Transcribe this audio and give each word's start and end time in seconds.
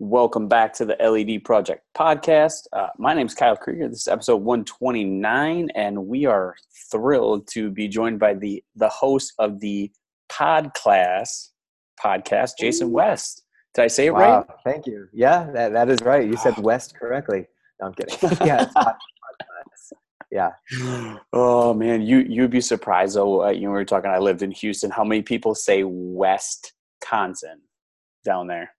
Welcome 0.00 0.46
back 0.46 0.72
to 0.74 0.84
the 0.84 0.96
LED 1.00 1.42
Project 1.44 1.82
podcast. 1.96 2.68
Uh, 2.72 2.86
my 2.98 3.14
name 3.14 3.26
is 3.26 3.34
Kyle 3.34 3.56
Krieger. 3.56 3.88
This 3.88 4.02
is 4.02 4.08
episode 4.08 4.36
129, 4.36 5.70
and 5.74 6.06
we 6.06 6.24
are 6.24 6.54
thrilled 6.92 7.48
to 7.48 7.70
be 7.70 7.88
joined 7.88 8.20
by 8.20 8.34
the 8.34 8.62
the 8.76 8.88
host 8.88 9.32
of 9.40 9.58
the 9.58 9.90
Pod 10.28 10.72
Class 10.74 11.50
podcast, 12.00 12.52
Jason 12.60 12.92
West. 12.92 13.42
Did 13.74 13.82
I 13.82 13.86
say 13.88 14.06
it 14.06 14.14
Wow, 14.14 14.46
right? 14.48 14.56
thank 14.64 14.86
you. 14.86 15.08
Yeah, 15.12 15.50
that, 15.52 15.72
that 15.72 15.90
is 15.90 16.00
right. 16.02 16.24
You 16.24 16.36
said 16.36 16.56
West 16.58 16.94
correctly. 16.94 17.46
No, 17.80 17.88
I'm 17.88 17.94
kidding. 17.94 18.16
yeah, 18.46 18.62
it's 18.62 18.72
hot- 18.74 18.86
hot 18.86 18.98
yeah. 20.30 20.50
Oh 21.32 21.74
man, 21.74 22.02
you 22.02 22.18
you'd 22.18 22.52
be 22.52 22.60
surprised 22.60 23.16
though. 23.16 23.46
Uh, 23.46 23.50
you 23.50 23.62
know, 23.62 23.70
we 23.70 23.78
were 23.78 23.84
talking. 23.84 24.10
I 24.10 24.18
lived 24.18 24.42
in 24.42 24.52
Houston. 24.52 24.90
How 24.92 25.02
many 25.02 25.22
people 25.22 25.56
say 25.56 25.82
West 25.84 26.72
Wisconsin 27.00 27.62
down 28.24 28.46
there? 28.46 28.70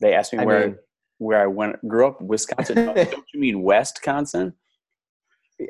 They 0.00 0.14
asked 0.14 0.32
me 0.32 0.40
I 0.40 0.44
where 0.44 0.66
mean- 0.68 0.78
where 1.18 1.42
I 1.42 1.46
went 1.46 1.86
grew 1.86 2.06
up. 2.06 2.20
Wisconsin. 2.22 2.86
Don't 2.86 2.96
you 3.34 3.40
mean 3.40 3.62
Wisconsin? 3.62 4.54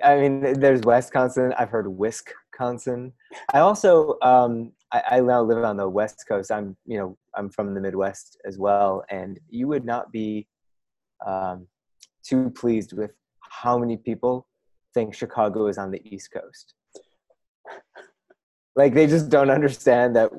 I 0.04 0.16
mean, 0.20 0.60
there's 0.60 0.82
Wisconsin. 0.82 1.52
I've 1.58 1.70
heard 1.70 1.88
Wisconsin. 1.88 3.12
I 3.52 3.58
also, 3.58 4.16
um, 4.22 4.70
I, 4.92 5.02
I 5.10 5.20
now 5.20 5.42
live 5.42 5.64
on 5.64 5.76
the 5.76 5.88
West 5.88 6.24
Coast. 6.28 6.52
I'm, 6.52 6.76
you 6.86 6.96
know, 6.98 7.18
I'm 7.34 7.50
from 7.50 7.74
the 7.74 7.80
Midwest 7.80 8.38
as 8.46 8.58
well, 8.58 9.02
and 9.10 9.40
you 9.48 9.66
would 9.66 9.84
not 9.84 10.12
be 10.12 10.46
um, 11.26 11.66
too 12.22 12.50
pleased 12.50 12.92
with 12.92 13.10
how 13.40 13.76
many 13.76 13.96
people 13.96 14.46
think 14.94 15.12
Chicago 15.14 15.66
is 15.66 15.78
on 15.78 15.90
the 15.90 16.00
East 16.04 16.30
Coast. 16.32 16.74
Like 18.76 18.94
they 18.94 19.08
just 19.08 19.28
don't 19.28 19.50
understand 19.50 20.14
that. 20.14 20.30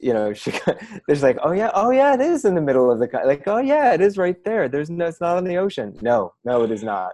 You 0.00 0.12
know, 0.12 0.32
Chicago, 0.44 0.78
there's 1.06 1.22
like, 1.22 1.38
oh 1.42 1.52
yeah, 1.52 1.70
oh 1.74 1.90
yeah, 1.90 2.14
it 2.14 2.20
is 2.20 2.44
in 2.44 2.54
the 2.54 2.60
middle 2.60 2.90
of 2.90 2.98
the 2.98 3.08
co-" 3.08 3.26
like, 3.26 3.46
oh 3.48 3.58
yeah, 3.58 3.94
it 3.94 4.00
is 4.00 4.16
right 4.16 4.42
there. 4.44 4.68
There's 4.68 4.90
no, 4.90 5.06
it's 5.06 5.20
not 5.20 5.36
on 5.36 5.44
the 5.44 5.56
ocean. 5.56 5.96
No, 6.00 6.34
no, 6.44 6.62
it 6.62 6.70
is 6.70 6.82
not. 6.84 7.12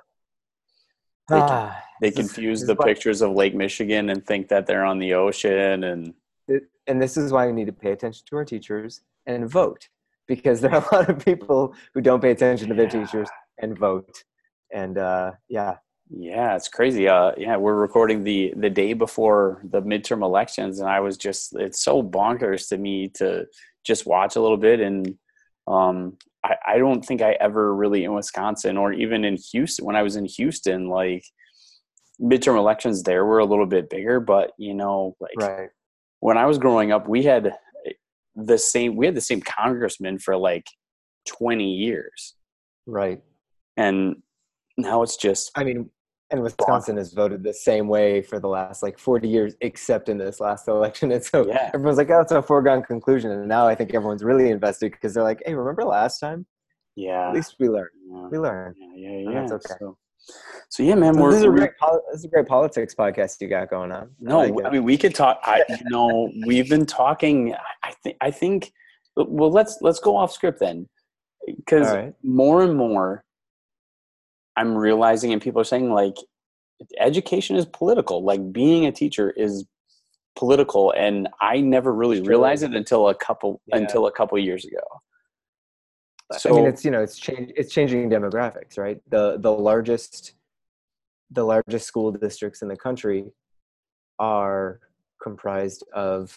They 1.28 1.36
Ah, 1.38 1.82
They 2.00 2.10
this 2.10 2.18
is- 2.18 2.26
confuse 2.32 2.60
the 2.66 2.72
is 2.72 2.78
why- 2.78 2.84
pictures 2.86 3.22
of 3.22 3.30
Lake 3.32 3.54
Michigan 3.54 4.10
and 4.10 4.24
think 4.26 4.48
that 4.48 4.66
they're 4.66 4.84
on 4.84 4.98
the 4.98 5.14
ocean. 5.14 5.84
And 5.84 6.14
it- 6.48 6.68
and 6.86 7.00
this 7.00 7.16
is 7.16 7.32
why 7.32 7.46
we 7.46 7.52
need 7.54 7.66
to 7.66 7.72
pay 7.72 7.92
attention 7.92 8.24
to 8.28 8.36
our 8.36 8.44
teachers 8.44 9.00
and 9.26 9.48
vote 9.48 9.88
because 10.26 10.60
there 10.60 10.74
are 10.74 10.84
a 10.90 10.94
lot 10.94 11.08
of 11.08 11.24
people 11.24 11.74
who 11.94 12.00
don't 12.02 12.20
pay 12.20 12.30
attention 12.32 12.68
to 12.68 12.74
their 12.74 12.84
Yeah. 12.84 13.04
teachers 13.06 13.28
and 13.58 13.78
vote 13.78 14.24
and 14.72 14.98
uh, 14.98 15.32
yeah 15.48 15.76
yeah, 16.10 16.54
it's 16.54 16.68
crazy. 16.68 17.08
Uh, 17.08 17.32
yeah, 17.36 17.56
we're 17.56 17.74
recording 17.74 18.24
the 18.24 18.52
the 18.56 18.70
day 18.70 18.92
before 18.92 19.62
the 19.70 19.80
midterm 19.80 20.22
elections, 20.22 20.80
and 20.80 20.88
I 20.88 21.00
was 21.00 21.16
just 21.16 21.54
it's 21.56 21.82
so 21.82 22.02
bonkers 22.02 22.68
to 22.68 22.78
me 22.78 23.08
to 23.14 23.46
just 23.84 24.06
watch 24.06 24.36
a 24.36 24.40
little 24.40 24.56
bit. 24.56 24.80
And 24.80 25.16
um, 25.66 26.16
I, 26.44 26.56
I 26.66 26.78
don't 26.78 27.04
think 27.04 27.22
I 27.22 27.32
ever 27.32 27.74
really 27.74 28.04
in 28.04 28.12
Wisconsin 28.12 28.76
or 28.76 28.92
even 28.92 29.24
in 29.24 29.38
Houston 29.52 29.84
when 29.84 29.96
I 29.96 30.02
was 30.02 30.16
in 30.16 30.26
Houston, 30.26 30.88
like 30.88 31.24
midterm 32.20 32.58
elections 32.58 33.02
there 33.02 33.24
were 33.24 33.38
a 33.38 33.46
little 33.46 33.66
bit 33.66 33.88
bigger, 33.90 34.20
but 34.20 34.52
you 34.58 34.74
know, 34.74 35.16
like 35.20 35.36
right 35.38 35.70
when 36.20 36.38
I 36.38 36.46
was 36.46 36.58
growing 36.58 36.92
up, 36.92 37.08
we 37.08 37.22
had 37.22 37.54
the 38.36 38.58
same 38.58 38.96
we 38.96 39.06
had 39.06 39.14
the 39.14 39.20
same 39.20 39.40
congressman 39.40 40.18
for 40.18 40.36
like 40.36 40.66
20 41.28 41.64
years. 41.64 42.34
right 42.86 43.20
And 43.76 44.16
now 44.76 45.02
it's 45.02 45.16
just 45.16 45.50
i 45.56 45.64
mean 45.64 45.88
and 46.30 46.42
wisconsin 46.42 46.96
has 46.96 47.12
voted 47.12 47.42
the 47.42 47.52
same 47.52 47.88
way 47.88 48.22
for 48.22 48.40
the 48.40 48.48
last 48.48 48.82
like 48.82 48.98
40 48.98 49.28
years 49.28 49.54
except 49.60 50.08
in 50.08 50.18
this 50.18 50.40
last 50.40 50.68
election 50.68 51.12
and 51.12 51.22
so 51.22 51.46
Yeah. 51.46 51.70
everyone's 51.74 51.98
like 51.98 52.10
oh 52.10 52.20
it's 52.20 52.32
a 52.32 52.42
foregone 52.42 52.82
conclusion 52.82 53.30
and 53.30 53.48
now 53.48 53.66
i 53.66 53.74
think 53.74 53.94
everyone's 53.94 54.24
really 54.24 54.50
invested 54.50 54.92
because 54.92 55.14
they're 55.14 55.22
like 55.22 55.42
hey 55.46 55.54
remember 55.54 55.84
last 55.84 56.18
time 56.18 56.46
yeah. 56.96 57.28
at 57.28 57.34
least 57.34 57.56
we 57.58 57.68
learned 57.68 57.90
yeah. 58.08 58.28
we 58.28 58.38
learned 58.38 58.76
Yeah, 58.78 59.08
yeah, 59.08 59.18
yeah. 59.18 59.38
And 59.38 59.50
that's 59.50 59.52
okay. 59.52 59.74
So, 59.78 59.96
so 60.68 60.82
yeah, 60.82 60.94
man, 60.94 61.14
So 61.14 61.20
we're, 61.20 61.30
this, 61.30 61.40
is 61.40 61.44
a 61.44 61.50
great 61.50 61.70
this 62.10 62.20
is 62.20 62.24
a 62.24 62.28
great 62.28 62.46
politics 62.46 62.94
podcast 62.94 63.40
you 63.40 63.48
got 63.48 63.70
going 63.70 63.92
on 63.92 64.04
I 64.04 64.06
no. 64.20 64.40
like. 64.40 64.64
I 64.64 64.70
mean, 64.70 64.84
we 64.84 64.96
could 64.96 65.14
talk. 65.14 65.40
I, 65.42 65.62
you 65.68 65.90
know, 65.90 66.30
we've 66.46 66.68
been 66.68 66.86
talking. 66.86 67.54
I 67.82 67.92
think. 68.02 68.16
I 68.20 68.30
think. 68.30 68.72
Well, 69.16 69.50
let's 69.50 69.78
let's 69.80 70.00
go 70.00 70.16
off 70.16 70.32
script 70.32 70.60
then, 70.60 70.88
because 71.46 71.92
right. 71.92 72.14
more 72.22 72.62
and 72.62 72.76
more, 72.76 73.23
I'm 74.56 74.74
realizing, 74.74 75.32
and 75.32 75.42
people 75.42 75.60
are 75.60 75.64
saying 75.64 75.90
like, 75.90 76.16
education 76.98 77.56
is 77.56 77.66
political. 77.66 78.22
Like 78.22 78.52
being 78.52 78.86
a 78.86 78.92
teacher 78.92 79.30
is 79.30 79.64
political, 80.36 80.92
and 80.92 81.28
I 81.40 81.60
never 81.60 81.92
really 81.92 82.20
realized 82.20 82.62
it 82.64 82.74
until 82.74 83.08
a 83.08 83.14
couple 83.14 83.60
Yeah. 83.66 83.76
until 83.78 84.06
a 84.06 84.12
couple 84.12 84.38
years 84.38 84.64
ago. 84.64 84.82
So, 86.38 86.50
I 86.50 86.52
mean, 86.56 86.66
it's 86.66 86.84
you 86.84 86.90
know, 86.90 87.02
it's 87.02 87.18
change, 87.18 87.52
it's 87.56 87.72
changing 87.72 88.10
demographics, 88.10 88.78
right? 88.78 89.00
The 89.10 89.36
the 89.38 89.52
largest, 89.52 90.34
the 91.30 91.44
largest 91.44 91.86
school 91.86 92.10
districts 92.12 92.62
in 92.62 92.68
the 92.68 92.76
country 92.76 93.30
are 94.18 94.80
comprised 95.22 95.84
of, 95.92 96.36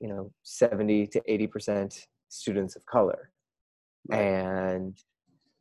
you 0.00 0.08
know, 0.08 0.32
seventy 0.42 1.06
to 1.06 1.22
eighty 1.26 1.46
percent 1.46 2.06
students 2.28 2.76
of 2.76 2.84
color, 2.86 3.30
and 4.10 4.98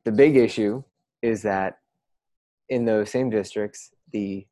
the 0.04 0.12
big 0.12 0.36
issue 0.36 0.84
is 1.22 1.42
that 1.44 1.80
in 2.70 2.86
those 2.86 3.10
same 3.10 3.30
districts, 3.30 3.92
the 4.12 4.46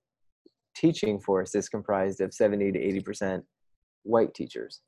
teaching 0.75 1.19
force 1.19 1.55
is 1.55 1.69
comprised 1.69 2.21
of 2.21 2.33
seventy 2.33 2.71
to 2.71 2.79
eighty 2.79 2.99
percent 3.01 3.43
white 4.03 4.33
teachers. 4.33 4.81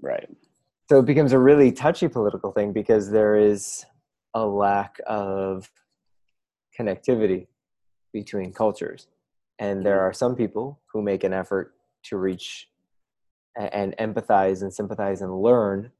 Right. 0.00 0.28
so 0.90 0.98
it 0.98 1.06
becomes 1.06 1.32
a 1.32 1.38
really 1.38 1.70
touchy 1.70 2.08
political 2.08 2.50
thing 2.50 2.72
because 2.72 3.10
there 3.10 3.36
is 3.36 3.86
a 4.34 4.44
lack 4.44 4.96
of 5.06 5.70
connectivity 6.78 7.46
between 8.12 8.52
cultures. 8.52 9.06
And 9.58 9.86
there 9.86 9.98
mm-hmm. 9.98 10.06
are 10.06 10.12
some 10.12 10.34
people 10.34 10.80
who 10.92 11.02
make 11.02 11.22
an 11.24 11.32
effort 11.32 11.74
to 12.04 12.16
reach 12.16 12.68
and 13.56 13.94
empathize 13.98 14.62
and 14.62 14.74
sympathize 14.74 15.22
and 15.22 15.40
learn 15.40 15.92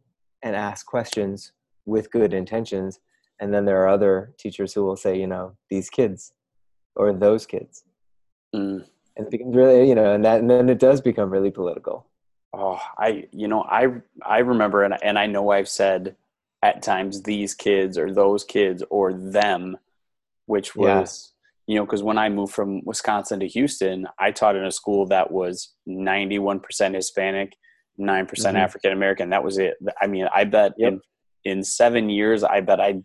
and 0.42 0.56
ask 0.56 0.84
questions 0.84 1.52
with 1.86 2.10
good 2.10 2.34
intentions 2.34 2.98
and 3.41 3.53
then 3.53 3.65
there 3.65 3.83
are 3.83 3.89
other 3.89 4.33
teachers 4.39 4.72
who 4.72 4.84
will 4.84 4.97
say 4.97 5.19
you 5.19 5.27
know 5.27 5.56
these 5.71 5.91
kids 5.91 6.33
or 6.97 7.12
those 7.12 7.47
kids 7.47 7.84
Mm. 8.55 8.84
and 9.17 9.27
it 9.27 9.31
becomes 9.31 9.56
really 9.56 9.89
you 9.89 9.95
know 9.97 10.12
and 10.15 10.25
that 10.25 10.39
and 10.41 10.49
then 10.49 10.69
it 10.69 10.78
does 10.78 11.00
become 11.00 11.31
really 11.31 11.50
political 11.50 12.06
Oh, 12.56 12.78
I 12.97 13.27
you 13.33 13.49
know 13.49 13.62
I 13.65 13.89
I 14.25 14.39
remember 14.39 14.84
and 14.84 14.95
and 15.03 15.19
I 15.19 15.27
know 15.27 15.50
I've 15.50 15.69
said 15.69 16.15
at 16.62 16.83
times 16.83 17.22
these 17.25 17.53
kids 17.53 17.99
or 17.99 18.12
those 18.15 18.45
kids 18.45 18.84
or 18.91 19.12
them, 19.12 19.77
which 20.47 20.77
Yeah. 20.77 21.01
was 21.01 21.33
you 21.66 21.75
know 21.75 21.84
because 21.84 22.05
when 22.05 22.16
I 22.16 22.28
moved 22.28 22.55
from 22.55 22.84
Wisconsin 22.84 23.41
to 23.41 23.49
Houston, 23.49 24.06
I 24.21 24.31
taught 24.31 24.55
in 24.55 24.65
a 24.65 24.71
school 24.71 25.05
that 25.06 25.33
was 25.33 25.75
ninety 25.84 26.39
one 26.39 26.61
percent 26.61 26.95
Hispanic, 26.95 27.56
nine 27.99 28.27
percent 28.27 28.56
Mhm. 28.56 28.61
African 28.61 28.93
American. 28.93 29.31
That 29.31 29.43
was 29.43 29.59
it. 29.59 29.75
I 30.01 30.06
mean, 30.06 30.28
I 30.33 30.45
bet 30.45 30.75
Yep. 30.78 30.93
in 30.93 31.01
in 31.45 31.65
seven 31.65 32.09
years, 32.09 32.45
I 32.45 32.61
bet 32.61 32.81
I 32.81 33.03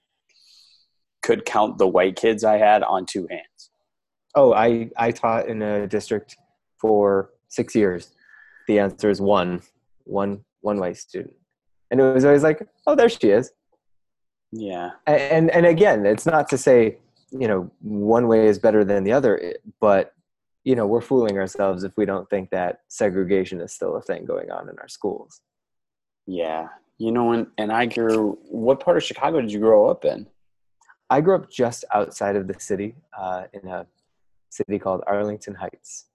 could 1.30 1.46
count 1.46 1.78
the 1.78 1.88
white 1.88 2.16
kids 2.16 2.44
I 2.44 2.58
had 2.58 2.82
on 2.82 3.06
two 3.06 3.28
hands. 3.30 3.70
Oh, 4.34 4.52
I 4.52 4.90
I 4.98 5.12
taught 5.12 5.48
in 5.48 5.62
a 5.62 5.86
district 5.86 6.36
for 6.82 7.30
six 7.50 7.76
years. 7.76 8.16
The 8.68 8.80
answer 8.80 9.12
is 9.12 9.22
one, 9.22 9.62
one, 10.06 10.44
one 10.62 10.80
white 10.80 10.98
student, 10.98 11.36
and 11.92 12.00
it 12.00 12.14
was 12.16 12.26
always 12.26 12.42
like, 12.42 12.68
oh, 12.88 12.96
there 12.96 13.10
she 13.10 13.30
is. 13.30 13.52
Yeah, 14.52 14.90
And 15.06 15.22
and, 15.22 15.52
and 15.52 15.66
again, 15.68 16.08
it's 16.08 16.26
not 16.26 16.50
to 16.50 16.58
say 16.58 16.98
you 17.30 17.48
know 17.48 17.70
one 17.82 18.28
way 18.28 18.48
is 18.48 18.58
better 18.58 18.84
than 18.84 19.04
the 19.04 19.12
other, 19.12 19.54
but 19.80 20.14
you 20.64 20.76
know 20.76 20.88
we're 20.88 21.00
fooling 21.12 21.38
ourselves 21.38 21.84
if 21.84 21.96
we 21.96 22.06
don't 22.06 22.28
think 22.32 22.50
that 22.50 22.80
segregation 22.88 23.62
is 23.62 23.72
still 23.72 23.96
a 23.98 24.02
thing 24.02 24.26
going 24.26 24.50
on 24.50 24.68
in 24.68 24.80
our 24.80 24.88
schools. 24.88 25.42
yeah. 26.26 26.70
You 26.98 27.12
know, 27.12 27.34
and 27.34 27.46
and 27.60 27.72
I 27.72 27.86
grew. 27.86 28.40
What 28.50 28.80
part 28.80 28.98
of 28.98 29.04
Chicago 29.04 29.40
did 29.42 29.52
you 29.52 29.60
grow 29.60 29.88
up 29.90 30.04
in? 30.06 30.28
I 31.10 31.22
grew 31.22 31.36
up 31.36 31.50
just 31.50 31.86
outside 31.94 32.36
of 32.36 32.48
the 32.48 32.60
city, 32.60 32.96
uh, 33.18 33.44
in 33.54 33.68
a 33.68 33.86
city 34.50 34.78
called 34.80 35.04
Arlington 35.08 35.56
Heights. 35.56 36.06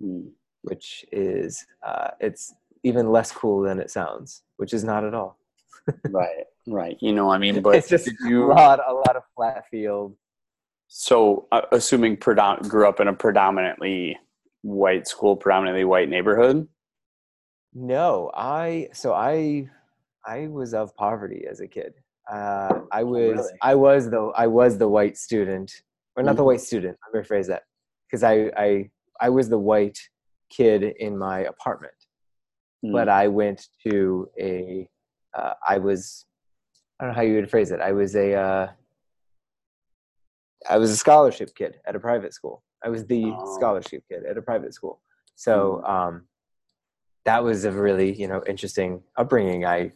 Hmm. 0.00 0.28
which 0.62 1.04
is 1.12 1.64
uh, 1.86 2.08
it's 2.20 2.54
even 2.82 3.10
less 3.12 3.30
cool 3.30 3.62
than 3.62 3.78
it 3.78 3.90
sounds, 3.90 4.42
which 4.56 4.74
is 4.74 4.82
not 4.82 5.04
at 5.04 5.14
all. 5.14 5.38
right 6.10 6.44
right 6.68 6.96
you 7.00 7.12
know 7.12 7.28
i 7.28 7.36
mean 7.38 7.60
but 7.60 7.74
it's 7.74 7.88
just 7.88 8.04
did 8.04 8.14
a 8.24 8.28
you 8.28 8.46
lot, 8.46 8.78
a 8.86 8.92
lot 8.92 9.16
of 9.16 9.24
flat 9.34 9.68
field. 9.68 10.14
so 10.86 11.48
uh, 11.50 11.62
assuming 11.72 12.16
predom- 12.16 12.68
grew 12.68 12.88
up 12.88 13.00
in 13.00 13.08
a 13.08 13.12
predominantly 13.12 14.16
white 14.62 15.08
school 15.08 15.34
predominantly 15.34 15.84
white 15.84 16.08
neighborhood 16.08 16.68
No, 17.74 18.30
I 18.34 18.88
so 18.92 19.12
I 19.12 19.68
I 20.24 20.46
was 20.48 20.72
of 20.74 20.94
poverty 20.94 21.46
as 21.50 21.60
a 21.60 21.66
kid. 21.66 21.94
Uh, 22.30 22.82
I 22.92 23.02
was 23.02 23.38
Oh, 23.38 23.42
really? 23.42 23.58
I 23.62 23.74
was 23.74 24.10
the 24.10 24.20
I 24.36 24.46
was 24.46 24.78
the 24.78 24.88
white 24.88 25.16
student, 25.16 25.72
or 26.16 26.22
not 26.22 26.36
the 26.36 26.42
Mhm. 26.42 26.46
white 26.46 26.60
student. 26.60 26.98
Let 27.04 27.14
me 27.14 27.20
rephrase 27.28 27.48
that, 27.48 27.64
because 28.06 28.22
I 28.22 28.50
I 28.56 28.90
I 29.20 29.28
was 29.28 29.48
the 29.48 29.58
white 29.58 29.98
kid 30.50 30.82
in 30.82 31.16
my 31.18 31.40
apartment. 31.40 31.94
Mm. 32.84 32.92
but 32.92 33.08
I 33.08 33.28
went 33.28 33.68
to 33.86 34.28
a, 34.40 34.88
uh, 35.34 35.54
I 35.68 35.78
was 35.78 36.26
I 36.98 37.04
don't 37.04 37.10
know 37.12 37.14
how 37.14 37.22
you 37.22 37.36
would 37.36 37.48
phrase 37.48 37.70
it. 37.70 37.80
I 37.80 37.92
was 37.92 38.16
a 38.16 38.34
uh, 38.34 38.72
I 40.68 40.78
was 40.78 40.90
a 40.90 40.96
scholarship 40.96 41.54
kid 41.54 41.80
at 41.86 41.94
a 41.96 42.00
private 42.00 42.34
school. 42.34 42.62
I 42.84 42.88
was 42.88 43.06
the 43.06 43.24
Oh. 43.26 43.56
scholarship 43.56 44.02
kid 44.08 44.24
at 44.24 44.36
a 44.36 44.42
private 44.42 44.74
school. 44.74 45.00
So 45.36 45.82
um, 45.84 46.26
that 47.24 47.42
was 47.44 47.64
a 47.64 47.70
really 47.72 48.12
you 48.12 48.26
know 48.28 48.42
interesting 48.46 49.02
upbringing. 49.16 49.64
I 49.64 49.92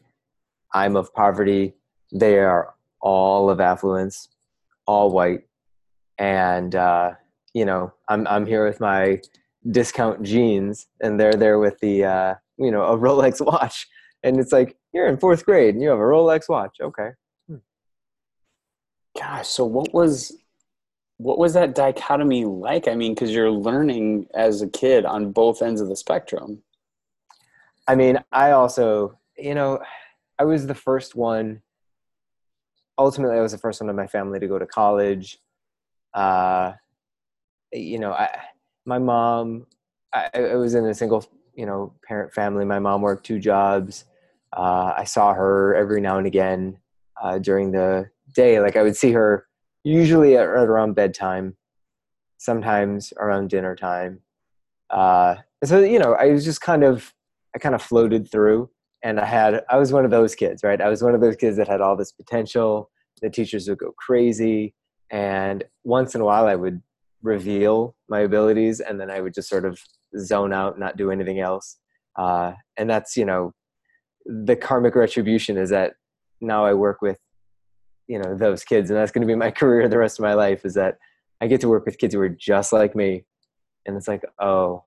I'm 0.73 0.97
of 0.97 1.13
poverty. 1.13 1.75
They 2.13 2.39
are 2.39 2.75
all 3.01 3.51
of 3.51 3.61
affluence, 3.61 4.29
all 4.87 5.11
white, 5.11 5.43
and 6.19 6.75
uh, 6.75 7.13
you 7.55 7.65
know 7.65 7.93
I'm 8.09 8.27
I'm 8.27 8.47
here 8.47 8.67
with 8.67 8.81
my 8.81 9.21
discount 9.71 10.23
jeans, 10.23 10.87
and 11.01 11.19
they're 11.19 11.33
there 11.33 11.59
with 11.59 11.79
the 11.81 12.05
uh, 12.05 12.35
you 12.59 12.71
know 12.71 12.85
a 12.85 12.97
Rolex 12.97 13.45
watch, 13.47 13.87
and 14.23 14.39
it's 14.39 14.53
like 14.53 14.77
you're 14.93 15.09
in 15.09 15.19
fourth 15.19 15.45
grade 15.45 15.75
and 15.75 15.83
you 15.83 15.91
have 15.91 15.99
a 15.99 16.03
Rolex 16.03 16.49
watch. 16.49 16.77
Okay, 16.81 17.11
Gosh, 19.19 19.49
so 19.49 19.65
what 19.65 19.93
was 19.95 20.37
what 21.19 21.39
was 21.39 21.55
that 21.55 21.75
dichotomy 21.75 22.45
like? 22.45 22.89
I 22.89 22.95
mean, 22.95 23.15
because 23.15 23.31
you're 23.31 23.51
learning 23.51 24.27
as 24.35 24.61
a 24.61 24.69
kid 24.69 25.07
on 25.07 25.33
both 25.33 25.63
ends 25.63 25.81
of 25.81 25.89
the 25.89 25.97
spectrum. 25.97 26.63
I 27.89 27.95
mean, 27.95 28.19
I 28.33 28.51
also, 28.51 29.19
you 29.39 29.55
know, 29.55 29.81
I 30.39 30.45
was 30.45 30.67
the 30.67 30.75
first 30.75 31.15
one. 31.15 31.63
Ultimately, 32.99 33.37
I 33.37 33.43
was 33.43 33.53
the 33.53 33.59
first 33.59 33.81
one 33.81 33.91
in 33.91 33.97
my 33.97 34.07
family 34.07 34.39
to 34.41 34.47
go 34.49 34.59
to 34.59 34.67
college. 34.67 35.39
Uh, 36.15 36.73
you 37.73 37.99
know, 37.99 38.13
I, 38.13 38.29
my 38.85 38.99
mom, 38.99 39.67
I, 40.13 40.31
I 40.35 40.55
was 40.55 40.75
in 40.75 40.87
a 40.87 40.95
single, 40.95 41.25
you 41.55 41.67
know, 41.67 41.93
parent 42.07 42.33
family. 42.33 42.65
My 42.65 42.79
mom 42.79 43.03
worked 43.03 43.27
two 43.27 43.39
jobs. 43.39 44.05
Uh, 44.57 44.95
I 44.97 45.05
saw 45.05 45.35
her 45.35 45.75
every 45.75 46.01
now 46.01 46.19
and 46.19 46.27
again 46.27 46.79
uh, 47.21 47.39
during 47.39 47.73
the 47.73 48.11
day. 48.35 48.61
Like 48.61 48.77
I 48.77 48.83
would 48.83 48.97
see 48.97 49.13
her 49.13 49.47
usually 49.85 50.37
at, 50.37 50.43
right 50.43 50.69
around 50.69 50.95
bedtime, 50.95 51.57
sometimes 52.39 53.13
around 53.19 53.51
dinner 53.51 53.77
time. 53.77 54.21
Uh, 54.89 55.37
so 55.65 55.81
you 55.81 55.99
know, 55.99 56.15
I 56.15 56.27
was 56.29 56.45
just 56.45 56.61
kind 56.61 56.85
of 56.85 57.13
I 57.55 57.59
kind 57.59 57.75
of 57.75 57.83
floated 57.83 58.31
through 58.31 58.71
and 59.07 59.21
I 59.21 59.25
had 59.25 59.63
I 59.71 59.77
was 59.77 59.93
one 59.93 60.05
of 60.05 60.11
those 60.11 60.35
kids, 60.35 60.65
right? 60.65 60.81
I 60.81 60.89
was 60.89 61.01
one 61.01 61.15
of 61.15 61.21
those 61.21 61.37
kids 61.37 61.57
that 61.59 61.69
had 61.69 61.81
all 61.81 61.97
this 61.97 62.11
potential. 62.11 62.91
The 63.23 63.31
teachers 63.31 63.69
would 63.69 63.79
go 63.79 63.93
crazy 63.97 64.75
and 65.13 65.63
once 65.85 66.17
in 66.17 66.21
a 66.21 66.25
while 66.25 66.47
I 66.49 66.57
would 66.57 66.83
reveal 67.23 67.95
my 68.09 68.21
abilities 68.21 68.81
and 68.81 69.01
then 69.01 69.09
I 69.09 69.21
would 69.21 69.33
just 69.33 69.49
sort 69.49 69.65
of 69.65 69.79
zone 70.19 70.53
out, 70.53 70.77
not 70.81 70.97
do 70.97 71.13
anything 71.13 71.39
else. 71.39 71.79
Uh, 72.19 72.55
and 72.77 72.91
that's, 72.91 73.17
you 73.17 73.25
know, 73.25 73.55
the 74.27 74.57
karmic 74.57 74.97
retribution 74.97 75.57
is 75.57 75.71
that 75.71 75.93
now 76.41 76.67
I 76.67 76.75
work 76.75 77.01
with, 77.01 77.21
you 78.09 78.19
know, 78.19 78.35
those 78.37 78.65
kids 78.65 78.91
and 78.91 78.99
that's 78.99 79.13
going 79.13 79.27
to 79.27 79.33
be 79.33 79.37
my 79.37 79.51
career 79.61 79.89
the 79.89 79.99
rest 79.99 80.19
of 80.19 80.25
my 80.25 80.35
life 80.35 80.65
is 80.65 80.75
that 80.75 80.99
I 81.41 81.47
get 81.47 81.61
to 81.61 81.69
work 81.69 81.87
with 81.87 81.99
kids 81.99 82.13
who 82.13 82.21
are 82.21 82.29
just 82.29 82.73
like 82.73 82.97
me. 82.97 83.25
And 83.87 83.97
it's 83.97 84.09
like, 84.09 84.25
oh, 84.41 84.83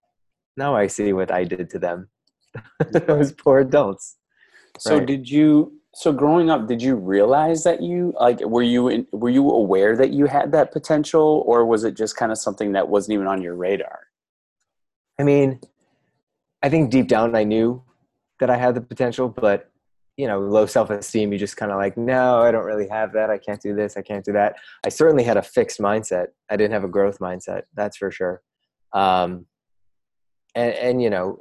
now 0.57 0.75
I 0.75 0.88
see 0.88 1.13
what 1.13 1.31
I 1.31 1.45
did 1.45 1.69
to 1.69 1.80
them. 1.80 2.10
those 3.07 3.31
poor 3.34 3.60
adults. 3.60 4.18
So 4.80 4.98
Right. 4.98 5.07
did 5.07 5.30
you? 5.30 5.74
So 5.96 6.13
growing 6.13 6.50
up, 6.50 6.68
did 6.68 6.81
you 6.81 6.96
realize 6.96 7.63
that 7.63 7.81
you 7.81 8.13
like 8.19 8.40
were 8.42 8.62
you 8.62 8.90
in, 8.90 9.07
were 9.12 9.30
you 9.30 9.50
aware 9.50 9.96
that 9.98 10.12
you 10.12 10.28
had 10.28 10.51
that 10.51 10.72
potential, 10.72 11.44
or 11.46 11.66
was 11.66 11.84
it 11.84 11.96
just 11.96 12.16
kind 12.16 12.31
of 12.31 12.38
something 12.38 12.74
that 12.74 12.88
wasn't 12.88 13.16
even 13.16 13.28
on 13.28 13.42
your 13.42 13.56
radar? 13.56 14.07
I 15.19 15.24
mean, 15.24 15.60
I 16.62 16.69
think 16.69 16.92
deep 16.92 17.07
down 17.07 17.36
I 17.36 17.44
knew 17.44 17.84
that 18.40 18.50
I 18.50 18.57
had 18.57 18.75
the 18.75 18.81
potential, 18.81 19.28
but 19.28 19.69
you 20.19 20.28
know, 20.28 20.42
low 20.42 20.66
self 20.66 20.90
esteem, 20.90 21.31
you 21.31 21.40
just 21.40 21.56
kind 21.56 21.72
of 21.72 21.78
like, 21.78 21.96
no, 21.96 22.42
I 22.42 22.51
don't 22.51 22.66
really 22.66 22.90
have 22.90 23.13
that. 23.13 23.30
I 23.30 23.38
can't 23.38 23.62
do 23.62 23.74
this. 23.74 23.96
I 23.96 24.01
can't 24.01 24.25
do 24.25 24.34
that. 24.34 24.57
I 24.86 24.90
certainly 24.90 25.24
had 25.24 25.38
a 25.38 25.42
fixed 25.42 25.80
mindset. 25.80 26.28
I 26.50 26.57
didn't 26.57 26.74
have 26.74 26.84
a 26.84 26.90
growth 26.90 27.19
mindset. 27.19 27.62
That's 27.74 27.96
for 27.96 28.12
sure. 28.12 28.42
Um, 28.92 29.46
and, 30.56 30.74
and, 30.74 31.01
you 31.01 31.10
know, 31.10 31.38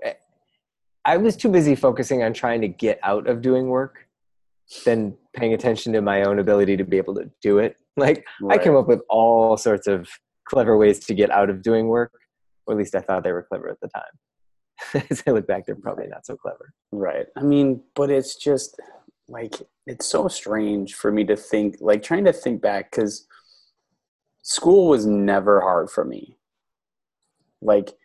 I 1.08 1.16
was 1.16 1.36
too 1.36 1.48
busy 1.48 1.74
focusing 1.74 2.22
on 2.22 2.34
trying 2.34 2.60
to 2.60 2.68
get 2.68 3.00
out 3.02 3.28
of 3.28 3.40
doing 3.40 3.68
work 3.68 4.06
than 4.84 5.16
paying 5.34 5.54
attention 5.54 5.94
to 5.94 6.02
my 6.02 6.24
own 6.24 6.38
ability 6.38 6.76
to 6.76 6.84
be 6.84 6.98
able 6.98 7.14
to 7.14 7.30
do 7.42 7.58
it. 7.58 7.76
Like, 7.98 8.24
I 8.48 8.58
came 8.58 8.76
up 8.76 8.86
with 8.86 9.00
all 9.08 9.56
sorts 9.56 9.88
of 9.88 10.08
clever 10.44 10.76
ways 10.76 11.00
to 11.06 11.14
get 11.14 11.32
out 11.32 11.50
of 11.50 11.62
doing 11.62 11.88
work, 11.88 12.12
or 12.64 12.74
at 12.74 12.78
least 12.78 12.94
I 12.94 13.00
thought 13.00 13.24
they 13.24 13.32
were 13.32 13.42
clever 13.42 13.70
at 13.70 13.80
the 13.80 13.88
time. 13.88 15.04
As 15.10 15.24
I 15.26 15.32
look 15.32 15.48
back, 15.48 15.66
they're 15.66 15.74
probably 15.74 16.06
not 16.06 16.24
so 16.24 16.36
clever. 16.36 16.72
Right. 16.92 17.26
I 17.36 17.42
mean, 17.42 17.82
but 17.96 18.08
it's 18.08 18.36
just 18.36 18.78
like 19.26 19.54
it's 19.88 20.06
so 20.06 20.28
strange 20.28 20.94
for 20.94 21.10
me 21.10 21.24
to 21.24 21.34
think 21.34 21.78
like 21.80 22.04
trying 22.04 22.24
to 22.26 22.32
think 22.32 22.62
back 22.62 22.92
cuz 22.92 23.26
school 24.42 24.86
was 24.86 25.04
never 25.04 25.60
hard 25.60 25.90
for 25.90 26.04
me. 26.04 26.38
Like 27.60 27.96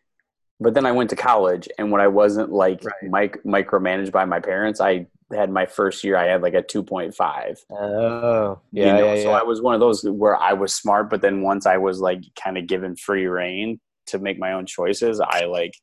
but 0.63 0.74
then 0.74 0.86
I 0.86 0.92
went 0.92 1.10
to 1.12 1.15
college 1.15 1.68
and 1.77 1.92
when 1.92 2.01
I 2.01 2.07
wasn't 2.07 2.51
like 2.51 2.81
Right. 2.83 3.12
mic- 3.33 3.44
micromanaged 3.44 4.12
by 4.12 4.25
my 4.25 4.39
parents, 4.39 4.80
I 4.81 5.07
had 5.33 5.50
my 5.50 5.65
first 5.65 6.04
year 6.04 6.15
I 6.18 6.25
had 6.27 6.42
like 6.42 6.54
a 6.54 6.62
2.5. 6.63 7.57
Oh, 7.71 8.60
you 8.71 8.83
yeah, 8.83 8.98
know? 8.98 9.13
yeah, 9.13 9.21
So 9.24 9.30
yeah. 9.31 9.38
I 9.39 9.44
was 9.44 9.62
one 9.62 9.74
of 9.74 9.80
those 9.80 10.04
where 10.04 10.36
I 10.38 10.54
was 10.54 10.74
smart 10.74 11.10
but 11.10 11.21
then 11.21 11.42
once 11.42 11.65
I 11.65 11.77
was 11.77 12.00
like 12.00 12.21
kind 12.42 12.57
of 12.57 12.68
given 12.68 12.95
free 12.95 13.25
reign 13.27 13.80
to 14.07 14.19
make 14.19 14.38
my 14.39 14.54
own 14.54 14.65
choices, 14.65 15.19
I 15.19 15.45
like 15.45 15.74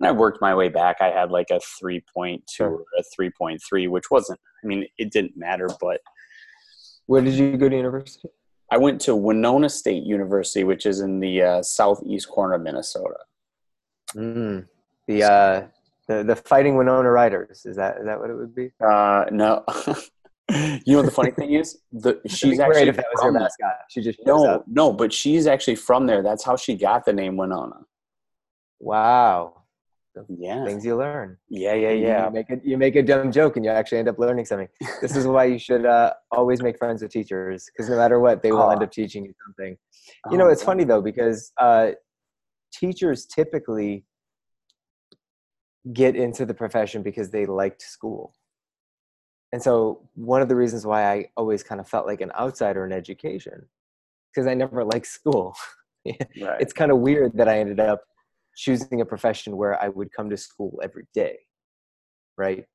and 0.00 0.08
I 0.08 0.12
worked 0.12 0.40
my 0.40 0.54
way 0.54 0.68
back. 0.68 0.96
I 1.00 1.10
had 1.10 1.30
like 1.30 1.50
a 1.50 1.60
3.2 1.82 2.42
Sure. 2.50 2.68
or 2.70 2.84
a 2.98 3.02
3.3, 3.20 3.88
which 3.88 4.10
wasn't, 4.10 4.40
I 4.62 4.66
mean, 4.66 4.86
it 4.98 5.12
didn't 5.12 5.36
matter, 5.36 5.68
but 5.80 6.00
Where 7.06 7.20
did 7.22 7.34
you 7.34 7.56
go 7.56 7.68
to 7.68 7.76
university? 7.76 8.28
I 8.70 8.78
went 8.78 9.00
to 9.02 9.14
Winona 9.14 9.68
State 9.68 10.02
University, 10.04 10.64
which 10.64 10.84
is 10.86 11.00
in 11.00 11.20
the 11.20 11.42
uh, 11.42 11.62
southeast 11.62 12.28
corner 12.28 12.54
of 12.54 12.62
Minnesota. 12.62 13.18
Mm, 14.16 14.66
the 15.08 15.22
uh, 15.24 15.66
the 16.08 16.22
the 16.24 16.36
Fighting 16.36 16.76
Winona 16.76 17.10
Ryders. 17.10 17.64
Is 17.66 17.76
that 17.76 17.98
is 17.98 18.04
that 18.06 18.18
what 18.18 18.30
it 18.30 18.34
would 18.34 18.54
be? 18.54 18.70
Uh, 18.84 19.24
no. 19.30 19.64
you 20.50 20.80
know 20.92 20.96
what 20.98 21.06
the 21.06 21.10
funny 21.10 21.30
thing 21.30 21.54
is? 21.54 21.78
The, 21.92 22.20
she's 22.26 22.58
great 22.58 22.68
actually 22.68 22.88
if 22.90 22.96
that 22.96 23.06
was 23.14 23.22
there. 23.22 23.32
mascot. 23.32 23.72
She 23.90 24.02
just 24.02 24.18
No, 24.26 24.62
no, 24.66 24.92
but 24.92 25.12
she's 25.12 25.46
actually 25.46 25.76
from 25.76 26.06
there. 26.06 26.22
That's 26.22 26.44
how 26.44 26.56
she 26.56 26.76
got 26.76 27.04
the 27.04 27.12
name 27.12 27.36
Winona. 27.36 27.80
Wow, 28.80 29.62
Yeah. 30.28 30.64
things 30.64 30.84
you 30.84 30.96
learn. 30.96 31.38
Yeah, 31.48 31.74
yeah, 31.74 31.90
yeah. 31.92 32.24
You 32.26 32.30
make 32.32 32.50
a 32.50 32.60
you 32.62 32.78
make 32.78 32.96
a 32.96 33.02
dumb 33.02 33.32
joke 33.32 33.56
and 33.56 33.64
you 33.64 33.70
actually 33.70 33.98
end 33.98 34.08
up 34.08 34.18
learning 34.18 34.44
something. 34.44 34.68
This 35.00 35.16
is 35.16 35.26
why 35.26 35.44
you 35.44 35.58
should 35.58 35.86
uh, 35.86 36.12
always 36.30 36.62
make 36.62 36.76
friends 36.78 37.02
with 37.02 37.10
teachers 37.10 37.66
because 37.72 37.88
no 37.88 37.96
matter 37.96 38.20
what, 38.20 38.42
they 38.42 38.52
will 38.52 38.70
end 38.70 38.82
Oh. 38.82 38.84
up 38.84 38.92
teaching 38.92 39.24
you 39.24 39.32
something. 39.46 39.76
You 40.30 40.36
know, 40.38 40.46
Oh, 40.46 40.50
it's 40.50 40.62
funny 40.62 40.84
though 40.84 41.00
because 41.00 41.52
uh, 41.58 41.92
teachers 42.78 43.26
typically 43.26 44.04
get 45.92 46.16
into 46.16 46.46
the 46.46 46.54
profession 46.54 47.02
because 47.02 47.30
they 47.30 47.46
liked 47.46 47.82
school. 47.82 48.34
And 49.52 49.62
so 49.62 50.08
one 50.14 50.42
of 50.42 50.48
the 50.48 50.56
reasons 50.56 50.84
why 50.84 51.04
I 51.12 51.26
always 51.36 51.62
kind 51.62 51.80
of 51.80 51.88
felt 51.88 52.06
like 52.06 52.20
an 52.20 52.32
outsider 52.38 52.84
in 52.84 52.92
education 52.92 53.68
because 54.32 54.46
I 54.46 54.54
never 54.54 54.84
liked 54.92 55.06
school. 55.06 55.54
Right. 56.06 56.60
it's 56.60 56.74
kind 56.74 56.90
of 56.90 56.98
weird 56.98 57.32
that 57.34 57.48
I 57.48 57.60
ended 57.60 57.80
up 57.80 58.02
choosing 58.56 59.00
a 59.00 59.06
profession 59.06 59.56
where 59.56 59.80
I 59.82 59.88
would 59.88 60.12
come 60.12 60.28
to 60.28 60.36
school 60.36 60.78
every 60.82 61.06
day, 61.14 61.38
right? 62.36 62.66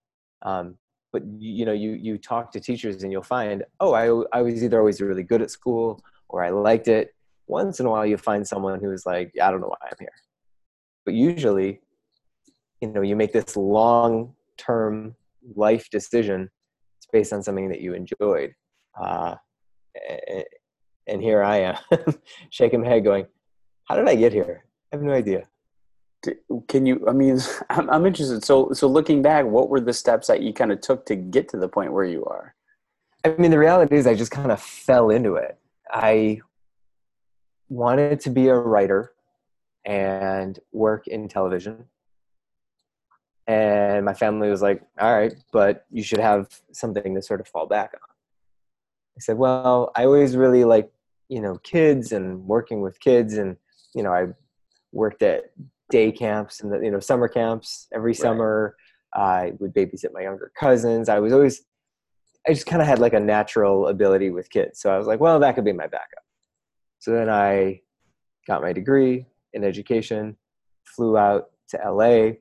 Um, 0.41 0.77
but 1.13 1.24
you, 1.25 1.51
you 1.60 1.65
know, 1.65 1.74
you 1.74 1.91
you 1.91 2.18
talk 2.18 2.51
to 2.53 2.60
teachers 2.60 3.03
and 3.03 3.12
you'll 3.12 3.22
find, 3.22 3.63
oh, 3.79 3.94
I 3.94 4.38
I 4.38 4.41
was 4.41 4.63
either 4.63 4.79
always 4.79 5.00
really 5.00 5.24
good 5.24 5.41
at 5.41 5.51
school 5.51 6.01
or 6.27 6.44
I 6.44 6.50
liked 6.50 6.88
it. 6.88 7.13
Once 7.50 7.79
in 7.79 7.88
a 7.88 7.89
while, 7.89 8.06
you 8.06 8.15
find 8.15 8.48
someone 8.48 8.79
who's 8.79 9.06
like, 9.06 9.34
I 9.41 9.50
don't 9.50 9.60
know 9.60 9.68
why 9.68 9.88
I'm 9.88 9.98
here. 10.00 10.13
But 11.03 11.15
usually, 11.15 11.82
you 12.79 12.89
know, 12.89 13.01
you 13.01 13.15
make 13.15 13.34
this 13.34 13.58
long 13.58 14.36
term 14.58 15.15
life 15.56 15.89
decision. 15.89 16.50
It's 17.00 17.08
based 17.12 17.34
on 17.34 17.41
something 17.41 17.70
that 17.70 17.82
you 17.82 17.94
enjoyed. 17.94 18.53
Uh, 19.00 19.36
and 21.08 21.24
here 21.24 21.41
I 21.41 21.58
am, 21.62 21.77
shaking 22.51 22.82
my 22.82 22.88
head, 22.88 23.03
going, 23.03 23.25
"How 23.86 23.96
did 23.96 24.08
I 24.08 24.15
get 24.15 24.32
here? 24.32 24.65
I 24.91 24.96
have 24.96 25.03
no 25.03 25.13
idea." 25.13 25.48
Can 26.68 26.86
you? 26.86 27.03
I 27.08 27.13
mean, 27.13 27.39
I'm, 27.72 27.89
I'm 27.89 28.06
interested. 28.06 28.44
So, 28.46 28.72
so 28.74 28.88
looking 28.88 29.24
back, 29.24 29.46
what 29.46 29.70
were 29.70 29.82
the 29.82 29.94
steps 29.94 30.27
that 30.27 30.44
you 30.44 30.53
kind 30.53 30.72
of 30.72 30.82
took 30.82 31.06
to 31.08 31.15
get 31.15 31.50
to 31.50 31.58
the 31.58 31.68
point 31.68 31.94
where 31.94 32.06
you 32.06 32.25
are? 32.25 32.53
I 33.25 33.29
mean, 33.39 33.50
the 33.50 33.60
reality 33.60 33.96
is, 33.96 34.06
I 34.06 34.13
just 34.13 34.32
kind 34.32 34.51
of 34.51 34.62
fell 34.62 35.10
into 35.10 35.34
it. 35.34 35.58
I 35.91 36.41
wanted 37.69 38.19
to 38.21 38.29
be 38.29 38.47
a 38.47 38.55
writer 38.55 39.13
and 39.85 40.59
work 40.71 41.07
in 41.07 41.27
television. 41.27 41.85
And 43.47 44.05
my 44.05 44.13
family 44.13 44.49
was 44.49 44.61
like, 44.61 44.83
all 44.99 45.15
right, 45.15 45.33
but 45.51 45.85
you 45.89 46.03
should 46.03 46.19
have 46.19 46.47
something 46.71 47.15
to 47.15 47.21
sort 47.21 47.39
of 47.39 47.47
fall 47.47 47.65
back 47.65 47.93
on. 47.93 48.15
I 49.17 49.21
said, 49.21 49.38
well, 49.38 49.91
I 49.95 50.05
always 50.05 50.35
really 50.35 50.65
like, 50.65 50.91
you 51.29 51.41
know, 51.41 51.57
kids 51.59 52.11
and 52.11 52.45
working 52.45 52.81
with 52.81 52.99
kids. 52.99 53.33
And, 53.35 53.57
you 53.95 54.03
know, 54.03 54.13
I 54.13 54.27
worked 54.91 55.23
at 55.23 55.51
day 55.89 56.11
camps 56.11 56.61
and, 56.61 56.71
the, 56.71 56.79
you 56.79 56.91
know, 56.91 56.99
summer 56.99 57.27
camps 57.27 57.88
every 57.93 58.11
Right. 58.11 58.17
summer. 58.17 58.75
I 59.15 59.53
would 59.59 59.73
babysit 59.73 60.13
my 60.13 60.21
younger 60.21 60.51
cousins. 60.59 61.09
I 61.09 61.19
was 61.19 61.33
always 61.33 61.63
I 62.47 62.53
just 62.53 62.65
kind 62.65 62.81
of 62.81 62.88
had 62.88 62.99
like 62.99 63.13
a 63.13 63.19
natural 63.19 63.88
ability 63.88 64.29
with 64.29 64.49
kids. 64.49 64.79
So 64.79 64.91
I 64.91 64.97
was 64.97 65.07
like, 65.07 65.19
well, 65.19 65.39
that 65.39 65.55
could 65.55 65.65
be 65.65 65.73
my 65.73 65.88
backup. 65.88 66.23
So 67.00 67.12
then 67.12 67.29
I 67.29 67.82
got 68.48 68.62
my 68.62 68.74
degree 68.74 69.25
in 69.53 69.63
education, 69.63 70.36
flew 70.84 71.18
out 71.18 71.50
to 71.70 71.77
LA, 71.77 72.32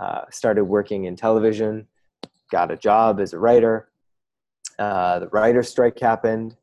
uh, 0.00 0.24
started 0.30 0.64
working 0.64 1.04
in 1.04 1.16
television, 1.16 1.86
got 2.50 2.70
a 2.70 2.76
job 2.76 3.20
as 3.20 3.32
a 3.32 3.38
writer. 3.38 3.88
Uh, 4.78 5.20
the 5.20 5.28
writer's 5.28 5.68
strike 5.68 5.98
happened. 5.98 6.56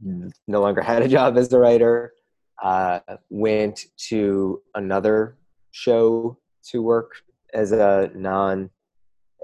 No 0.00 0.60
longer 0.60 0.80
had 0.80 1.02
a 1.02 1.08
job 1.08 1.36
as 1.36 1.52
a 1.52 1.58
writer. 1.58 2.12
Uh, 2.62 3.00
went 3.30 3.86
to 3.96 4.62
another 4.74 5.36
show 5.72 6.38
to 6.70 6.82
work 6.82 7.10
as 7.54 7.72
a 7.72 8.10
non 8.14 8.70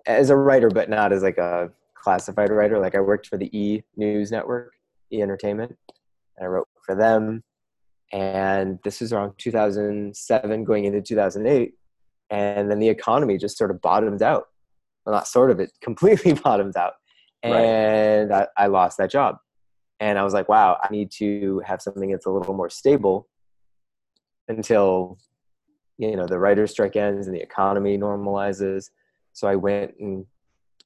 as 0.06 0.30
a 0.30 0.36
writer, 0.36 0.70
but 0.70 0.88
not 0.88 1.12
as 1.12 1.22
like 1.22 1.38
a 1.38 1.70
classified 1.94 2.50
writer. 2.50 2.78
Like 2.78 2.94
I 2.94 3.00
worked 3.00 3.26
for 3.26 3.36
the 3.36 3.56
E 3.56 3.82
News 3.96 4.30
Network, 4.30 4.74
E 5.12 5.20
Entertainment, 5.20 5.76
and 6.38 6.46
I 6.46 6.48
wrote 6.48 6.68
for 6.84 6.94
them. 6.94 7.42
And 8.12 8.78
this 8.84 9.00
was 9.00 9.12
around 9.12 9.34
2007, 9.36 10.64
going 10.64 10.84
into 10.86 11.02
2008, 11.02 11.74
and 12.30 12.70
then 12.70 12.78
the 12.78 12.88
economy 12.88 13.36
just 13.36 13.58
sort 13.58 13.70
of 13.70 13.82
bottomed 13.82 14.22
out. 14.22 14.46
Well, 15.04 15.14
not 15.14 15.28
sort 15.28 15.50
of, 15.50 15.60
it 15.60 15.72
completely 15.82 16.32
bottomed 16.32 16.76
out, 16.76 16.94
and 17.42 18.30
right. 18.30 18.48
I, 18.56 18.64
I 18.64 18.66
lost 18.68 18.96
that 18.98 19.10
job. 19.10 19.36
And 20.00 20.18
I 20.18 20.22
was 20.22 20.32
like, 20.32 20.48
wow, 20.48 20.78
I 20.82 20.88
need 20.92 21.10
to 21.18 21.60
have 21.66 21.82
something 21.82 22.12
that's 22.12 22.24
a 22.24 22.30
little 22.30 22.54
more 22.54 22.70
stable 22.70 23.28
until 24.48 25.18
you 25.98 26.16
know 26.16 26.26
the 26.26 26.38
writer's 26.38 26.70
strike 26.70 26.96
ends 26.96 27.26
and 27.26 27.36
the 27.36 27.42
economy 27.42 27.98
normalizes 27.98 28.90
so 29.32 29.46
i 29.46 29.54
went 29.54 29.94
and 30.00 30.24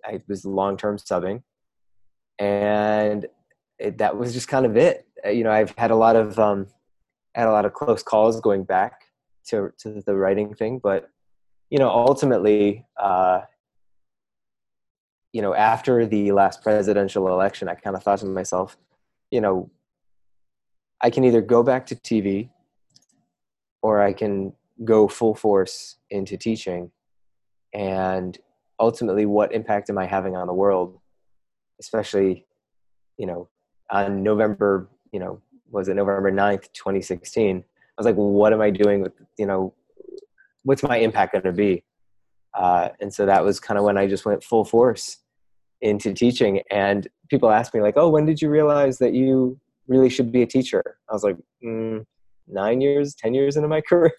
i 0.05 0.21
was 0.27 0.45
long-term 0.45 0.97
subbing 0.97 1.43
and 2.39 3.27
it, 3.79 3.99
that 3.99 4.17
was 4.17 4.33
just 4.33 4.49
kind 4.49 4.67
of 4.67 4.77
it 4.77 5.07
you 5.27 5.45
know 5.45 5.51
i've 5.51 5.75
had 5.77 5.91
a 5.91 5.97
lot 5.97 6.17
of 6.17 6.39
um 6.39 6.67
had 7.35 7.49
a 7.49 7.51
lot 7.51 7.65
of 7.65 7.73
close 7.73 8.03
calls 8.03 8.41
going 8.41 8.65
back 8.65 9.05
to 9.45 9.73
to 9.79 10.03
the 10.07 10.15
writing 10.15 10.55
thing 10.55 10.79
but 10.83 11.09
you 11.71 11.79
know 11.79 11.89
ultimately 11.89 12.85
uh 13.01 13.41
you 15.33 15.43
know 15.43 15.55
after 15.55 16.07
the 16.07 16.33
last 16.33 16.63
presidential 16.63 17.29
election 17.29 17.69
i 17.69 17.75
kind 17.75 17.97
of 17.97 18.03
thought 18.03 18.19
to 18.19 18.27
myself 18.27 18.77
you 19.31 19.41
know 19.41 19.71
i 21.01 21.11
can 21.11 21.25
either 21.25 21.41
go 21.41 21.63
back 21.63 21.87
to 21.87 21.95
tv 21.97 22.51
or 23.83 24.01
i 24.03 24.13
can 24.13 24.53
go 24.85 25.07
full 25.07 25.35
force 25.35 25.97
into 26.11 26.37
teaching. 26.37 26.91
And 27.73 28.37
ultimately 28.81 29.27
what 29.27 29.53
impact 29.55 29.89
am 29.91 29.97
i 29.97 30.07
having 30.07 30.37
on 30.37 30.47
the 30.47 30.53
world 30.53 30.99
especially 31.81 32.45
you 33.17 33.27
know 33.27 33.49
on 33.91 34.23
november 34.23 34.89
you 35.13 35.21
know 35.21 35.41
was 35.71 35.89
it 35.89 35.95
november 35.95 36.33
9th 36.33 36.73
2016 36.73 37.59
i 37.59 37.63
was 37.97 38.07
like 38.07 38.17
what 38.17 38.53
am 38.53 38.61
i 38.61 38.71
doing 38.71 39.01
with 39.01 39.13
you 39.39 39.47
know 39.47 39.75
what's 40.65 40.83
my 40.83 40.97
impact 40.97 41.33
going 41.33 41.45
to 41.45 41.53
be? 41.53 41.85
Uh, 42.55 42.91
and 43.01 43.13
so 43.13 43.27
that 43.27 43.45
was 43.45 43.59
kind 43.59 43.79
of 43.79 43.85
when 43.85 43.97
i 43.97 44.07
just 44.07 44.27
went 44.27 44.45
full 44.45 44.65
force 44.65 45.19
into 45.81 46.13
teaching. 46.13 46.61
And 46.71 47.09
people 47.31 47.51
ask 47.51 47.75
me 47.75 47.81
like 47.81 47.95
oh 47.97 48.09
when 48.09 48.27
did 48.27 48.43
you 48.43 48.51
realize 48.51 48.99
that 48.99 49.15
you 49.15 49.59
really 49.89 50.11
should 50.11 50.31
be 50.31 50.43
a 50.43 50.47
teacher? 50.47 50.99
I 51.09 51.13
was 51.13 51.25
like 51.25 51.37
mm, 51.65 52.05
nine 52.47 52.81
years, 52.81 53.15
10 53.15 53.35
years 53.35 53.57
into 53.57 53.69
my 53.69 53.81
career. 53.89 54.13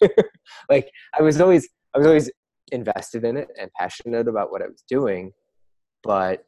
like 0.68 0.90
I 1.18 1.22
was 1.22 1.40
always, 1.40 1.68
I 1.94 1.98
was 1.98 2.06
always 2.06 2.30
invested 2.72 3.24
in 3.24 3.36
it 3.36 3.48
and 3.60 3.70
passionate 3.74 4.26
about 4.26 4.50
what 4.50 4.62
I 4.62 4.66
was 4.66 4.82
doing, 4.88 5.32
but 6.02 6.44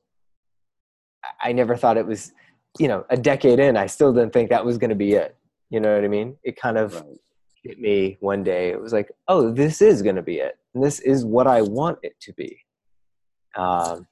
I 1.40 1.52
never 1.52 1.76
thought 1.76 1.96
it 1.96 2.06
was, 2.06 2.32
you 2.78 2.88
know, 2.88 3.04
a 3.10 3.16
decade 3.16 3.58
in, 3.58 3.76
I 3.76 3.86
still 3.86 4.12
didn't 4.12 4.32
think 4.32 4.50
that 4.50 4.64
was 4.64 4.78
going 4.78 4.90
to 4.90 4.96
be 4.96 5.12
it. 5.12 5.36
You 5.70 5.80
know 5.80 5.94
what 5.94 6.04
I 6.04 6.08
mean? 6.08 6.36
It 6.44 6.56
kind 6.60 6.78
of 6.78 6.94
right. 6.94 7.18
hit 7.62 7.80
me 7.80 8.18
one 8.20 8.42
day. 8.42 8.70
It 8.70 8.80
was 8.80 8.92
like, 8.92 9.10
oh, 9.28 9.50
this 9.50 9.82
is 9.82 10.02
going 10.02 10.16
to 10.16 10.22
be 10.22 10.36
it. 10.36 10.56
And 10.74 10.82
this 10.82 11.00
is 11.00 11.24
what 11.24 11.46
I 11.46 11.62
want 11.62 11.98
it 12.02 12.14
to 12.20 12.32
be. 12.34 12.58
Um, 13.56 14.06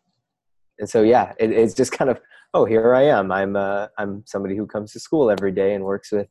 and 0.78 0.88
so, 0.88 1.02
yeah, 1.02 1.32
it, 1.38 1.52
it's 1.52 1.74
just 1.74 1.92
kind 1.92 2.10
of, 2.10 2.20
oh, 2.54 2.64
here 2.64 2.94
I 2.94 3.02
am. 3.02 3.30
I'm, 3.30 3.56
uh, 3.56 3.88
I'm 3.98 4.24
somebody 4.26 4.56
who 4.56 4.66
comes 4.66 4.92
to 4.92 5.00
school 5.00 5.30
every 5.30 5.52
day 5.52 5.74
and 5.74 5.84
works 5.84 6.10
with 6.10 6.28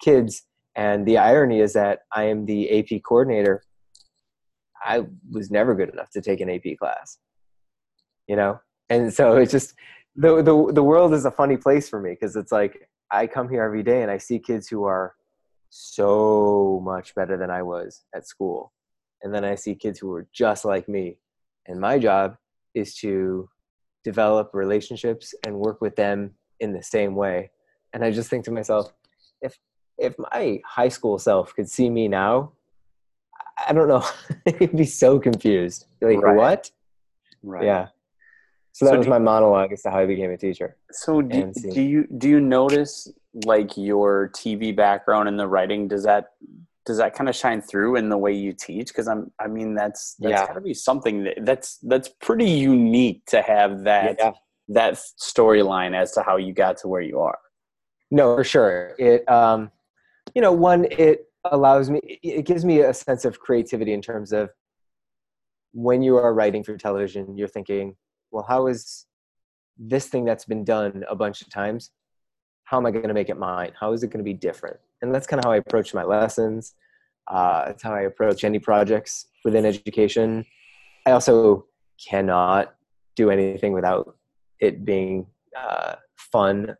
kids 0.00 0.44
and 0.76 1.06
the 1.06 1.18
irony 1.18 1.60
is 1.60 1.72
that 1.72 2.00
I 2.12 2.24
am 2.24 2.46
the 2.46 2.78
AP 2.78 3.02
coordinator. 3.02 3.62
I 4.82 5.04
was 5.30 5.50
never 5.50 5.74
good 5.74 5.90
enough 5.90 6.10
to 6.10 6.22
take 6.22 6.40
an 6.40 6.48
AP 6.48 6.78
class, 6.78 7.18
you 8.26 8.36
know? 8.36 8.60
And 8.88 9.12
so 9.12 9.36
it's 9.36 9.52
just, 9.52 9.74
the, 10.16 10.42
the, 10.42 10.72
the 10.72 10.82
world 10.82 11.14
is 11.14 11.24
a 11.24 11.30
funny 11.30 11.56
place 11.56 11.88
for 11.88 12.00
me 12.00 12.10
because 12.10 12.36
it's 12.36 12.52
like 12.52 12.88
I 13.10 13.26
come 13.26 13.48
here 13.48 13.62
every 13.62 13.82
day 13.82 14.02
and 14.02 14.10
I 14.10 14.18
see 14.18 14.38
kids 14.38 14.68
who 14.68 14.84
are 14.84 15.14
so 15.70 16.80
much 16.84 17.14
better 17.14 17.36
than 17.36 17.50
I 17.50 17.62
was 17.62 18.04
at 18.14 18.26
school. 18.26 18.72
And 19.22 19.34
then 19.34 19.44
I 19.44 19.54
see 19.54 19.74
kids 19.74 19.98
who 19.98 20.12
are 20.14 20.26
just 20.32 20.64
like 20.64 20.88
me. 20.88 21.18
And 21.66 21.80
my 21.80 21.98
job 21.98 22.36
is 22.74 22.94
to 22.96 23.48
develop 24.04 24.50
relationships 24.52 25.34
and 25.46 25.56
work 25.58 25.80
with 25.80 25.96
them 25.96 26.32
in 26.58 26.72
the 26.72 26.82
same 26.82 27.14
way. 27.14 27.50
And 27.92 28.04
I 28.04 28.10
just 28.10 28.30
think 28.30 28.44
to 28.46 28.50
myself, 28.50 28.92
if 29.42 29.58
if 29.98 30.14
my 30.18 30.60
high 30.64 30.88
school 30.88 31.18
self 31.18 31.54
could 31.54 31.68
see 31.68 31.90
me 31.90 32.08
now, 32.08 32.52
I 33.68 33.72
don't 33.72 33.88
know, 33.88 34.04
he'd 34.58 34.76
be 34.76 34.86
so 34.86 35.18
confused. 35.18 35.86
Like, 36.00 36.22
right. 36.22 36.36
what? 36.36 36.70
Right. 37.42 37.64
Yeah. 37.64 37.88
So 38.72 38.84
that 38.84 38.92
so 38.92 38.98
was 38.98 39.08
my 39.08 39.18
monologue 39.18 39.72
as 39.72 39.82
to 39.82 39.90
how 39.90 39.98
I 40.00 40.06
became 40.06 40.30
a 40.30 40.36
teacher. 40.36 40.76
So 40.92 41.20
do, 41.22 41.52
do 41.72 41.82
you 41.82 42.06
do 42.18 42.28
you 42.28 42.40
notice 42.40 43.08
like 43.44 43.76
your 43.76 44.30
TV 44.34 44.74
background 44.74 45.28
and 45.28 45.38
the 45.38 45.46
writing 45.46 45.88
does 45.88 46.04
that 46.04 46.30
does 46.86 46.96
that 46.98 47.14
kind 47.14 47.28
of 47.28 47.36
shine 47.36 47.60
through 47.60 47.96
in 47.96 48.08
the 48.08 48.16
way 48.16 48.32
you 48.32 48.52
teach? 48.52 48.88
Because 48.88 49.08
I'm 49.08 49.32
I 49.40 49.48
mean 49.48 49.74
that's 49.74 50.16
that's 50.18 50.30
yeah. 50.30 50.46
got 50.46 50.54
to 50.54 50.60
be 50.60 50.74
something 50.74 51.24
that, 51.24 51.38
that's 51.42 51.78
that's 51.78 52.08
pretty 52.08 52.48
unique 52.48 53.26
to 53.26 53.42
have 53.42 53.84
that 53.84 54.16
yeah. 54.18 54.32
that 54.68 54.94
storyline 54.94 55.94
as 55.94 56.12
to 56.12 56.22
how 56.22 56.36
you 56.36 56.52
got 56.52 56.76
to 56.78 56.88
where 56.88 57.02
you 57.02 57.20
are. 57.20 57.38
No, 58.10 58.36
for 58.36 58.44
sure. 58.44 58.94
It 58.98 59.28
um 59.28 59.70
you 60.34 60.42
know, 60.42 60.52
one, 60.52 60.86
it 60.90 61.26
allows 61.44 61.90
me, 61.90 62.00
it 62.22 62.44
gives 62.44 62.64
me 62.64 62.80
a 62.80 62.94
sense 62.94 63.24
of 63.24 63.40
creativity 63.40 63.92
in 63.92 64.02
terms 64.02 64.32
of 64.32 64.50
when 65.72 66.02
you 66.02 66.16
are 66.16 66.34
writing 66.34 66.62
for 66.62 66.76
television, 66.76 67.36
you're 67.36 67.48
thinking, 67.48 67.96
well, 68.30 68.44
how 68.46 68.66
is 68.66 69.06
this 69.78 70.06
thing 70.06 70.24
that's 70.24 70.44
been 70.44 70.64
done 70.64 71.04
a 71.08 71.16
bunch 71.16 71.40
of 71.42 71.50
times? 71.50 71.90
How 72.64 72.76
am 72.78 72.86
I 72.86 72.90
going 72.90 73.08
to 73.08 73.14
make 73.14 73.28
it 73.28 73.38
mine? 73.38 73.72
How 73.78 73.92
is 73.92 74.02
it 74.02 74.08
going 74.08 74.18
to 74.18 74.24
be 74.24 74.34
different? 74.34 74.76
And 75.02 75.14
that's 75.14 75.26
kind 75.26 75.38
of 75.38 75.44
how 75.44 75.52
I 75.52 75.56
approach 75.56 75.94
my 75.94 76.04
lessons. 76.04 76.74
Uh, 77.26 77.66
that's 77.66 77.82
how 77.82 77.94
I 77.94 78.02
approach 78.02 78.44
any 78.44 78.58
projects 78.58 79.26
within 79.44 79.64
education. 79.64 80.44
I 81.06 81.12
also 81.12 81.66
cannot 82.08 82.74
do 83.16 83.30
anything 83.30 83.72
without 83.72 84.16
it 84.60 84.84
being 84.84 85.26
uh, 85.56 85.94
fun 86.16 86.76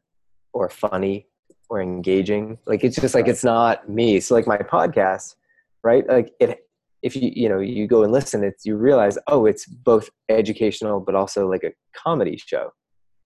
or 0.53 0.69
funny 0.69 1.27
or 1.69 1.81
engaging. 1.81 2.59
Like 2.67 2.85
it's 2.85 2.97
just 2.97 3.15
like 3.15 3.29
it's 3.29 3.45
not 3.45 3.89
me. 3.89 4.21
So 4.21 4.35
like 4.35 4.47
my 4.47 4.59
podcast, 4.59 5.37
right? 5.83 6.07
Like 6.07 6.33
it 6.41 6.67
if 7.03 7.17
you 7.17 7.31
you 7.35 7.49
know 7.49 7.59
you 7.61 7.87
go 7.87 8.03
and 8.03 8.13
listen, 8.13 8.45
it's 8.45 8.65
you 8.65 8.77
realize 8.77 9.19
oh 9.27 9.47
it's 9.47 9.67
both 9.67 10.11
educational 10.29 11.01
but 11.01 11.15
also 11.15 11.49
like 11.49 11.65
a 11.65 11.73
comedy 11.95 12.37
show. 12.37 12.71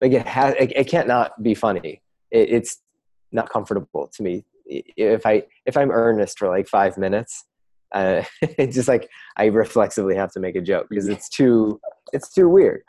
Like 0.01 0.13
it 0.13 0.27
has 0.27 0.55
it, 0.59 0.73
it 0.75 0.85
can't 0.89 1.09
not 1.09 1.43
be 1.43 1.55
funny. 1.55 2.03
It, 2.31 2.51
it's 2.51 2.79
not 3.33 3.51
comfortable 3.51 4.11
to 4.15 4.23
me 4.23 4.45
if 4.67 5.27
I 5.27 5.45
if 5.67 5.77
I'm 5.77 5.91
earnest 5.91 6.39
for 6.39 6.49
like 6.49 6.69
five 6.69 6.97
minutes. 6.99 7.45
Uh, 7.93 8.25
it's 8.43 8.75
just 8.75 8.89
like 8.89 9.09
I 9.37 9.47
reflexively 9.47 10.17
have 10.17 10.33
to 10.33 10.41
make 10.41 10.57
a 10.57 10.61
joke 10.61 10.87
because 10.91 11.09
it's 11.09 11.29
too 11.29 11.81
it's 12.13 12.33
too 12.33 12.49
weird. 12.49 12.83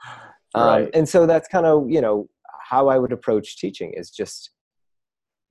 Um, 0.56 0.68
right. 0.68 0.90
And 0.94 1.08
so 1.08 1.26
that's 1.26 1.48
kind 1.48 1.66
of 1.66 1.90
you 1.90 2.02
know 2.02 2.28
how 2.70 2.88
I 2.88 2.98
would 2.98 3.12
approach 3.12 3.58
teaching 3.58 3.94
is 3.96 4.10
just 4.10 4.52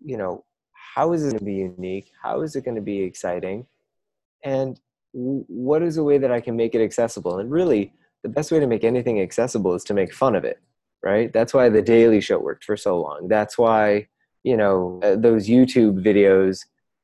you 0.05 0.17
know, 0.17 0.45
how 0.95 1.13
is 1.13 1.25
it 1.25 1.31
going 1.31 1.39
to 1.39 1.45
be 1.45 1.55
unique? 1.55 2.13
How 2.23 2.43
is 2.43 2.55
it 2.55 2.65
going 2.65 2.77
to 2.77 2.83
be 2.83 3.01
exciting? 3.01 3.67
And 4.45 4.79
what 5.15 5.83
is 5.83 5.97
a 5.97 6.05
way 6.05 6.19
that 6.19 6.33
I 6.33 6.41
can 6.41 6.57
make 6.57 6.75
it 6.75 6.83
accessible? 6.83 7.39
And 7.39 7.51
really, 7.51 7.93
the 8.23 8.29
best 8.29 8.51
way 8.51 8.61
to 8.61 8.67
make 8.67 8.85
anything 8.85 9.21
accessible 9.21 9.75
is 9.75 9.85
to 9.85 9.95
make 9.95 10.13
fun 10.13 10.35
of 10.35 10.45
it, 10.45 10.61
right? 11.03 11.33
That's 11.33 11.55
why 11.55 11.69
The 11.69 11.83
Daily 11.83 12.21
Show 12.21 12.39
worked 12.39 12.65
for 12.65 12.77
so 12.77 13.01
long. 13.01 13.29
That's 13.29 13.57
why, 13.57 14.09
you 14.43 14.57
know, 14.57 15.01
uh, 15.03 15.17
those 15.17 15.49
YouTube 15.49 16.05
videos 16.05 16.61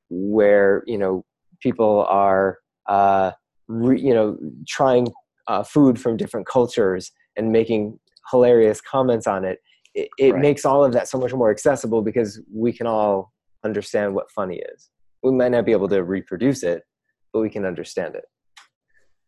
where, 0.08 0.82
you 0.86 0.98
know, 0.98 1.24
people 1.60 2.04
are, 2.08 2.58
uh, 2.86 3.32
re, 3.68 4.00
you 4.00 4.14
know, 4.14 4.38
trying 4.66 5.08
uh, 5.46 5.62
food 5.62 6.00
from 6.00 6.16
different 6.16 6.46
cultures 6.46 7.12
and 7.36 7.52
making 7.52 7.98
hilarious 8.30 8.80
comments 8.80 9.26
on 9.26 9.44
it 9.44 9.60
it, 9.94 10.08
it 10.18 10.32
right. 10.32 10.40
makes 10.40 10.64
all 10.64 10.84
of 10.84 10.92
that 10.92 11.08
so 11.08 11.18
much 11.18 11.32
more 11.32 11.50
accessible 11.50 12.02
because 12.02 12.40
we 12.52 12.72
can 12.72 12.86
all 12.86 13.32
understand 13.64 14.14
what 14.14 14.30
funny 14.30 14.62
is. 14.74 14.90
We 15.22 15.32
might 15.32 15.50
not 15.50 15.66
be 15.66 15.72
able 15.72 15.88
to 15.88 16.02
reproduce 16.02 16.62
it, 16.62 16.84
but 17.32 17.40
we 17.40 17.50
can 17.50 17.64
understand 17.64 18.14
it. 18.14 18.24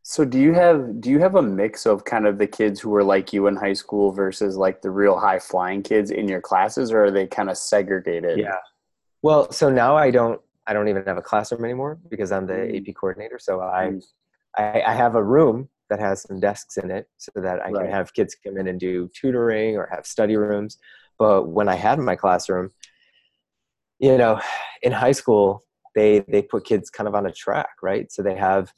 So 0.04 0.24
do 0.24 0.38
you 0.40 0.52
have 0.52 1.00
do 1.00 1.10
you 1.10 1.20
have 1.20 1.36
a 1.36 1.42
mix 1.42 1.86
of 1.86 2.04
kind 2.04 2.26
of 2.26 2.36
the 2.38 2.46
kids 2.46 2.80
who 2.80 2.90
were 2.90 3.04
like 3.04 3.32
you 3.32 3.46
in 3.46 3.54
high 3.54 3.72
school 3.72 4.12
versus 4.12 4.56
like 4.56 4.82
the 4.82 4.90
real 4.90 5.18
high 5.18 5.38
flying 5.38 5.82
kids 5.82 6.10
in 6.10 6.28
your 6.28 6.40
classes 6.40 6.90
or 6.92 7.04
are 7.04 7.10
they 7.10 7.26
kind 7.26 7.48
of 7.48 7.56
segregated? 7.56 8.40
Yeah. 8.40 8.56
Well, 9.22 9.52
so 9.52 9.70
now 9.70 9.96
I 9.96 10.10
don't 10.10 10.40
I 10.66 10.72
don't 10.72 10.88
even 10.88 11.04
have 11.06 11.18
a 11.18 11.22
classroom 11.22 11.64
anymore 11.64 11.98
because 12.10 12.32
I'm 12.32 12.46
the 12.46 12.54
Mm. 12.54 12.88
AP 12.88 12.94
coordinator. 12.94 13.38
So 13.38 13.60
I, 13.60 13.90
Mm. 13.92 14.02
I 14.58 14.82
I 14.82 14.92
have 14.94 15.14
a 15.14 15.22
room 15.22 15.68
that 15.88 16.00
has 16.00 16.22
some 16.22 16.40
desks 16.40 16.78
in 16.78 16.90
it 16.90 17.08
so 17.18 17.30
that 17.36 17.60
I 17.60 17.70
Right. 17.70 17.84
can 17.84 17.90
have 17.90 18.12
kids 18.14 18.34
come 18.44 18.56
in 18.58 18.66
and 18.66 18.80
do 18.80 19.08
tutoring 19.14 19.76
or 19.76 19.86
have 19.92 20.06
study 20.06 20.36
rooms. 20.36 20.78
But 21.18 21.48
when 21.48 21.68
I 21.68 21.74
had 21.76 21.98
my 21.98 22.16
classroom, 22.16 22.70
you 23.98 24.16
know, 24.18 24.40
in 24.82 24.90
high 24.92 25.12
school, 25.12 25.62
they 25.94 26.24
they 26.28 26.42
put 26.42 26.64
kids 26.64 26.90
kind 26.90 27.08
of 27.08 27.14
on 27.14 27.26
a 27.26 27.32
track, 27.32 27.70
right? 27.82 28.10
So 28.10 28.22
they 28.22 28.36
have 28.36 28.72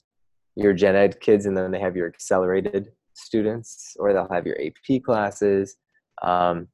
your 0.56 0.72
gen 0.72 0.96
ed 0.96 1.20
kids 1.20 1.46
and 1.46 1.56
then 1.56 1.70
they 1.70 1.80
have 1.80 1.96
your 1.96 2.06
accelerated 2.06 2.88
students 3.14 3.96
or 3.98 4.12
they'll 4.12 4.28
have 4.32 4.46
your 4.46 4.56
ap 4.60 5.02
classes. 5.04 5.76
Um, 6.22 6.68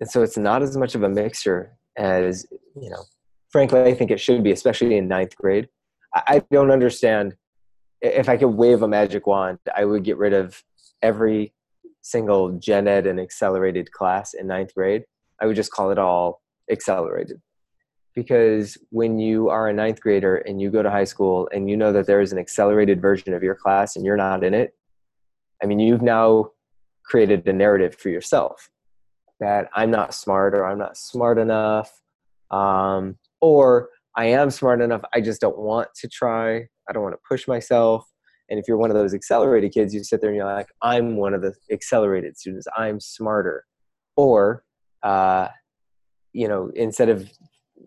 and 0.00 0.10
so 0.10 0.22
it's 0.22 0.38
not 0.38 0.62
as 0.62 0.76
much 0.76 0.94
of 0.94 1.02
a 1.02 1.08
mixture 1.08 1.76
as 1.96 2.46
you 2.80 2.88
know 2.88 3.02
frankly 3.50 3.80
i 3.82 3.92
think 3.92 4.10
it 4.12 4.20
should 4.20 4.44
be 4.44 4.52
especially 4.52 4.96
in 4.96 5.08
ninth 5.08 5.36
grade. 5.36 5.68
I, 6.14 6.22
I 6.28 6.42
don't 6.50 6.70
understand. 6.70 7.36
If 8.00 8.28
i 8.28 8.36
could 8.36 8.48
wave 8.48 8.82
a 8.82 8.88
magic 8.88 9.26
wand 9.26 9.58
i 9.76 9.84
would 9.84 10.04
get 10.04 10.16
rid 10.16 10.32
of 10.32 10.62
every 11.02 11.52
single 12.02 12.52
gen 12.52 12.86
ed 12.88 13.06
and 13.06 13.20
accelerated 13.20 13.90
class 13.92 14.34
in 14.34 14.46
ninth 14.46 14.74
grade. 14.74 15.04
I 15.40 15.46
would 15.46 15.56
just 15.56 15.72
call 15.72 15.90
it 15.90 15.98
all 15.98 16.42
accelerated 16.70 17.40
because 18.18 18.76
when 18.90 19.20
you 19.20 19.48
are 19.48 19.68
a 19.68 19.72
ninth 19.72 20.00
grader 20.00 20.38
and 20.38 20.60
you 20.60 20.70
go 20.70 20.82
to 20.82 20.90
high 20.90 21.04
school 21.04 21.48
and 21.52 21.70
you 21.70 21.76
know 21.76 21.92
that 21.92 22.06
there 22.08 22.20
is 22.20 22.32
an 22.32 22.38
accelerated 22.38 23.00
version 23.00 23.32
of 23.32 23.44
your 23.44 23.54
class 23.54 23.94
and 23.94 24.04
you're 24.04 24.16
not 24.16 24.42
in 24.42 24.54
it, 24.54 24.74
I 25.62 25.66
mean, 25.66 25.78
you've 25.78 26.02
now 26.02 26.50
created 27.04 27.46
a 27.46 27.52
narrative 27.52 27.94
for 27.94 28.08
yourself 28.08 28.70
that 29.38 29.68
I'm 29.72 29.92
not 29.92 30.14
smart 30.14 30.52
or 30.52 30.66
I'm 30.66 30.78
not 30.78 30.96
smart 30.96 31.38
enough, 31.38 31.92
um, 32.50 33.16
or 33.40 33.90
I 34.16 34.24
am 34.24 34.50
smart 34.50 34.80
enough, 34.80 35.02
I 35.14 35.20
just 35.20 35.40
don't 35.40 35.56
want 35.56 35.90
to 36.00 36.08
try. 36.08 36.56
I 36.88 36.92
don't 36.92 37.04
want 37.04 37.14
to 37.14 37.20
push 37.28 37.46
myself. 37.46 38.04
And 38.50 38.58
if 38.58 38.66
you're 38.66 38.78
one 38.78 38.90
of 38.90 38.96
those 38.96 39.14
accelerated 39.14 39.72
kids, 39.72 39.94
you 39.94 40.02
sit 40.02 40.20
there 40.20 40.30
and 40.30 40.36
you're 40.36 40.52
like, 40.52 40.70
I'm 40.82 41.16
one 41.16 41.34
of 41.34 41.42
the 41.42 41.54
accelerated 41.70 42.36
students. 42.36 42.66
I'm 42.76 42.98
smarter. 42.98 43.64
Or, 44.16 44.64
uh, 45.04 45.48
you 46.32 46.48
know, 46.48 46.72
instead 46.74 47.10
of 47.10 47.30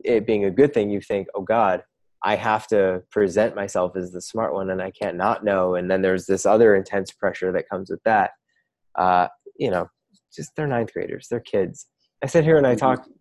it 0.04 0.26
being 0.26 0.46
a 0.46 0.52
good 0.52 0.74
thing, 0.74 0.90
you 0.90 1.02
think, 1.02 1.28
oh 1.36 1.42
God, 1.42 1.84
I 2.24 2.36
have 2.36 2.68
to 2.68 3.04
present 3.10 3.56
myself 3.56 3.96
as 3.96 4.12
the 4.12 4.22
smart 4.22 4.54
one 4.54 4.70
and 4.70 4.82
I 4.82 4.92
can't 4.92 5.18
not 5.18 5.44
know. 5.44 5.76
And 5.76 5.90
then 5.90 6.02
there's 6.02 6.26
this 6.28 6.46
other 6.46 6.76
intense 6.76 7.12
pressure 7.12 7.52
that 7.52 7.70
comes 7.70 7.90
with 7.90 8.02
that. 8.04 8.32
Uh, 8.96 9.28
you 9.58 9.72
know, 9.72 9.90
just 10.36 10.52
they're 10.56 10.68
ninth 10.68 10.94
graders, 10.94 11.28
they're 11.30 11.40
kids. 11.40 11.88
I 12.24 12.28
sit 12.28 12.44
here 12.44 12.58
and 12.58 12.68
I 12.68 12.76
talk 12.76 13.04
to, 13.04 13.12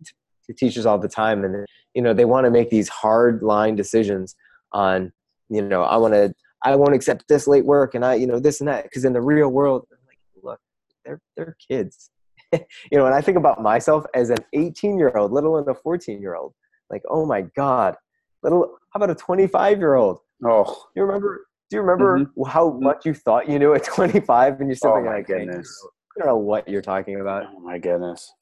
to 0.47 0.53
teachers 0.53 0.85
all 0.85 0.99
the 0.99 1.07
time 1.07 1.43
and, 1.43 1.65
you 1.95 2.01
know, 2.01 2.13
they 2.13 2.25
want 2.25 2.45
to 2.45 2.51
make 2.51 2.69
these 2.69 2.89
hard 2.89 3.41
line 3.41 3.75
decisions 3.75 4.35
on, 4.71 5.11
you 5.49 5.61
know, 5.61 5.81
I 5.81 5.97
want 5.97 6.13
to, 6.13 6.33
I 6.63 6.75
won't 6.75 6.93
accept 6.93 7.27
this 7.27 7.47
late 7.47 7.65
work 7.65 7.95
and 7.95 8.05
I, 8.05 8.15
you 8.15 8.27
know, 8.27 8.39
this 8.39 8.61
and 8.61 8.67
that. 8.67 8.89
Cause 8.91 9.03
in 9.03 9.13
the 9.13 9.21
real 9.21 9.49
world, 9.49 9.87
I'm 9.91 9.97
like, 10.07 10.19
look, 10.43 10.59
they're, 11.03 11.21
they're 11.35 11.55
kids. 11.67 12.11
you 12.53 12.59
know, 12.91 13.07
and 13.07 13.15
I 13.15 13.21
think 13.21 13.37
about 13.37 13.61
myself 13.61 14.05
as 14.13 14.29
an 14.29 14.37
18 14.53 14.99
year 14.99 15.11
old, 15.15 15.31
little 15.31 15.55
alone 15.55 15.69
a 15.69 15.73
14 15.73 16.21
year 16.21 16.35
old 16.35 16.53
like 16.91 17.03
oh 17.09 17.25
my 17.25 17.41
god 17.55 17.95
little 18.43 18.77
how 18.91 18.97
about 18.97 19.09
a 19.09 19.15
25 19.15 19.79
year 19.79 19.95
old 19.95 20.19
Oh, 20.43 20.87
you 20.95 21.03
remember 21.03 21.47
do 21.69 21.77
you 21.77 21.81
remember 21.81 22.31
how 22.47 22.71
much 22.71 23.05
you 23.05 23.13
thought 23.13 23.47
you 23.47 23.57
knew 23.59 23.73
at 23.73 23.83
25 23.83 24.59
and 24.59 24.69
you're 24.69 24.75
still 24.75 24.91
oh 24.91 25.01
my 25.01 25.17
like 25.17 25.27
goodness. 25.27 25.87
I 26.17 26.19
don't 26.19 26.27
know 26.27 26.37
what 26.37 26.67
you're 26.67 26.81
talking 26.81 27.21
about 27.21 27.45
Oh 27.55 27.59
my 27.59 27.77
goodness. 27.77 28.33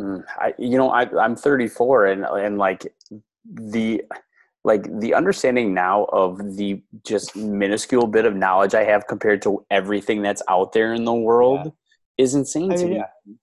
Mm, 0.00 0.24
I, 0.38 0.54
you 0.58 0.78
know, 0.78 0.90
I, 0.90 1.08
I'm 1.18 1.34
34 1.36 2.06
and, 2.06 2.24
and 2.24 2.58
like 2.58 2.92
the, 3.52 4.02
like 4.64 4.86
the 5.00 5.14
understanding 5.14 5.74
now 5.74 6.04
of 6.12 6.56
the 6.56 6.82
just 7.04 7.36
minuscule 7.36 8.06
bit 8.06 8.24
of 8.24 8.34
knowledge 8.34 8.74
I 8.74 8.84
have 8.84 9.06
compared 9.06 9.42
to 9.42 9.64
everything 9.70 10.22
that's 10.22 10.42
out 10.48 10.72
there 10.72 10.94
in 10.94 11.04
the 11.04 11.14
world 11.14 11.72
is 12.16 12.34
insane 12.34 12.72
I 12.72 12.76
to 12.76 12.82
mean, 12.82 12.90
me. 12.90 12.96
yeah. 12.96 13.34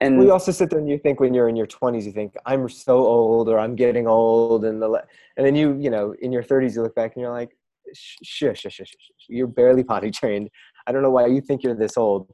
And 0.00 0.18
well, 0.18 0.30
also 0.30 0.52
sit 0.52 0.70
there 0.70 0.78
and 0.78 0.88
you 0.88 0.98
think 0.98 1.18
when 1.18 1.34
you're 1.34 1.48
in 1.48 1.56
your 1.56 1.66
20s 1.66 2.04
you 2.04 2.12
think 2.12 2.34
i'm 2.46 2.68
so 2.68 2.98
old 2.98 3.48
or 3.48 3.58
i'm 3.58 3.74
getting 3.74 4.06
old 4.06 4.64
and 4.64 4.80
the 4.80 4.88
and 5.36 5.44
then 5.46 5.56
you 5.56 5.76
you 5.80 5.90
know 5.90 6.14
in 6.20 6.30
your 6.30 6.42
30s 6.42 6.76
you 6.76 6.82
look 6.82 6.94
back 6.94 7.14
and 7.16 7.22
you're 7.22 7.32
like 7.32 7.50
shush 7.94 8.60
shush 8.60 8.74
shush, 8.74 8.88
shush, 8.88 9.26
you're 9.28 9.46
barely 9.46 9.82
potty 9.82 10.10
trained. 10.20 10.48
I 10.86 10.92
don't 10.92 11.02
know 11.02 11.10
why 11.10 11.26
you 11.26 11.40
think 11.40 11.62
you're 11.62 11.74
this 11.74 11.96
old. 11.96 12.30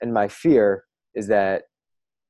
And 0.00 0.12
my 0.12 0.26
fear 0.28 0.84
is 1.14 1.28
that 1.28 1.64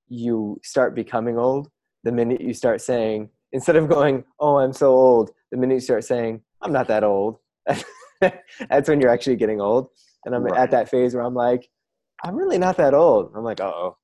you 0.09 0.59
start 0.63 0.95
becoming 0.95 1.39
old 1.39 1.69
the 2.05 2.13
minute 2.13 2.41
you 2.41 2.53
start 2.53 2.81
saying 2.81 3.31
instead 3.53 3.77
of 3.77 3.89
going 3.89 4.25
oh 4.41 4.59
i'm 4.59 4.73
so 4.73 4.89
old 4.93 5.31
the 5.51 5.57
minute 5.57 5.75
you 5.75 5.81
start 5.81 6.05
saying 6.05 6.41
i'm 6.61 6.73
not 6.73 6.89
that 6.89 7.05
old 7.05 7.39
that's 8.21 8.89
when 8.89 9.01
you're 9.01 9.11
actually 9.11 9.37
getting 9.37 9.61
old. 9.61 9.89
And 10.25 10.35
i'm 10.35 10.43
Right. 10.45 10.59
at 10.59 10.71
that 10.73 10.91
phase 10.91 11.15
where 11.15 11.25
i'm 11.25 11.35
like 11.35 11.69
i'm 12.25 12.35
really 12.37 12.59
not 12.59 12.77
that 12.77 12.93
old. 12.95 13.33
I'm 13.35 13.45
like 13.45 13.61
uh-oh 13.61 13.97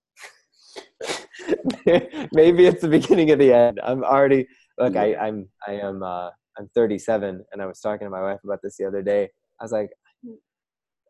maybe 2.32 2.66
it's 2.66 2.82
the 2.82 2.88
beginning 2.88 3.30
of 3.30 3.38
the 3.38 3.52
end. 3.52 3.80
I'm 3.82 4.04
already 4.04 4.46
look 4.78 4.96
I, 4.96 5.14
i'm 5.16 5.48
i 5.66 5.72
am 5.72 6.02
uh 6.02 6.30
i'm 6.58 6.68
37 6.74 7.44
and 7.52 7.62
i 7.62 7.66
was 7.66 7.80
talking 7.80 8.06
to 8.06 8.10
my 8.10 8.22
wife 8.22 8.40
about 8.44 8.60
this 8.62 8.76
the 8.76 8.86
other 8.86 9.02
day. 9.02 9.28
I 9.60 9.64
was 9.64 9.72
like 9.72 9.90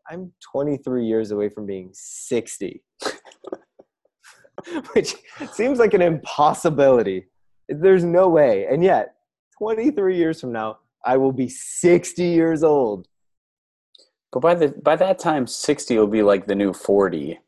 i'm 0.09 0.33
23 0.51 1.05
years 1.05 1.31
away 1.31 1.49
from 1.49 1.65
being 1.65 1.89
60 1.93 2.81
which 4.93 5.15
seems 5.53 5.79
like 5.79 5.93
an 5.93 6.01
impossibility. 6.01 7.27
There's 7.69 8.03
no 8.03 8.27
way. 8.27 8.65
And 8.69 8.83
yet 8.83 9.15
23 9.57 10.17
years 10.17 10.41
from 10.41 10.51
now 10.51 10.79
i 11.05 11.15
will 11.17 11.31
be 11.31 11.47
60 11.47 12.23
years 12.23 12.63
old. 12.63 13.07
But 14.31 14.41
by 14.41 14.55
the 14.55 14.69
by 14.69 14.95
that 14.95 15.17
time, 15.17 15.47
60 15.47 15.97
will 15.97 16.07
be 16.07 16.21
like 16.21 16.45
the 16.45 16.55
new 16.55 16.73
40 16.73 17.39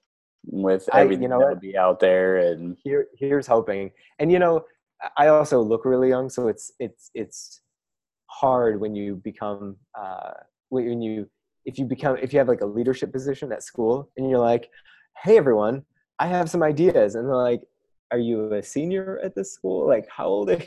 with 0.46 0.90
I- 0.92 1.04
you 1.04 1.18
know 1.28 1.40
that'll 1.40 1.54
what? 1.54 1.62
be 1.62 1.78
out 1.78 2.00
there. 2.00 2.38
And 2.38 2.78
here 2.84 3.08
here's 3.18 3.48
hoping 3.48 3.92
and 4.22 4.32
you 4.32 4.40
know 4.40 4.64
i 5.18 5.28
also 5.28 5.62
look 5.62 5.84
really 5.84 6.10
young 6.10 6.30
so 6.30 6.48
it's 6.48 6.72
it's 6.80 7.10
it's 7.14 7.62
hard 8.28 8.80
when 8.80 8.96
you 8.96 9.16
become 9.16 9.76
uh 10.00 10.32
when 10.70 11.02
you 11.02 11.28
if 11.66 11.78
you 11.78 11.86
become 11.86 12.18
if 12.22 12.32
you 12.32 12.40
have 12.40 12.48
like 12.48 12.62
a 12.62 12.66
leadership 12.66 13.12
position 13.12 13.52
at 13.52 13.64
school 13.64 14.10
and 14.16 14.30
you're 14.30 14.40
like 14.40 14.70
hey 15.24 15.38
everyone 15.38 15.84
i 16.20 16.28
have 16.28 16.50
some 16.50 16.64
ideas 16.64 17.16
and 17.16 17.28
they're 17.28 17.36
like 17.36 17.62
are 18.12 18.20
you 18.20 18.54
a 18.54 18.64
senior 18.64 19.20
at 19.24 19.36
this 19.36 19.54
school 19.54 19.88
like 19.88 20.08
how 20.10 20.26
old 20.26 20.50
are 20.50 20.62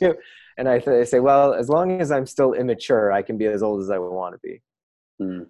you 0.00 0.16
and 0.58 0.68
i, 0.68 0.78
th- 0.78 1.02
I 1.02 1.04
say 1.04 1.20
well 1.20 1.54
as 1.54 1.68
long 1.68 2.00
as 2.00 2.10
i'm 2.10 2.26
still 2.26 2.54
immature 2.54 3.12
i 3.12 3.22
can 3.22 3.38
be 3.38 3.46
as 3.46 3.62
old 3.62 3.82
as 3.82 3.90
i 3.90 3.98
want 3.98 4.34
to 4.34 4.40
be 4.42 4.62
hmm. 5.20 5.42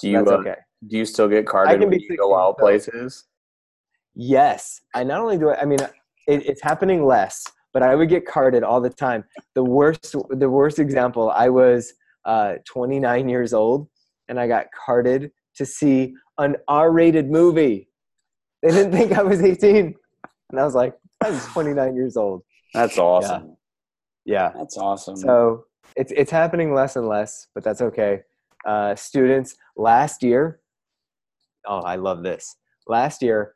do 0.00 0.08
you 0.08 0.18
that's 0.18 0.30
uh, 0.30 0.36
okay 0.36 0.56
do 0.86 0.96
you 0.96 1.04
still 1.04 1.28
get 1.28 1.46
carded 1.46 1.72
can 1.72 1.80
when 1.80 1.98
be 1.98 2.04
you 2.08 2.16
go 2.16 2.30
16 2.30 2.38
out 2.38 2.58
places? 2.58 3.24
Yes, 4.14 4.80
I 4.94 5.04
not 5.04 5.20
only 5.20 5.38
do 5.38 5.50
I. 5.50 5.60
I 5.60 5.64
mean, 5.64 5.80
it, 5.80 6.46
it's 6.46 6.62
happening 6.62 7.04
less, 7.04 7.44
but 7.72 7.82
I 7.82 7.94
would 7.94 8.08
get 8.08 8.26
carded 8.26 8.62
all 8.62 8.80
the 8.80 8.90
time. 8.90 9.24
The 9.54 9.64
worst, 9.64 10.14
the 10.30 10.48
worst 10.48 10.78
example. 10.78 11.30
I 11.30 11.48
was 11.48 11.92
uh, 12.24 12.54
29 12.66 13.28
years 13.28 13.52
old, 13.52 13.88
and 14.28 14.40
I 14.40 14.48
got 14.48 14.66
carded 14.84 15.30
to 15.56 15.66
see 15.66 16.14
an 16.38 16.56
R-rated 16.68 17.30
movie. 17.30 17.88
They 18.62 18.70
didn't 18.70 18.92
think 18.92 19.12
I 19.12 19.22
was 19.22 19.42
18, 19.42 19.94
and 20.50 20.60
I 20.60 20.64
was 20.64 20.74
like, 20.74 20.94
I 21.22 21.30
was 21.30 21.44
29 21.46 21.94
years 21.94 22.16
old. 22.16 22.42
That's 22.74 22.98
awesome. 22.98 23.56
Yeah. 24.24 24.52
That's 24.56 24.76
awesome. 24.76 25.16
So 25.16 25.64
it's 25.94 26.12
it's 26.16 26.30
happening 26.30 26.74
less 26.74 26.96
and 26.96 27.06
less, 27.06 27.46
but 27.54 27.62
that's 27.62 27.80
okay. 27.80 28.20
Uh, 28.66 28.94
students 28.94 29.56
last 29.76 30.22
year. 30.22 30.60
Oh, 31.66 31.80
I 31.80 31.96
love 31.96 32.22
this. 32.22 32.56
Last 32.86 33.22
year, 33.22 33.54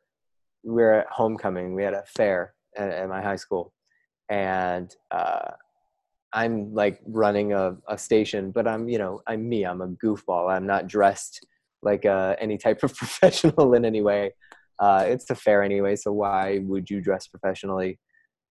we 0.63 0.73
were 0.73 0.93
at 0.93 1.07
homecoming. 1.09 1.75
We 1.75 1.83
had 1.83 1.93
a 1.93 2.03
fair 2.07 2.53
at, 2.77 2.89
at 2.89 3.09
my 3.09 3.21
high 3.21 3.35
school, 3.37 3.73
and 4.29 4.93
uh, 5.11 5.51
I'm 6.33 6.73
like 6.73 6.99
running 7.05 7.53
a, 7.53 7.77
a 7.87 7.97
station, 7.97 8.51
but 8.51 8.67
I'm 8.67 8.89
you 8.89 8.97
know 8.97 9.21
I'm 9.27 9.47
me. 9.47 9.63
I'm 9.65 9.81
a 9.81 9.87
goofball. 9.87 10.51
I'm 10.51 10.67
not 10.67 10.87
dressed 10.87 11.45
like 11.81 12.05
uh, 12.05 12.35
any 12.39 12.57
type 12.57 12.83
of 12.83 12.95
professional 12.95 13.73
in 13.73 13.85
any 13.85 14.01
way. 14.01 14.33
Uh, 14.79 15.05
it's 15.07 15.29
a 15.29 15.35
fair 15.35 15.63
anyway, 15.63 15.95
so 15.95 16.11
why 16.11 16.59
would 16.63 16.89
you 16.89 17.01
dress 17.01 17.27
professionally? 17.27 17.99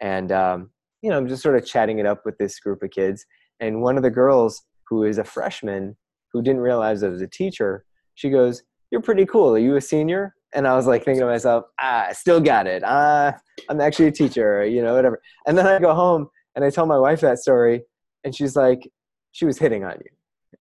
And 0.01 0.33
um, 0.33 0.71
you 1.03 1.11
know, 1.11 1.19
I'm 1.19 1.29
just 1.29 1.43
sort 1.43 1.57
of 1.57 1.67
chatting 1.67 1.99
it 1.99 2.07
up 2.07 2.25
with 2.25 2.39
this 2.39 2.59
group 2.61 2.83
of 2.83 2.91
kids. 2.91 3.25
And 3.59 3.83
one 3.83 3.97
of 3.97 4.03
the 4.03 4.11
girls 4.11 4.63
who 4.89 5.05
is 5.05 5.19
a 5.19 5.25
freshman 5.25 5.97
who 6.33 6.43
didn't 6.43 6.61
realize 6.61 7.03
I 7.03 7.09
was 7.09 7.23
a 7.23 7.27
teacher, 7.27 7.85
she 8.15 8.31
goes, 8.31 8.63
You're 8.91 9.01
pretty 9.03 9.27
cool. 9.27 9.55
Are 9.55 9.59
you 9.59 9.77
a 9.77 9.81
senior? 9.81 10.35
And 10.53 10.67
I 10.67 10.75
was 10.75 10.87
like 10.87 11.05
thinking 11.05 11.21
to 11.21 11.27
myself, 11.27 11.65
ah, 11.81 12.07
I 12.09 12.13
still 12.13 12.41
got 12.41 12.67
it. 12.67 12.83
Ah, 12.85 13.37
I'm 13.69 13.81
actually 13.81 14.07
a 14.09 14.13
teacher, 14.13 14.65
you 14.65 14.83
know, 14.83 14.95
whatever. 14.95 15.21
And 15.47 15.57
then 15.57 15.67
I 15.67 15.79
go 15.79 15.95
home 15.95 16.29
and 16.57 16.65
I 16.65 16.71
tell 16.71 16.87
my 16.87 16.99
wife 16.99 17.21
that 17.21 17.39
story, 17.39 17.83
and 18.25 18.35
she's 18.35 18.57
like, 18.57 18.91
She 19.33 19.45
was 19.45 19.59
hitting 19.59 19.85
on 19.85 19.93
you. 20.05 20.11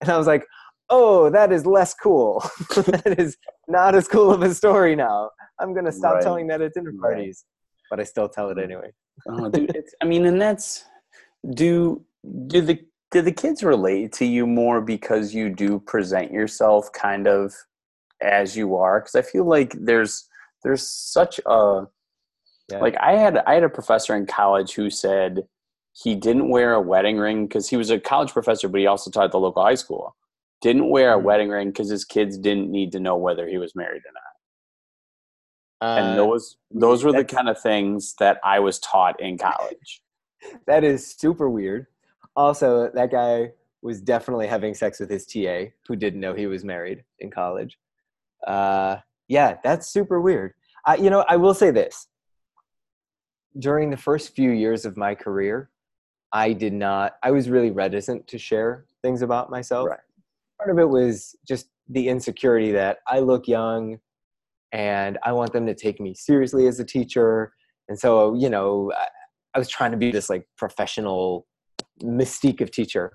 And 0.02 0.10
I 0.12 0.18
was 0.18 0.28
like, 0.28 0.46
oh, 0.92 1.30
that 1.32 1.52
is 1.52 1.65
less 1.65 1.94
cool. 1.94 2.44
that 2.76 3.15
is 3.20 3.38
not 3.68 3.96
as 3.96 4.08
cool 4.08 4.32
of 4.32 4.42
a 4.44 4.54
story 4.54 4.96
now. 4.96 5.30
I'm 5.60 5.74
gonna 5.74 5.92
stop 5.92 6.15
Right. 6.15 6.24
telling 6.24 6.48
that 6.48 6.62
at 6.62 6.74
dinner 6.74 6.92
Right. 6.92 7.15
parties, 7.15 7.46
but 7.89 8.00
I 8.00 8.04
still 8.04 8.30
tell 8.30 8.50
it 8.50 8.58
anyway. 8.60 8.92
Oh, 9.28 9.50
dude, 9.50 9.76
it's, 9.76 9.94
I 10.02 10.06
mean, 10.06 10.26
and 10.26 10.39
that's 10.42 10.86
do 11.54 12.04
do 12.48 12.62
the 12.62 12.80
do 13.12 13.22
the 13.22 13.32
kids 13.32 13.63
relate 13.63 14.13
to 14.13 14.26
you 14.26 14.46
more 14.48 14.82
because 14.82 15.34
you 15.34 15.50
do 15.50 15.80
present 15.80 16.32
yourself 16.32 16.92
kind 16.94 17.28
of 17.28 17.54
as 18.21 18.55
you 18.55 18.75
are? 18.75 18.99
Because 19.01 19.15
I 19.15 19.21
feel 19.21 19.45
like 19.45 19.73
there's 19.79 20.27
there's 20.63 20.88
such 20.88 21.39
a 21.45 21.86
Yeah. 22.71 22.79
like 22.79 22.95
I 22.99 23.13
had 23.13 23.38
I 23.39 23.53
had 23.55 23.63
a 23.63 23.69
professor 23.69 24.15
in 24.15 24.25
college 24.25 24.73
who 24.73 24.89
said 24.89 25.47
he 25.93 26.15
didn't 26.15 26.49
wear 26.49 26.73
a 26.73 26.82
wedding 26.82 27.17
ring 27.17 27.47
because 27.47 27.69
he 27.69 27.77
was 27.77 27.89
a 27.89 27.99
college 27.99 28.32
professor, 28.32 28.67
but 28.69 28.79
he 28.79 28.88
also 28.88 29.10
taught 29.12 29.25
at 29.25 29.32
the 29.32 29.39
local 29.39 29.63
high 29.63 29.75
school. 29.75 30.15
Didn't 30.62 30.89
wear 30.89 31.13
a 31.13 31.19
Mhm. 31.19 31.23
wedding 31.23 31.49
ring 31.49 31.69
because 31.69 31.89
his 31.89 32.05
kids 32.05 32.38
didn't 32.38 32.69
need 32.69 32.91
to 32.91 32.99
know 32.99 33.17
whether 33.17 33.47
he 33.47 33.58
was 33.58 33.75
married 33.75 34.03
or 34.05 34.12
not. 34.13 34.23
Uh, 35.82 35.99
And 36.01 36.17
those 36.19 36.58
those 36.71 37.03
were 37.03 37.13
the 37.13 37.25
kind 37.25 37.49
of 37.49 37.60
things 37.62 38.13
that 38.19 38.39
I 38.43 38.60
was 38.60 38.79
taught 38.79 39.19
in 39.19 39.38
college. 39.38 40.01
that 40.67 40.84
is 40.84 41.08
super 41.17 41.49
weird. 41.49 41.88
Also, 42.36 42.89
that 42.91 43.12
guy 43.12 43.51
was 43.82 44.01
definitely 44.01 44.47
having 44.47 44.73
sex 44.73 44.99
with 44.99 45.10
his 45.10 45.25
TA 45.25 45.71
who 45.88 45.95
didn't 45.95 46.19
know 46.19 46.34
he 46.34 46.47
was 46.47 46.63
married 46.65 47.03
in 47.19 47.32
college. 47.32 47.79
Uh, 48.45 48.97
yeah, 49.28 49.58
that's 49.63 49.88
super 49.88 50.19
weird. 50.21 50.54
I, 50.86 50.95
you 50.95 51.10
know, 51.10 51.25
I 51.28 51.38
will 51.38 51.54
say 51.54 51.71
this. 51.71 52.08
During 53.58 53.89
the 53.89 53.97
first 53.97 54.36
few 54.36 54.52
years 54.52 54.86
of 54.86 54.95
my 54.97 55.15
career, 55.15 55.69
I 56.32 56.54
did 56.54 56.73
not, 56.73 57.13
I 57.23 57.32
was 57.32 57.49
really 57.49 57.71
reticent 57.71 58.28
to 58.28 58.38
share 58.38 58.86
things 59.02 59.21
about 59.21 59.49
myself. 59.49 59.89
Right. 59.89 59.99
Part 60.58 60.69
of 60.69 60.80
it 60.80 60.88
was 60.88 61.36
just 61.47 61.69
the 61.88 62.08
insecurity 62.08 62.71
that 62.73 62.99
I 63.08 63.19
look 63.19 63.47
young 63.47 63.99
and 64.71 65.17
I 65.23 65.32
want 65.32 65.54
them 65.54 65.65
to 65.65 65.73
take 65.73 65.99
me 65.99 66.13
seriously 66.13 66.67
as 66.67 66.80
a 66.80 66.86
teacher. 66.86 67.54
And 67.88 67.97
so, 67.97 68.36
you 68.36 68.49
know, 68.49 68.91
I, 68.95 69.08
I 69.56 69.60
was 69.60 69.67
trying 69.67 69.91
to 69.91 69.97
be 69.97 70.12
this 70.12 70.30
like 70.30 70.47
professional 70.58 71.47
mystique 72.04 72.62
of 72.62 72.71
teacher. 72.71 73.13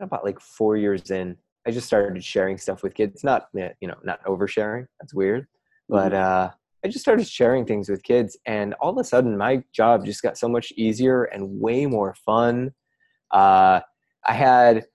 About 0.00 0.24
like 0.24 0.40
four 0.40 0.76
years 0.78 1.10
in, 1.10 1.36
I 1.66 1.70
just 1.70 1.86
started 1.86 2.22
sharing 2.24 2.58
stuff 2.58 2.82
with 2.82 2.94
kids. 2.94 3.22
Not 3.22 3.48
you 3.54 3.88
know, 3.88 3.96
not 4.02 4.22
oversharing. 4.24 4.86
That's 5.00 5.14
weird. 5.14 5.46
But 5.88 6.12
uh, 6.14 6.50
I 6.84 6.88
just 6.88 7.00
started 7.00 7.26
sharing 7.26 7.66
things 7.66 7.88
with 7.88 8.02
kids, 8.02 8.36
and 8.46 8.74
all 8.74 8.90
of 8.90 8.98
a 8.98 9.04
sudden, 9.04 9.36
my 9.36 9.62
job 9.72 10.04
just 10.04 10.22
got 10.22 10.38
so 10.38 10.48
much 10.48 10.72
easier 10.76 11.24
and 11.24 11.60
way 11.60 11.86
more 11.86 12.14
fun. 12.14 12.72
Uh, 13.30 13.80
I 14.26 14.32
had 14.32 14.86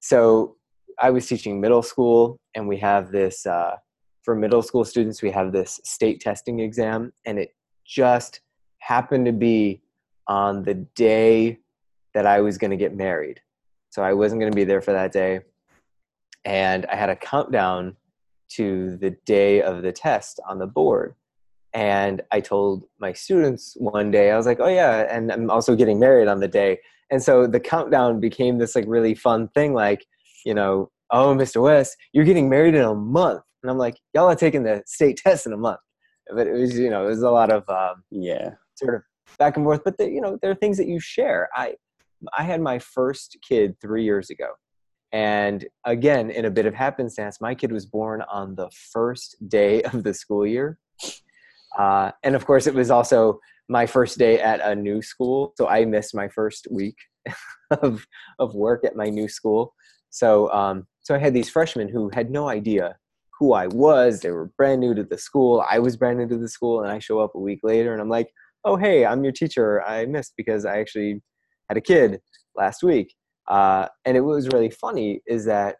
so 0.00 0.56
I 1.00 1.10
was 1.10 1.26
teaching 1.26 1.60
middle 1.60 1.82
school, 1.82 2.38
and 2.54 2.68
we 2.68 2.78
have 2.78 3.10
this 3.10 3.46
uh, 3.46 3.76
for 4.22 4.34
middle 4.34 4.62
school 4.62 4.84
students. 4.84 5.22
We 5.22 5.30
have 5.30 5.52
this 5.52 5.80
state 5.84 6.20
testing 6.20 6.60
exam, 6.60 7.12
and 7.26 7.38
it 7.38 7.50
just 7.84 8.40
happened 8.78 9.26
to 9.26 9.32
be 9.32 9.82
on 10.28 10.62
the 10.62 10.74
day 10.74 11.58
that 12.14 12.26
I 12.26 12.40
was 12.40 12.58
going 12.58 12.70
to 12.70 12.76
get 12.76 12.94
married. 12.94 13.40
So 13.90 14.02
I 14.02 14.12
wasn't 14.12 14.40
going 14.40 14.52
to 14.52 14.56
be 14.56 14.64
there 14.64 14.80
for 14.80 14.92
that 14.92 15.12
day. 15.12 15.40
And 16.44 16.86
I 16.86 16.96
had 16.96 17.08
a 17.10 17.16
countdown 17.16 17.96
to 18.50 18.96
the 18.96 19.10
day 19.24 19.62
of 19.62 19.82
the 19.82 19.92
test 19.92 20.40
on 20.48 20.58
the 20.58 20.66
board. 20.66 21.14
And 21.72 22.22
I 22.30 22.40
told 22.40 22.84
my 23.00 23.12
students 23.12 23.76
one 23.78 24.10
day, 24.10 24.30
I 24.30 24.36
was 24.36 24.46
like, 24.46 24.60
oh, 24.60 24.68
yeah, 24.68 25.06
and 25.10 25.32
I'm 25.32 25.50
also 25.50 25.74
getting 25.74 25.98
married 25.98 26.28
on 26.28 26.40
the 26.40 26.48
day. 26.48 26.78
And 27.10 27.22
so 27.22 27.46
the 27.46 27.60
countdown 27.60 28.20
became 28.20 28.58
this 28.58 28.76
like 28.76 28.84
really 28.86 29.14
fun 29.14 29.48
thing, 29.48 29.74
like, 29.74 30.06
you 30.44 30.54
know, 30.54 30.90
oh, 31.10 31.34
Mr. 31.34 31.62
West, 31.62 31.96
you're 32.12 32.24
getting 32.24 32.48
married 32.48 32.74
in 32.74 32.82
a 32.82 32.94
month. 32.94 33.42
And 33.62 33.70
I'm 33.70 33.78
like, 33.78 33.96
y'all 34.14 34.30
are 34.30 34.36
taking 34.36 34.62
the 34.62 34.82
state 34.86 35.16
test 35.16 35.46
in 35.46 35.52
a 35.52 35.56
month. 35.56 35.80
But 36.32 36.46
it 36.46 36.52
was, 36.52 36.78
you 36.78 36.90
know, 36.90 37.04
it 37.04 37.08
was 37.08 37.22
a 37.22 37.30
lot 37.30 37.50
of 37.50 37.68
um, 37.68 38.04
Yeah. 38.10 38.50
sort 38.76 38.94
of 38.94 39.02
back 39.38 39.56
and 39.56 39.64
forth. 39.64 39.82
But 39.84 39.98
the, 39.98 40.08
you 40.08 40.20
know, 40.20 40.38
there 40.40 40.50
are 40.50 40.56
things 40.56 40.76
that 40.78 40.86
you 40.86 41.00
share. 41.00 41.48
I 41.54 41.74
I 42.36 42.44
had 42.44 42.60
my 42.60 42.78
first 42.78 43.36
kid 43.46 43.76
three 43.80 44.04
years 44.04 44.30
ago, 44.30 44.52
and 45.14 45.64
again, 45.84 46.30
in 46.30 46.44
a 46.44 46.50
bit 46.50 46.66
of 46.66 46.74
happenstance, 46.74 47.40
my 47.40 47.54
kid 47.54 47.70
was 47.70 47.86
born 47.86 48.22
on 48.22 48.56
the 48.56 48.68
first 48.92 49.36
day 49.48 49.80
of 49.82 50.02
the 50.02 50.12
school 50.12 50.44
year, 50.44 50.76
uh, 51.78 52.10
and 52.24 52.34
of 52.34 52.44
course, 52.44 52.66
it 52.66 52.74
was 52.74 52.90
also 52.90 53.38
my 53.68 53.86
first 53.86 54.18
day 54.18 54.40
at 54.40 54.58
a 54.60 54.74
new 54.74 55.00
school, 55.00 55.54
so 55.56 55.68
I 55.68 55.84
missed 55.84 56.16
my 56.16 56.26
first 56.26 56.66
week 56.68 56.96
of 57.70 58.04
of 58.40 58.56
work 58.56 58.84
at 58.84 58.96
my 58.96 59.08
new 59.08 59.28
school. 59.28 59.72
So 60.10 60.52
um, 60.52 60.88
so 61.02 61.14
I 61.14 61.18
had 61.18 61.32
these 61.32 61.48
freshmen 61.48 61.88
who 61.88 62.10
had 62.12 62.28
no 62.28 62.48
idea 62.48 62.96
who 63.38 63.52
I 63.52 63.68
was. 63.68 64.18
They 64.18 64.32
were 64.32 64.50
brand 64.58 64.80
new 64.80 64.94
to 64.94 65.04
the 65.04 65.18
school. 65.18 65.64
I 65.70 65.78
was 65.78 65.96
brand 65.96 66.18
new 66.18 66.26
to 66.26 66.38
the 66.38 66.48
school, 66.48 66.82
and 66.82 66.90
I 66.90 66.98
show 66.98 67.20
up 67.20 67.36
a 67.36 67.40
week 67.40 67.60
later, 67.62 67.92
and 67.92 68.02
I'm 68.02 68.08
like, 68.08 68.32
"Oh, 68.64 68.74
hey, 68.74 69.06
I'm 69.06 69.22
your 69.22 69.32
teacher. 69.32 69.80
I 69.84 70.06
missed 70.06 70.34
because 70.36 70.64
I 70.64 70.78
actually 70.78 71.22
had 71.68 71.78
a 71.78 71.80
kid 71.80 72.20
last 72.56 72.82
week." 72.82 73.14
Uh, 73.46 73.88
and 74.04 74.16
it 74.16 74.22
was 74.22 74.48
really 74.48 74.70
funny 74.70 75.22
is 75.26 75.44
that 75.44 75.76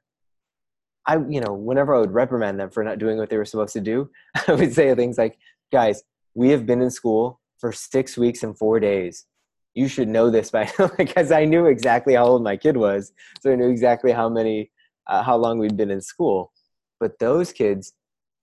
I, 1.06 1.16
you 1.28 1.40
know, 1.40 1.52
whenever 1.52 1.94
I 1.94 1.98
would 2.00 2.12
reprimand 2.12 2.58
them 2.58 2.70
for 2.70 2.82
not 2.82 2.98
doing 2.98 3.18
what 3.18 3.28
they 3.28 3.36
were 3.36 3.44
supposed 3.44 3.74
to 3.74 3.80
do, 3.80 4.10
I 4.48 4.52
would 4.52 4.72
say 4.74 4.94
things 4.94 5.18
like, 5.18 5.38
"Guys, 5.70 6.02
we 6.34 6.50
have 6.50 6.66
been 6.66 6.80
in 6.80 6.90
school 6.90 7.40
for 7.58 7.72
six 7.72 8.16
weeks 8.16 8.42
and 8.42 8.56
four 8.56 8.80
days. 8.80 9.26
You 9.74 9.88
should 9.88 10.08
know 10.08 10.30
this 10.30 10.50
by 10.50 10.70
now," 10.78 10.90
because 10.98 11.30
I 11.30 11.44
knew 11.44 11.66
exactly 11.66 12.14
how 12.14 12.26
old 12.26 12.42
my 12.42 12.56
kid 12.56 12.76
was, 12.76 13.12
so 13.40 13.52
I 13.52 13.56
knew 13.56 13.68
exactly 13.68 14.12
how 14.12 14.28
many, 14.28 14.70
uh, 15.06 15.22
how 15.22 15.36
long 15.36 15.58
we'd 15.58 15.76
been 15.76 15.90
in 15.90 16.00
school. 16.00 16.52
But 17.00 17.18
those 17.18 17.52
kids 17.52 17.92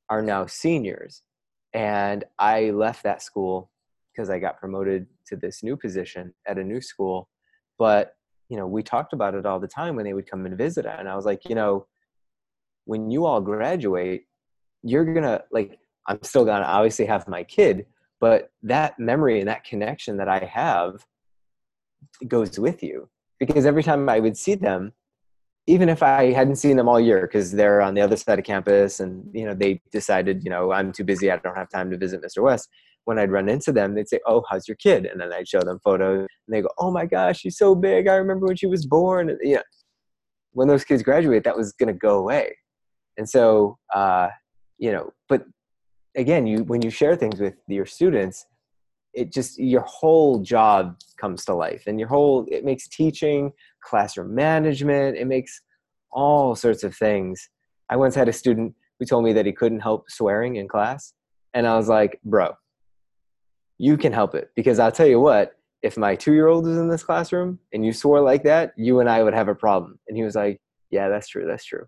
are 0.09 0.21
now 0.21 0.45
seniors. 0.45 1.23
And 1.73 2.25
i 2.37 2.69
left 2.71 3.03
that 3.03 3.21
school 3.21 3.71
because 4.11 4.29
i 4.29 4.37
got 4.37 4.59
promoted 4.59 5.07
to 5.25 5.37
this 5.37 5.63
new 5.63 5.77
position 5.77 6.33
at 6.45 6.57
a 6.57 6.63
new 6.63 6.81
school. 6.81 7.29
But 7.79 8.15
you 8.51 8.57
know 8.57 8.67
we 8.67 8.83
talked 8.83 9.13
about 9.13 9.33
it 9.33 9.45
all 9.45 9.61
the 9.61 9.67
time 9.67 9.95
when 9.95 10.03
they 10.03 10.13
would 10.13 10.29
come 10.29 10.45
and 10.45 10.57
visit 10.57 10.85
and 10.85 11.07
i 11.07 11.15
was 11.15 11.25
like 11.25 11.47
you 11.47 11.55
know 11.55 11.87
when 12.83 13.09
you 13.09 13.25
all 13.25 13.39
graduate 13.39 14.25
you're 14.83 15.05
gonna 15.13 15.41
like 15.51 15.79
i'm 16.07 16.21
still 16.21 16.43
gonna 16.43 16.65
obviously 16.65 17.05
have 17.05 17.27
my 17.29 17.43
kid 17.45 17.85
but 18.19 18.51
that 18.61 18.99
memory 18.99 19.39
and 19.39 19.47
that 19.47 19.63
connection 19.63 20.17
that 20.17 20.27
i 20.27 20.39
have 20.39 21.05
goes 22.27 22.59
with 22.59 22.83
you 22.83 23.09
because 23.39 23.65
every 23.65 23.83
time 23.83 24.09
i 24.09 24.19
would 24.19 24.35
see 24.35 24.53
them 24.53 24.91
even 25.67 25.89
if 25.89 26.01
I 26.01 26.31
hadn't 26.31 26.55
seen 26.55 26.75
them 26.75 26.89
all 26.89 26.99
year 26.99 27.21
because 27.21 27.51
they're 27.51 27.81
on 27.81 27.93
the 27.93 28.01
other 28.01 28.17
side 28.17 28.39
of 28.39 28.45
campus 28.45 28.99
and 28.99 29.23
you 29.31 29.45
know 29.45 29.53
they 29.53 29.79
decided 29.91 30.43
you 30.43 30.49
know 30.49 30.71
I'm 30.71 30.91
too 30.91 31.03
busy 31.03 31.29
I 31.31 31.37
don't 31.37 31.55
have 31.55 31.69
time 31.69 31.91
to 31.91 31.97
visit 31.97 32.21
Mr. 32.23 32.41
West 32.41 32.67
when 33.05 33.17
I'd 33.19 33.31
run 33.31 33.49
into 33.49 33.71
them 33.71 33.95
they'd 33.95 34.07
say 34.07 34.19
oh 34.25 34.43
how's 34.49 34.67
your 34.67 34.77
kid? 34.77 35.05
And 35.05 35.19
then 35.19 35.33
I'd 35.33 35.47
show 35.47 35.61
them 35.61 35.79
photos 35.83 36.27
and 36.47 36.55
they 36.55 36.61
go 36.61 36.69
oh 36.77 36.91
my 36.91 37.05
gosh 37.05 37.39
she's 37.39 37.57
so 37.57 37.75
big 37.75 38.07
I 38.07 38.15
remember 38.15 38.47
when 38.47 38.55
she 38.55 38.67
was 38.67 38.85
born. 38.85 39.29
And 39.29 39.39
yeah 39.43 39.61
when 40.53 40.67
those 40.67 40.83
kids 40.83 41.01
graduate 41.01 41.45
that 41.45 41.55
was 41.55 41.71
going 41.71 41.87
to 41.87 41.93
go 41.93 42.17
away. 42.17 42.57
And 43.17 43.27
so 43.27 43.77
uh, 43.93 44.29
you 44.77 44.91
know 44.91 45.11
but 45.29 45.45
again 46.15 46.45
you 46.47 46.63
when 46.63 46.81
you 46.81 46.89
share 46.89 47.15
things 47.15 47.39
with 47.39 47.55
your 47.67 47.85
students 47.85 48.45
it 49.13 49.31
just 49.31 49.59
your 49.59 49.81
whole 49.81 50.39
job 50.39 50.97
comes 51.17 51.45
to 51.45 51.53
life 51.53 51.83
and 51.87 51.99
your 51.99 52.09
whole 52.09 52.45
it 52.49 52.63
makes 52.65 52.87
teaching 52.87 53.51
classroom 53.83 54.33
management 54.33 55.17
it 55.17 55.27
makes 55.27 55.61
all 56.11 56.55
sorts 56.55 56.83
of 56.83 56.95
things. 56.95 57.49
I 57.89 57.95
once 57.95 58.15
had 58.15 58.29
a 58.29 58.33
student 58.33 58.73
who 58.99 59.05
told 59.05 59.23
me 59.23 59.33
that 59.33 59.45
he 59.45 59.51
couldn't 59.51 59.79
help 59.79 60.09
swearing 60.09 60.57
in 60.57 60.67
class 60.67 61.13
and 61.53 61.67
i 61.67 61.75
was 61.75 61.87
like 61.87 62.19
bro 62.23 62.51
you 63.81 63.97
can 63.97 64.13
help 64.13 64.35
it. 64.35 64.51
Because 64.55 64.79
i'll 64.79 64.91
tell 64.91 65.07
you 65.07 65.19
what 65.19 65.57
if 65.81 65.97
my 65.97 66.15
two 66.15 66.33
year 66.33 66.47
old 66.47 66.65
was 66.65 66.77
in 66.77 66.87
this 66.87 67.03
classroom 67.03 67.57
and 67.73 67.83
you 67.85 67.91
swore 67.91 68.21
like 68.21 68.43
that 68.43 68.73
you 68.77 68.99
and 68.99 69.09
i 69.09 69.23
would 69.23 69.33
have 69.33 69.47
a 69.47 69.55
problem. 69.55 69.99
And 70.07 70.17
he 70.17 70.23
was 70.23 70.35
like 70.35 70.61
yeah 70.89 71.09
that's 71.09 71.27
true 71.27 71.45
that's 71.45 71.65
true. 71.65 71.87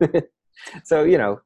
So 0.84 1.04
you 1.04 1.18
know. 1.18 1.40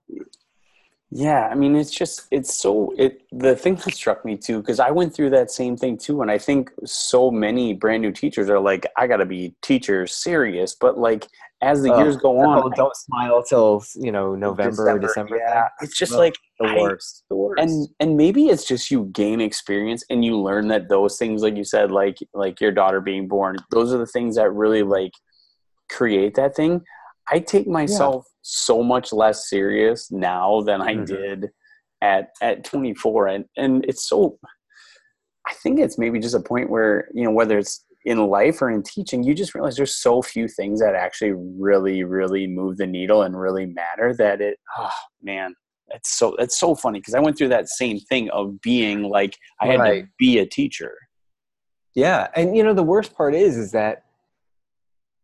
Yeah, 1.13 1.47
I 1.47 1.55
mean, 1.55 1.77
it's 1.77 1.93
just 1.93 2.27
it's 2.33 2.53
so 2.53 2.93
it. 2.99 3.23
The 3.31 3.55
thing 3.55 3.77
that 3.77 3.95
struck 3.95 4.25
me 4.25 4.37
too, 4.37 4.61
because 4.61 4.81
I 4.81 4.91
went 4.91 5.15
through 5.15 5.31
that 5.31 5.53
same 5.53 5.77
thing 5.77 5.97
too, 5.97 6.21
and 6.21 6.31
I 6.31 6.37
think 6.37 6.73
so 6.85 7.31
many 7.31 7.75
brand 7.75 8.03
new 8.03 8.11
teachers 8.11 8.51
are 8.51 8.59
like, 8.59 8.87
I 8.97 9.07
got 9.07 9.19
to 9.19 9.25
be 9.25 9.55
teacher 9.63 10.07
serious, 10.09 10.75
but 10.75 10.99
like 10.99 11.29
as 11.63 11.83
the 11.83 11.97
years 11.97 12.17
go 12.17 12.39
on, 12.41 12.73
don't 12.77 12.97
smile 12.97 13.43
till 13.43 13.85
you 13.95 14.13
know 14.13 14.35
november 14.35 14.91
or 14.91 14.99
december 14.99 15.37
yeah, 15.37 15.69
it's 15.81 15.97
just 15.97 16.13
like 16.13 16.35
the 16.59 16.67
I- 16.67 16.79
worst 16.81 17.25
the 17.31 17.37
worst. 17.37 17.61
And 17.63 17.89
and 18.01 18.17
maybe 18.17 18.47
it's 18.47 18.65
just 18.65 18.91
you 18.91 19.11
gain 19.13 19.41
experience 19.41 20.05
and 20.11 20.25
you 20.25 20.39
learn 20.41 20.69
that 20.69 20.89
those 20.89 21.19
things 21.19 21.43
like 21.43 21.57
you 21.57 21.65
said 21.65 21.91
like 21.91 22.17
like 22.35 22.61
your 22.61 22.73
daughter 22.73 23.01
being 23.01 23.29
born 23.29 23.57
those 23.71 23.93
are 23.93 23.99
the 23.99 24.07
things 24.07 24.37
that 24.37 24.51
really 24.53 24.83
like 24.83 25.13
create 25.91 26.35
that 26.35 26.55
thing. 26.57 26.81
I 27.31 27.41
take 27.41 27.67
myself 27.67 28.27
so 28.43 28.83
much 28.83 29.13
less 29.13 29.49
serious 29.51 30.11
now 30.13 30.61
than 30.63 30.81
i 30.81 30.95
Mhm. 30.95 31.07
did 31.07 31.49
at 32.03 32.29
at 32.41 32.65
24 32.65 33.27
and 33.29 33.45
and 33.57 33.85
it's 33.87 34.09
so 34.09 34.39
i 35.49 35.53
think 35.55 35.81
it's 35.81 35.99
maybe 35.99 36.19
just 36.21 36.35
a 36.37 36.41
point 36.41 36.71
where 36.71 37.09
you 37.15 37.25
know 37.25 37.33
whether 37.33 37.59
it's 37.59 37.85
in 38.05 38.25
life 38.29 38.63
or 38.63 38.71
in 38.71 38.85
teaching, 38.85 39.25
you 39.25 39.35
just 39.35 39.53
realize 39.53 39.75
there's 39.75 39.97
so 39.97 40.23
few 40.23 40.47
things 40.47 40.79
that 40.79 40.95
actually 40.95 41.33
really, 41.59 42.05
really 42.05 42.47
move 42.47 42.77
the 42.77 42.87
needle 42.87 43.23
and 43.23 43.37
really 43.37 43.67
matter 43.67 44.15
that 44.17 44.41
it, 44.41 44.61
oh 44.79 44.89
man, 45.25 45.57
it's 45.89 46.11
so, 46.11 46.35
it's 46.37 46.59
so 46.59 46.75
funny 46.75 47.01
because 47.01 47.15
I 47.15 47.21
went 47.21 47.39
through 47.39 47.49
that 47.49 47.69
same 47.69 47.99
thing 48.01 48.31
of 48.31 48.61
being 48.61 49.05
like, 49.05 49.39
I 49.61 49.67
had 49.67 49.81
right. 49.81 50.03
to 50.03 50.09
be 50.19 50.39
a 50.39 50.47
teacher. 50.47 50.95
Yeah. 51.95 52.29
And 52.35 52.57
you 52.57 52.63
know, 52.63 52.75
the 52.75 52.83
worst 52.83 53.15
part 53.15 53.35
is, 53.35 53.57
is 53.57 53.73
that 53.73 54.05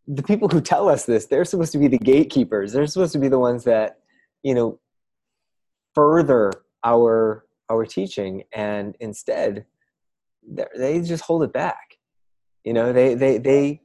the 0.07 0.23
people 0.23 0.49
who 0.49 0.61
tell 0.61 0.89
us 0.89 1.05
this, 1.05 1.27
they're 1.27 1.45
supposed 1.45 1.73
to 1.73 1.79
be 1.79 1.89
the 1.89 1.99
gatekeepers. 1.99 2.73
They're 2.73 2.87
supposed 2.87 3.13
to 3.13 3.19
be 3.19 3.29
the 3.29 3.39
ones 3.39 3.65
that, 3.65 3.99
you 4.43 4.55
know, 4.55 4.79
further 5.95 6.53
our, 6.85 7.45
our 7.71 7.85
teaching. 7.85 8.45
And 8.53 8.97
instead 9.01 9.67
they 10.77 11.01
just 11.01 11.25
hold 11.25 11.43
it 11.43 11.53
back 11.53 11.99
you 12.65 12.73
know 12.73 12.93
they 12.93 13.15
they 13.15 13.39
they 13.39 13.81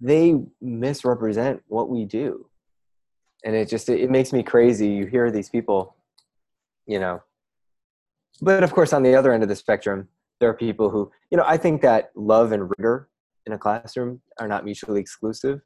they 0.00 0.34
misrepresent 0.60 1.62
what 1.68 1.88
we 1.88 2.04
do 2.04 2.46
and 3.44 3.54
it 3.54 3.68
just 3.68 3.88
it, 3.88 4.10
makes 4.10 4.32
me 4.32 4.42
crazy 4.42 4.88
you 4.88 5.06
hear 5.06 5.30
these 5.30 5.48
people 5.48 5.94
you 6.90 6.98
know. 6.98 7.22
But 8.42 8.64
of 8.64 8.72
course 8.72 8.92
on 8.92 9.02
the 9.02 9.14
other 9.14 9.32
end 9.32 9.42
of 9.42 9.48
the 9.48 9.56
spectrum 9.56 10.08
there 10.40 10.50
are 10.50 10.54
people 10.54 10.90
who 10.90 11.10
you 11.30 11.36
know 11.36 11.44
i 11.46 11.56
think 11.56 11.82
that 11.82 12.10
love 12.14 12.52
and 12.52 12.70
rigor 12.76 13.08
in 13.46 13.52
a 13.52 13.58
classroom 13.58 14.20
are 14.38 14.48
not 14.48 14.64
mutually 14.64 15.00
exclusive. 15.00 15.60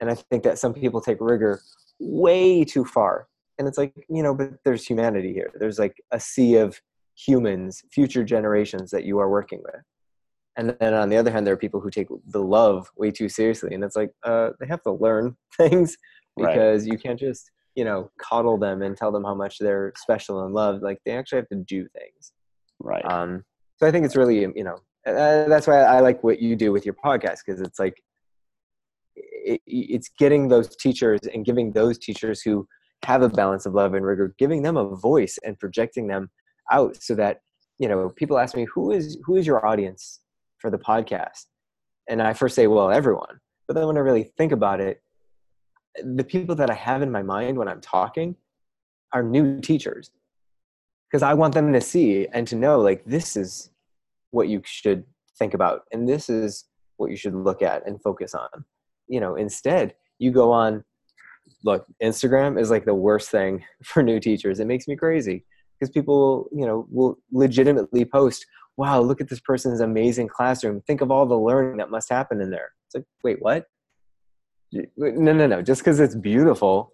And 0.00 0.10
i 0.10 0.14
think 0.14 0.42
that 0.42 0.58
some 0.58 0.74
people 0.74 1.00
take 1.00 1.18
rigor 1.20 1.60
way 2.00 2.64
too 2.64 2.84
far. 2.84 3.28
And 3.58 3.68
it's 3.68 3.78
like 3.78 3.94
you 4.08 4.22
know 4.22 4.34
but 4.34 4.50
there's 4.64 4.86
humanity 4.86 5.32
here. 5.32 5.50
There's 5.60 5.78
like 5.78 5.96
a 6.10 6.18
sea 6.18 6.56
of 6.56 6.80
humans 7.16 7.84
future 7.92 8.24
generations 8.24 8.90
that 8.90 9.04
you 9.04 9.18
are 9.20 9.30
working 9.30 9.62
with. 9.62 9.82
And 10.56 10.76
then 10.80 10.94
on 10.94 11.08
the 11.08 11.16
other 11.16 11.30
hand 11.30 11.46
there 11.46 11.54
are 11.54 11.64
people 11.64 11.80
who 11.80 11.90
take 11.90 12.08
the 12.26 12.42
love 12.42 12.90
way 12.96 13.10
too 13.12 13.28
seriously. 13.28 13.74
And 13.74 13.84
it's 13.84 13.96
like 13.96 14.10
uh, 14.24 14.50
they 14.58 14.66
have 14.66 14.82
to 14.82 14.92
learn 14.92 15.36
things 15.56 15.96
because 16.36 16.82
right. 16.82 16.92
you 16.92 16.98
can't 16.98 17.20
just 17.20 17.50
you 17.74 17.84
know 17.84 18.10
coddle 18.18 18.56
them 18.56 18.82
and 18.82 18.96
tell 18.96 19.12
them 19.12 19.24
how 19.24 19.34
much 19.34 19.58
they're 19.58 19.92
special 19.96 20.44
and 20.44 20.54
loved 20.54 20.82
like 20.82 20.98
they 21.04 21.12
actually 21.12 21.36
have 21.36 21.48
to 21.48 21.56
do 21.56 21.86
things 21.88 22.32
right 22.80 23.04
um 23.04 23.44
so 23.76 23.86
i 23.86 23.90
think 23.90 24.04
it's 24.04 24.16
really 24.16 24.40
you 24.40 24.64
know 24.64 24.76
uh, 25.06 25.46
that's 25.48 25.66
why 25.66 25.80
i 25.82 26.00
like 26.00 26.22
what 26.24 26.40
you 26.40 26.56
do 26.56 26.72
with 26.72 26.84
your 26.84 26.94
podcast 26.94 27.38
because 27.44 27.60
it's 27.60 27.78
like 27.78 28.02
it, 29.16 29.60
it's 29.66 30.10
getting 30.18 30.48
those 30.48 30.74
teachers 30.76 31.20
and 31.32 31.44
giving 31.44 31.72
those 31.72 31.98
teachers 31.98 32.40
who 32.40 32.66
have 33.04 33.22
a 33.22 33.28
balance 33.28 33.66
of 33.66 33.74
love 33.74 33.94
and 33.94 34.06
rigor 34.06 34.34
giving 34.38 34.62
them 34.62 34.76
a 34.76 34.96
voice 34.96 35.38
and 35.44 35.58
projecting 35.58 36.06
them 36.06 36.30
out 36.72 36.96
so 37.02 37.14
that 37.14 37.40
you 37.78 37.88
know 37.88 38.08
people 38.10 38.38
ask 38.38 38.56
me 38.56 38.66
who 38.72 38.92
is 38.92 39.18
who 39.26 39.36
is 39.36 39.46
your 39.46 39.66
audience 39.66 40.20
for 40.64 40.70
the 40.70 40.78
podcast? 40.78 41.44
And 42.08 42.22
I 42.22 42.32
first 42.32 42.56
say, 42.56 42.66
well, 42.68 42.90
everyone. 42.90 43.38
But 43.68 43.74
then 43.74 43.86
when 43.86 43.98
I 43.98 44.00
really 44.00 44.32
think 44.38 44.50
about 44.50 44.80
it, 44.80 45.02
the 46.02 46.24
people 46.24 46.54
that 46.56 46.70
I 46.70 46.74
have 46.74 47.02
in 47.02 47.10
my 47.10 47.22
mind 47.22 47.56
when 47.56 47.68
I'm 47.68 47.80
talking 47.80 48.36
are 49.12 49.22
new 49.22 49.60
teachers. 49.60 50.10
Because 51.08 51.22
I 51.22 51.34
want 51.34 51.54
them 51.54 51.72
to 51.72 51.80
see 51.80 52.26
and 52.32 52.46
to 52.48 52.56
know, 52.56 52.80
like, 52.80 53.04
this 53.04 53.36
is 53.36 53.70
what 54.30 54.48
you 54.48 54.60
should 54.64 55.04
think 55.38 55.54
about, 55.54 55.82
and 55.92 56.08
this 56.08 56.28
is 56.28 56.64
what 56.96 57.10
you 57.10 57.16
should 57.16 57.34
look 57.34 57.62
at 57.62 57.86
and 57.86 58.02
focus 58.02 58.34
on. 58.34 58.64
You 59.06 59.20
know, 59.20 59.36
instead, 59.36 59.94
you 60.18 60.32
go 60.32 60.50
on, 60.50 60.84
look, 61.62 61.86
Instagram 62.02 62.60
is 62.60 62.70
like 62.70 62.84
the 62.84 62.94
worst 62.94 63.30
thing 63.30 63.64
for 63.84 64.02
new 64.02 64.18
teachers. 64.18 64.60
It 64.60 64.66
makes 64.66 64.88
me 64.88 64.96
crazy 64.96 65.44
because 65.78 65.90
people, 65.90 66.48
you 66.52 66.66
know, 66.66 66.86
will 66.90 67.18
legitimately 67.32 68.04
post, 68.04 68.46
wow, 68.76 69.00
look 69.00 69.20
at 69.20 69.28
this 69.28 69.40
person's 69.40 69.80
amazing 69.80 70.28
classroom. 70.28 70.80
Think 70.80 71.00
of 71.00 71.10
all 71.10 71.26
the 71.26 71.38
learning 71.38 71.78
that 71.78 71.90
must 71.90 72.08
happen 72.08 72.40
in 72.40 72.50
there. 72.50 72.70
It's 72.86 72.96
like, 72.96 73.04
wait, 73.22 73.36
what? 73.40 73.66
No, 74.96 75.32
no, 75.32 75.46
no. 75.46 75.62
Just 75.62 75.80
because 75.82 76.00
it's 76.00 76.14
beautiful 76.14 76.92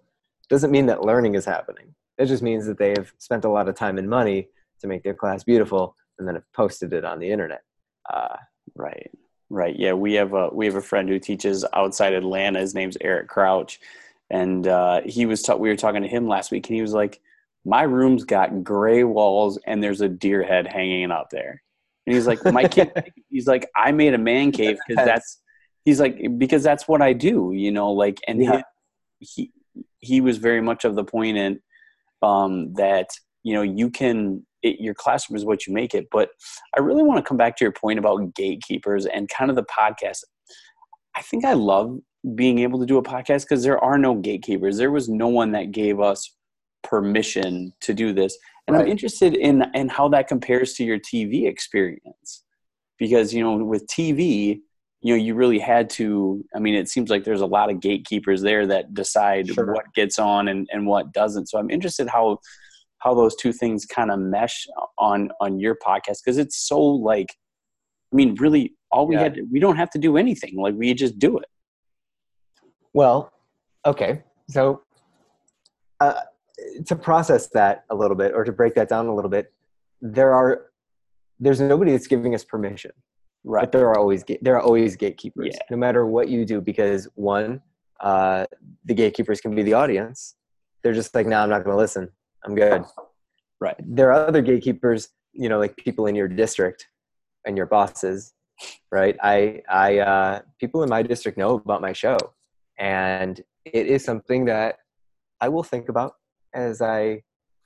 doesn't 0.49 0.71
mean 0.71 0.85
that 0.87 1.03
learning 1.03 1.35
is 1.35 1.45
happening. 1.45 1.93
It 2.17 2.25
just 2.25 2.43
means 2.43 2.65
that 2.65 2.77
they 2.77 2.89
have 2.89 3.13
spent 3.17 3.45
a 3.45 3.49
lot 3.49 3.67
of 3.67 3.75
time 3.75 3.97
and 3.97 4.09
money 4.09 4.49
to 4.81 4.87
make 4.87 5.03
their 5.03 5.13
class 5.13 5.43
beautiful 5.43 5.95
and 6.19 6.27
then 6.27 6.35
have 6.35 6.51
posted 6.53 6.93
it 6.93 7.05
on 7.05 7.19
the 7.19 7.31
internet. 7.31 7.63
Uh, 8.11 8.35
right. 8.75 9.09
Right. 9.49 9.75
Yeah, 9.77 9.93
we 9.93 10.13
have 10.13 10.33
a 10.33 10.49
we 10.49 10.65
have 10.65 10.75
a 10.75 10.81
friend 10.81 11.09
who 11.09 11.19
teaches 11.19 11.65
outside 11.73 12.13
Atlanta. 12.13 12.59
His 12.59 12.73
name's 12.73 12.97
Eric 13.01 13.27
Crouch, 13.27 13.81
and 14.29 14.65
uh, 14.65 15.01
he 15.05 15.25
was 15.25 15.41
ta- 15.41 15.57
we 15.57 15.67
were 15.67 15.75
talking 15.75 16.03
to 16.03 16.07
him 16.07 16.25
last 16.25 16.51
week, 16.51 16.69
and 16.69 16.75
he 16.75 16.81
was 16.81 16.93
like, 16.93 17.19
"My 17.65 17.81
room's 17.81 18.23
got 18.23 18.63
gray 18.63 19.03
walls, 19.03 19.59
and 19.67 19.83
there's 19.83 19.99
a 19.99 20.07
deer 20.07 20.41
head 20.41 20.67
hanging 20.67 21.11
out 21.11 21.31
there." 21.31 21.61
And 22.05 22.15
he's 22.15 22.27
like, 22.27 22.43
my 22.45 22.67
kid, 22.67 22.91
he's 23.29 23.47
like, 23.47 23.69
I 23.75 23.91
made 23.91 24.13
a 24.13 24.17
man 24.17 24.51
cave 24.51 24.77
because 24.87 25.05
that's, 25.05 25.40
he's 25.85 25.99
like, 25.99 26.19
because 26.37 26.63
that's 26.63 26.87
what 26.87 27.01
I 27.01 27.13
do, 27.13 27.51
you 27.53 27.71
know, 27.71 27.91
like, 27.91 28.19
and 28.27 28.41
yeah. 28.41 28.61
he, 29.19 29.51
he 29.99 30.21
was 30.21 30.37
very 30.37 30.61
much 30.61 30.85
of 30.85 30.95
the 30.95 31.03
point 31.03 31.37
in 31.37 31.59
um, 32.21 32.73
that, 32.73 33.07
you 33.43 33.53
know, 33.53 33.61
you 33.61 33.89
can, 33.89 34.45
it, 34.61 34.79
your 34.79 34.93
classroom 34.93 35.37
is 35.37 35.45
what 35.45 35.65
you 35.65 35.73
make 35.73 35.93
it. 35.93 36.07
But 36.11 36.29
I 36.77 36.81
really 36.81 37.03
want 37.03 37.17
to 37.17 37.27
come 37.27 37.37
back 37.37 37.57
to 37.57 37.65
your 37.65 37.71
point 37.71 37.99
about 37.99 38.35
gatekeepers 38.35 39.05
and 39.05 39.29
kind 39.29 39.49
of 39.49 39.55
the 39.55 39.65
podcast. 39.65 40.23
I 41.15 41.21
think 41.21 41.45
I 41.45 41.53
love 41.53 41.97
being 42.35 42.59
able 42.59 42.79
to 42.79 42.85
do 42.85 42.97
a 42.97 43.03
podcast 43.03 43.41
because 43.41 43.63
there 43.63 43.83
are 43.83 43.97
no 43.97 44.15
gatekeepers. 44.15 44.77
There 44.77 44.91
was 44.91 45.09
no 45.09 45.27
one 45.27 45.51
that 45.53 45.71
gave 45.71 45.99
us 45.99 46.35
permission 46.83 47.73
to 47.81 47.93
do 47.93 48.13
this 48.13 48.37
and 48.67 48.75
right. 48.75 48.83
i'm 48.83 48.91
interested 48.91 49.35
in 49.35 49.63
in 49.73 49.87
how 49.87 50.07
that 50.09 50.27
compares 50.27 50.73
to 50.73 50.83
your 50.83 50.99
tv 50.99 51.47
experience 51.47 52.43
because 52.97 53.33
you 53.33 53.43
know 53.43 53.63
with 53.63 53.85
tv 53.87 54.61
you 55.01 55.13
know 55.13 55.21
you 55.21 55.35
really 55.35 55.59
had 55.59 55.89
to 55.89 56.43
i 56.55 56.59
mean 56.59 56.75
it 56.75 56.87
seems 56.87 57.09
like 57.09 57.23
there's 57.23 57.41
a 57.41 57.45
lot 57.45 57.69
of 57.69 57.79
gatekeepers 57.79 58.41
there 58.41 58.65
that 58.67 58.93
decide 58.93 59.47
sure. 59.47 59.73
what 59.73 59.85
gets 59.93 60.19
on 60.19 60.47
and, 60.47 60.67
and 60.71 60.85
what 60.85 61.11
doesn't 61.11 61.47
so 61.49 61.57
i'm 61.57 61.69
interested 61.69 62.07
how 62.07 62.39
how 62.99 63.13
those 63.13 63.35
two 63.35 63.51
things 63.51 63.85
kind 63.85 64.11
of 64.11 64.19
mesh 64.19 64.67
on 64.97 65.29
on 65.39 65.59
your 65.59 65.75
podcast 65.75 66.19
because 66.23 66.37
it's 66.37 66.57
so 66.57 66.79
like 66.79 67.35
i 68.13 68.15
mean 68.15 68.35
really 68.35 68.75
all 68.91 69.07
we 69.07 69.15
yeah. 69.15 69.23
had 69.23 69.35
to, 69.35 69.41
we 69.51 69.59
don't 69.59 69.77
have 69.77 69.89
to 69.89 69.99
do 69.99 70.17
anything 70.17 70.55
like 70.57 70.75
we 70.75 70.93
just 70.93 71.17
do 71.19 71.37
it 71.37 71.49
well 72.93 73.31
okay 73.85 74.21
so 74.49 74.81
uh, 75.99 76.21
to 76.85 76.95
process 76.95 77.47
that 77.49 77.85
a 77.89 77.95
little 77.95 78.17
bit 78.17 78.33
or 78.33 78.43
to 78.43 78.51
break 78.51 78.75
that 78.75 78.89
down 78.89 79.07
a 79.07 79.15
little 79.15 79.29
bit 79.29 79.53
there 80.01 80.33
are 80.33 80.65
there's 81.39 81.61
nobody 81.61 81.91
that's 81.91 82.07
giving 82.07 82.35
us 82.35 82.43
permission 82.43 82.91
right. 83.43 83.61
But 83.61 83.71
there 83.71 83.87
are 83.89 83.97
always 83.97 84.23
there 84.41 84.55
are 84.55 84.61
always 84.61 84.95
gatekeepers 84.95 85.53
yeah. 85.53 85.59
no 85.69 85.77
matter 85.77 86.05
what 86.05 86.29
you 86.29 86.45
do 86.45 86.61
because 86.61 87.07
one 87.15 87.61
uh, 87.99 88.45
the 88.85 88.93
gatekeepers 88.93 89.41
can 89.41 89.53
be 89.55 89.63
the 89.63 89.73
audience. 89.73 90.35
They're 90.83 90.93
just 90.93 91.13
like 91.13 91.27
no 91.27 91.37
nah, 91.37 91.43
i'm 91.43 91.49
not 91.49 91.63
going 91.63 91.75
to 91.75 91.77
listen. 91.77 92.09
I'm 92.45 92.55
good. 92.55 92.83
Right. 93.59 93.75
There 93.79 94.11
are 94.11 94.27
other 94.27 94.41
gatekeepers 94.41 95.09
you 95.33 95.47
know 95.47 95.59
like 95.59 95.77
people 95.77 96.07
in 96.07 96.15
your 96.15 96.27
district 96.27 96.87
and 97.45 97.55
your 97.55 97.65
bosses 97.65 98.33
right? 98.91 99.15
I 99.21 99.61
i 99.69 99.99
uh, 99.99 100.41
people 100.59 100.83
in 100.83 100.89
my 100.89 101.01
district 101.01 101.37
know 101.37 101.55
about 101.55 101.81
my 101.81 101.93
show 101.93 102.17
and 102.77 103.41
it 103.65 103.87
is 103.87 104.03
something 104.03 104.45
that 104.45 104.77
i 105.39 105.47
will 105.47 105.63
think 105.63 105.89
about 105.89 106.13
as 106.53 106.81
I 106.81 107.23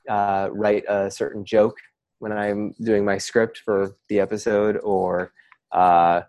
uh, 0.10 0.50
write 0.52 0.84
a 0.88 1.10
certain 1.10 1.46
joke 1.46 1.78
when 2.20 2.32
I'm 2.32 2.74
doing 2.82 3.04
my 3.04 3.18
script 3.18 3.62
for 3.66 3.96
the 4.10 4.20
episode, 4.20 4.80
or 4.84 5.32
uh, 5.76 6.22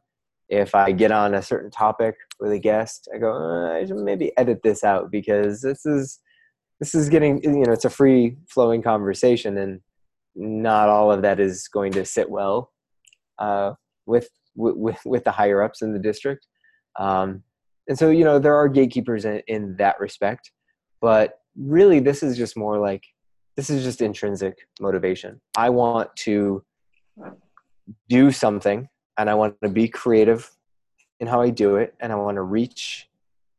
if 0.48 0.74
I 0.74 0.92
get 0.92 1.10
on 1.10 1.34
a 1.34 1.42
certain 1.42 1.70
topic 1.70 2.16
with 2.40 2.52
a 2.52 2.58
guest, 2.58 3.08
I 3.14 3.18
go, 3.18 3.32
uh, 3.32 3.72
I 3.74 3.84
should 3.84 3.96
maybe 3.96 4.36
edit 4.36 4.60
this 4.62 4.84
out 4.84 5.10
because 5.10 5.60
this 5.60 5.86
is 5.86 6.20
this 6.80 6.94
is 6.94 7.08
getting 7.08 7.42
you 7.42 7.64
know 7.64 7.72
it's 7.72 7.86
a 7.86 7.90
free 7.90 8.36
flowing 8.48 8.82
conversation, 8.82 9.56
and 9.56 9.80
not 10.34 10.88
all 10.88 11.10
of 11.10 11.22
that 11.22 11.40
is 11.40 11.68
going 11.68 11.92
to 11.92 12.04
sit 12.04 12.28
well 12.28 12.72
uh, 13.38 13.72
with, 14.04 14.28
with 14.54 14.98
with 15.04 15.24
the 15.24 15.32
higher 15.32 15.62
ups 15.62 15.80
in 15.82 15.92
the 15.92 15.98
district. 15.98 16.46
Um, 16.98 17.42
and 17.88 17.98
so 17.98 18.10
you 18.10 18.24
know 18.24 18.38
there 18.38 18.56
are 18.56 18.68
gatekeepers 18.68 19.24
in, 19.24 19.42
in 19.46 19.76
that 19.76 19.98
respect, 20.00 20.50
but 21.00 21.38
really 21.56 22.00
this 22.00 22.22
is 22.22 22.36
just 22.36 22.56
more 22.56 22.78
like 22.78 23.02
this 23.56 23.70
is 23.70 23.82
just 23.82 24.02
intrinsic 24.02 24.58
motivation 24.80 25.40
i 25.56 25.70
want 25.70 26.14
to 26.16 26.62
do 28.08 28.30
something 28.30 28.88
and 29.18 29.28
i 29.30 29.34
want 29.34 29.54
to 29.62 29.68
be 29.68 29.88
creative 29.88 30.50
in 31.20 31.26
how 31.26 31.40
i 31.40 31.50
do 31.50 31.76
it 31.76 31.94
and 32.00 32.12
i 32.12 32.14
want 32.14 32.36
to 32.36 32.42
reach 32.42 33.08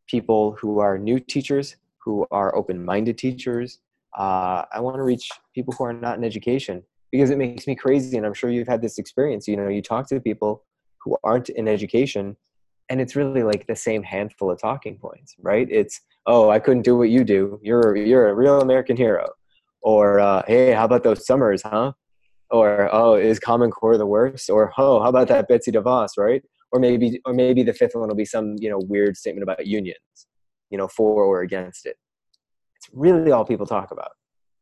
people 0.08 0.58
who 0.60 0.80
are 0.80 0.98
new 0.98 1.20
teachers 1.20 1.76
who 1.98 2.26
are 2.32 2.56
open-minded 2.56 3.18
teachers. 3.18 3.80
Uh, 4.18 4.64
i 4.72 4.80
want 4.80 4.96
to 4.96 5.04
reach 5.04 5.30
people 5.54 5.74
who 5.78 5.84
are 5.84 5.94
not 5.94 6.18
in 6.18 6.24
education 6.24 6.84
because 7.12 7.30
it 7.30 7.38
makes 7.38 7.68
me 7.68 7.76
crazy 7.76 8.18
and 8.18 8.26
i'm 8.26 8.34
sure 8.34 8.50
you've 8.50 8.68
had 8.68 8.82
this 8.82 8.98
experience 8.98 9.48
you 9.48 9.56
know 9.56 9.68
you 9.68 9.82
talk 9.82 10.08
to 10.08 10.20
people 10.20 10.64
who 11.04 11.18
aren't 11.24 11.50
in 11.50 11.68
education 11.68 12.36
and 12.90 13.02
it's 13.02 13.16
really 13.16 13.44
like 13.44 13.68
the 13.68 13.76
same 13.76 14.04
handful 14.04 14.50
of 14.52 14.60
talking 14.60 14.98
points 14.98 15.36
right? 15.40 15.68
It's 15.70 16.02
oh 16.26 16.50
i 16.50 16.60
couldn't 16.60 16.84
do 16.84 16.98
what 16.98 17.10
you 17.10 17.24
do. 17.24 17.60
You're 17.62 17.96
you're 17.96 18.30
a 18.30 18.34
real 18.34 18.62
american 18.62 18.98
hero. 18.98 19.30
Or 19.82 20.20
uh, 20.20 20.44
hey 20.48 20.72
how 20.72 20.86
about 20.86 21.04
those 21.04 21.26
summers 21.26 21.62
huh 21.64 21.94
or 22.50 22.90
oh 22.94 23.16
is 23.16 23.40
common 23.40 23.72
core 23.72 23.98
the 23.98 24.06
worst? 24.06 24.50
or 24.50 24.72
oh 24.78 25.02
how 25.02 25.10
about 25.10 25.28
that 25.30 25.48
betsy 25.48 25.72
devos 25.72 26.10
right? 26.18 26.44
Or 26.72 26.80
maybe 26.80 27.20
or 27.26 27.34
maybe 27.34 27.64
the 27.64 27.74
fifth 27.74 27.96
one 27.96 28.08
will 28.08 28.16
be 28.16 28.26
some 28.26 28.56
you 28.60 28.70
know 28.70 28.80
weird 28.80 29.18
statement 29.18 29.44
about 29.44 29.66
unions 29.66 30.28
you 30.70 30.78
know 30.78 30.88
for 30.88 31.24
or 31.24 31.42
against 31.42 31.86
it. 31.86 31.98
It's 32.76 32.90
really 32.94 33.32
all 33.32 33.46
people 33.46 33.66
talk 33.66 33.92
about. 33.92 34.12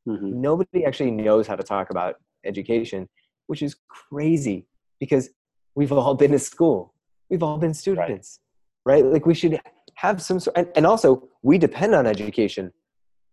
Mhm. 0.08 0.34
nobody 0.34 0.86
actually 0.86 1.10
knows 1.10 1.48
how 1.48 1.56
to 1.56 1.64
talk 1.64 1.90
about 1.90 2.16
education 2.46 3.10
which 3.48 3.64
is 3.64 3.76
crazy 3.90 4.68
because 5.00 5.30
we've 5.76 5.92
all 5.92 6.14
been 6.16 6.32
to 6.32 6.40
school. 6.40 6.94
We've 7.30 7.42
all 7.44 7.58
been 7.58 7.74
students 7.74 8.40
right, 8.86 9.04
like 9.04 9.26
we 9.26 9.34
should 9.34 9.60
have 9.96 10.22
some 10.22 10.40
sort 10.40 10.56
and, 10.58 10.68
and 10.76 10.86
also 10.86 11.28
we 11.42 11.58
depend 11.58 11.96
on 11.96 12.06
education 12.06 12.72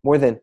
more 0.03 0.17
than 0.17 0.39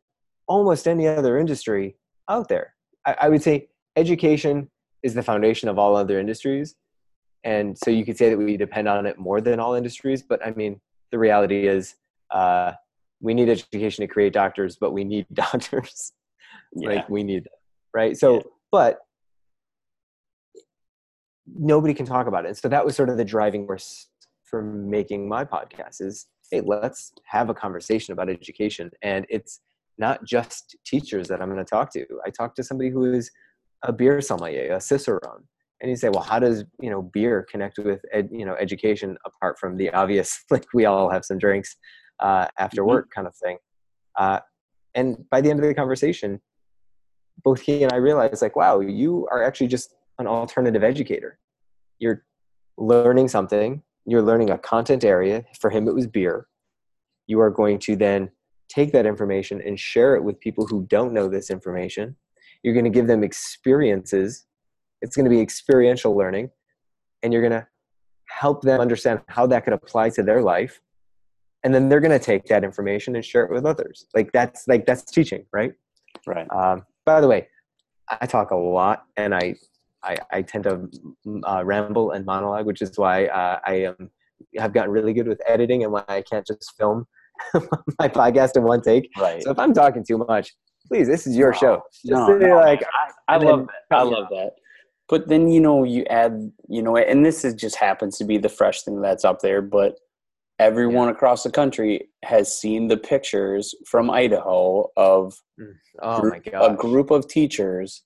almost 0.46 0.86
any 0.86 1.06
other 1.08 1.38
industry 1.38 1.96
out 2.28 2.48
there. 2.48 2.74
I, 3.06 3.16
I 3.22 3.28
would 3.28 3.42
say 3.42 3.68
education 3.96 4.70
is 5.02 5.14
the 5.14 5.22
foundation 5.22 5.68
of 5.68 5.78
all 5.78 5.96
other 5.96 6.18
industries. 6.18 6.76
And 7.44 7.76
so 7.76 7.90
you 7.90 8.04
could 8.04 8.18
say 8.18 8.28
that 8.30 8.36
we 8.38 8.56
depend 8.56 8.86
on 8.88 9.06
it 9.06 9.18
more 9.18 9.40
than 9.40 9.58
all 9.60 9.74
industries 9.74 10.22
but 10.22 10.44
i 10.46 10.50
mean 10.52 10.78
the 11.10 11.18
reality 11.18 11.66
is 11.66 11.96
uh, 12.30 12.72
we 13.20 13.34
need 13.34 13.48
education 13.48 14.02
to 14.02 14.08
create 14.12 14.32
doctors 14.32 14.76
but 14.76 14.92
we 14.92 15.04
need 15.04 15.26
doctors. 15.32 16.12
Yeah. 16.74 16.88
like 16.90 17.08
we 17.08 17.22
need 17.24 17.44
them 17.44 17.52
right? 17.94 18.16
So 18.16 18.34
Yeah. 18.34 18.40
but 18.70 18.98
nobody 21.46 21.94
can 21.94 22.06
talk 22.06 22.26
about 22.28 22.44
it. 22.44 22.48
And 22.48 22.56
so 22.56 22.68
that 22.68 22.84
was 22.84 22.94
sort 22.94 23.08
of 23.08 23.16
the 23.16 23.24
driving 23.24 23.66
force 23.66 24.08
for 24.44 24.62
making 24.62 25.28
my 25.28 25.44
podcast 25.44 26.00
is 26.00 26.26
hey 26.50 26.60
let's 26.60 27.12
have 27.26 27.48
a 27.50 27.54
conversation 27.54 28.12
about 28.12 28.28
education. 28.28 28.90
And 29.02 29.26
it's 29.28 29.60
not 29.98 30.24
just 30.24 30.76
teachers 30.86 31.28
that 31.28 31.40
i'm 31.42 31.48
going 31.52 31.64
to 31.64 31.68
talk 31.68 31.92
to. 31.94 32.04
I 32.26 32.30
talked 32.30 32.56
to 32.56 32.62
somebody 32.62 32.90
who 32.90 33.12
is 33.12 33.30
a 33.82 33.92
beer 33.92 34.20
sommelier 34.20 34.72
a 34.74 34.80
cicerone. 34.80 35.44
And 35.80 35.88
you 35.90 35.96
say 35.96 36.08
well 36.10 36.22
how 36.22 36.38
does 36.38 36.64
you 36.80 36.90
know 36.90 37.02
beer 37.02 37.46
connect 37.50 37.78
with 37.78 38.00
ed, 38.12 38.28
you 38.32 38.44
know 38.44 38.54
education 38.54 39.16
apart 39.24 39.58
from 39.58 39.76
the 39.76 39.90
obvious 39.90 40.44
like 40.50 40.66
we 40.74 40.84
all 40.84 41.10
have 41.10 41.24
some 41.24 41.38
drinks 41.38 41.76
uh, 42.20 42.48
after 42.58 42.82
Mhm. 42.82 42.86
work 42.86 43.10
kind 43.14 43.26
of 43.26 43.34
thing? 43.36 43.58
Uh, 44.18 44.40
and 44.94 45.24
by 45.30 45.40
the 45.40 45.50
end 45.50 45.60
of 45.60 45.66
the 45.66 45.74
conversation 45.74 46.40
both 47.42 47.60
he 47.60 47.82
and 47.82 47.92
i 47.92 47.96
realized 47.96 48.42
like 48.42 48.56
wow 48.56 48.80
you 48.80 49.26
are 49.30 49.42
actually 49.42 49.68
just 49.68 49.94
an 50.20 50.26
alternative 50.26 50.84
educator. 50.84 51.38
You're 51.98 52.24
learning 52.76 53.28
something. 53.28 53.82
You're 54.04 54.22
learning 54.22 54.50
a 54.50 54.58
content 54.58 55.02
area. 55.02 55.44
For 55.58 55.70
him 55.70 55.88
it 55.88 55.94
was 55.94 56.06
beer. 56.06 56.46
You 57.26 57.40
are 57.40 57.50
going 57.50 57.78
to 57.80 57.96
then 57.96 58.30
take 58.68 58.92
that 58.92 59.06
information 59.06 59.60
and 59.62 59.80
share 59.80 60.14
it 60.14 60.22
with 60.22 60.38
people 60.38 60.66
who 60.66 60.86
don't 60.86 61.12
know 61.12 61.26
this 61.28 61.50
information 61.50 62.16
you're 62.62 62.74
going 62.74 62.84
to 62.84 62.90
give 62.90 63.06
them 63.06 63.24
experiences. 63.24 64.46
It's 65.02 65.16
going 65.16 65.24
to 65.24 65.30
be 65.30 65.40
experiential 65.40 66.16
learning 66.16 66.50
and 67.22 67.32
you're 67.32 67.42
going 67.42 67.60
to 67.60 67.66
help 68.28 68.62
them 68.62 68.80
understand 68.80 69.20
how 69.28 69.46
that 69.46 69.64
could 69.64 69.72
apply 69.72 70.10
to 70.10 70.22
their 70.22 70.42
life. 70.42 70.80
And 71.62 71.74
then 71.74 71.88
they're 71.88 72.00
going 72.00 72.18
to 72.18 72.24
take 72.24 72.46
that 72.46 72.64
information 72.64 73.16
and 73.16 73.24
share 73.24 73.44
it 73.44 73.52
with 73.52 73.66
others. 73.66 74.06
Like 74.14 74.32
that's 74.32 74.66
like 74.66 74.86
that's 74.86 75.02
teaching 75.02 75.44
right? 75.52 75.72
Right. 76.26 76.46
Um, 76.50 76.84
by 77.04 77.20
the 77.20 77.28
way 77.28 77.48
i 78.20 78.26
talk 78.26 78.50
a 78.50 78.56
lot 78.56 79.04
and 79.16 79.34
i 79.34 79.54
i, 80.02 80.16
I 80.32 80.42
tend 80.42 80.64
to 80.64 80.88
mm, 81.26 81.40
uh, 81.44 81.64
ramble 81.64 82.12
and 82.12 82.24
monologue 82.24 82.66
which 82.66 82.82
is 82.82 82.96
why 82.96 83.26
uh, 83.26 83.58
i 83.66 83.74
am 83.74 84.10
have 84.56 84.72
gotten 84.72 84.90
really 84.90 85.12
good 85.12 85.28
with 85.28 85.40
editing 85.46 85.82
and 85.84 85.92
why 85.92 86.04
i 86.08 86.22
can't 86.22 86.46
just 86.46 86.76
film 86.78 87.06
my 87.98 88.06
podcast 88.06 88.54
in 88.54 88.64
one 88.64 88.82
take. 88.82 89.10
Right. 89.18 89.42
So 89.42 89.50
if 89.50 89.58
i'm 89.58 89.72
talking 89.72 90.04
too 90.04 90.18
much 90.18 90.52
please 90.90 91.06
this 91.06 91.26
is 91.26 91.36
your 91.36 91.52
No, 91.52 91.58
show 91.58 91.82
just 91.92 92.04
no, 92.04 92.26
say 92.26 92.46
no, 92.46 92.56
like 92.56 92.82
I 93.28 93.36
and 93.36 93.44
love 93.44 93.66
that. 93.66 93.96
I 93.96 94.02
love 94.02 94.26
that. 94.30 94.52
But 95.08 95.28
then 95.28 95.48
you 95.48 95.60
know 95.60 95.84
you 95.84 96.04
add 96.10 96.52
you 96.68 96.82
know, 96.82 96.96
and 96.96 97.24
this 97.24 97.44
is 97.44 97.54
just 97.54 97.76
happens 97.76 98.18
to 98.18 98.24
be 98.24 98.38
the 98.38 98.48
fresh 98.48 98.82
thing 98.82 99.00
that's 99.00 99.24
up 99.24 99.40
there. 99.40 99.62
But 99.62 99.98
everyone 100.58 101.08
across 101.08 101.42
the 101.42 101.50
country 101.50 102.08
has 102.24 102.56
seen 102.56 102.88
the 102.88 102.96
pictures 102.96 103.74
from 103.86 104.10
Idaho 104.10 104.90
of 104.96 105.34
mm. 105.58 105.72
oh 106.02 106.20
group- 106.20 106.46
a 106.54 106.74
group 106.74 107.10
of 107.10 107.28
teachers 107.28 108.02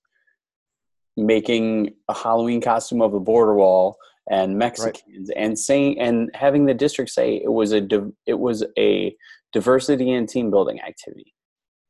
making 1.17 1.93
a 2.09 2.13
Halloween 2.13 2.61
costume 2.61 3.01
of 3.01 3.13
a 3.13 3.19
border 3.19 3.55
wall 3.55 3.97
and 4.29 4.57
Mexicans 4.57 5.29
and 5.35 5.57
saying 5.57 5.99
and 5.99 6.31
having 6.33 6.65
the 6.65 6.73
district 6.73 7.11
say 7.11 7.35
it 7.43 7.51
was 7.51 7.73
a 7.73 7.87
it 8.25 8.39
was 8.39 8.63
a 8.77 9.15
diversity 9.53 10.11
and 10.11 10.27
team 10.27 10.49
building 10.49 10.81
activity. 10.81 11.34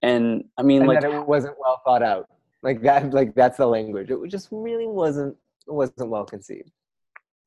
And 0.01 0.45
I 0.57 0.63
mean 0.63 0.81
and 0.81 0.87
like 0.87 1.01
that 1.01 1.11
it 1.11 1.27
wasn't 1.27 1.55
well 1.59 1.81
thought 1.85 2.03
out. 2.03 2.29
Like 2.63 2.81
that 2.81 3.13
like 3.13 3.35
that's 3.35 3.57
the 3.57 3.67
language. 3.67 4.09
It 4.09 4.19
just 4.29 4.49
really 4.51 4.87
wasn't 4.87 5.35
it 5.67 5.73
wasn't 5.73 6.09
well 6.09 6.25
conceived. 6.25 6.71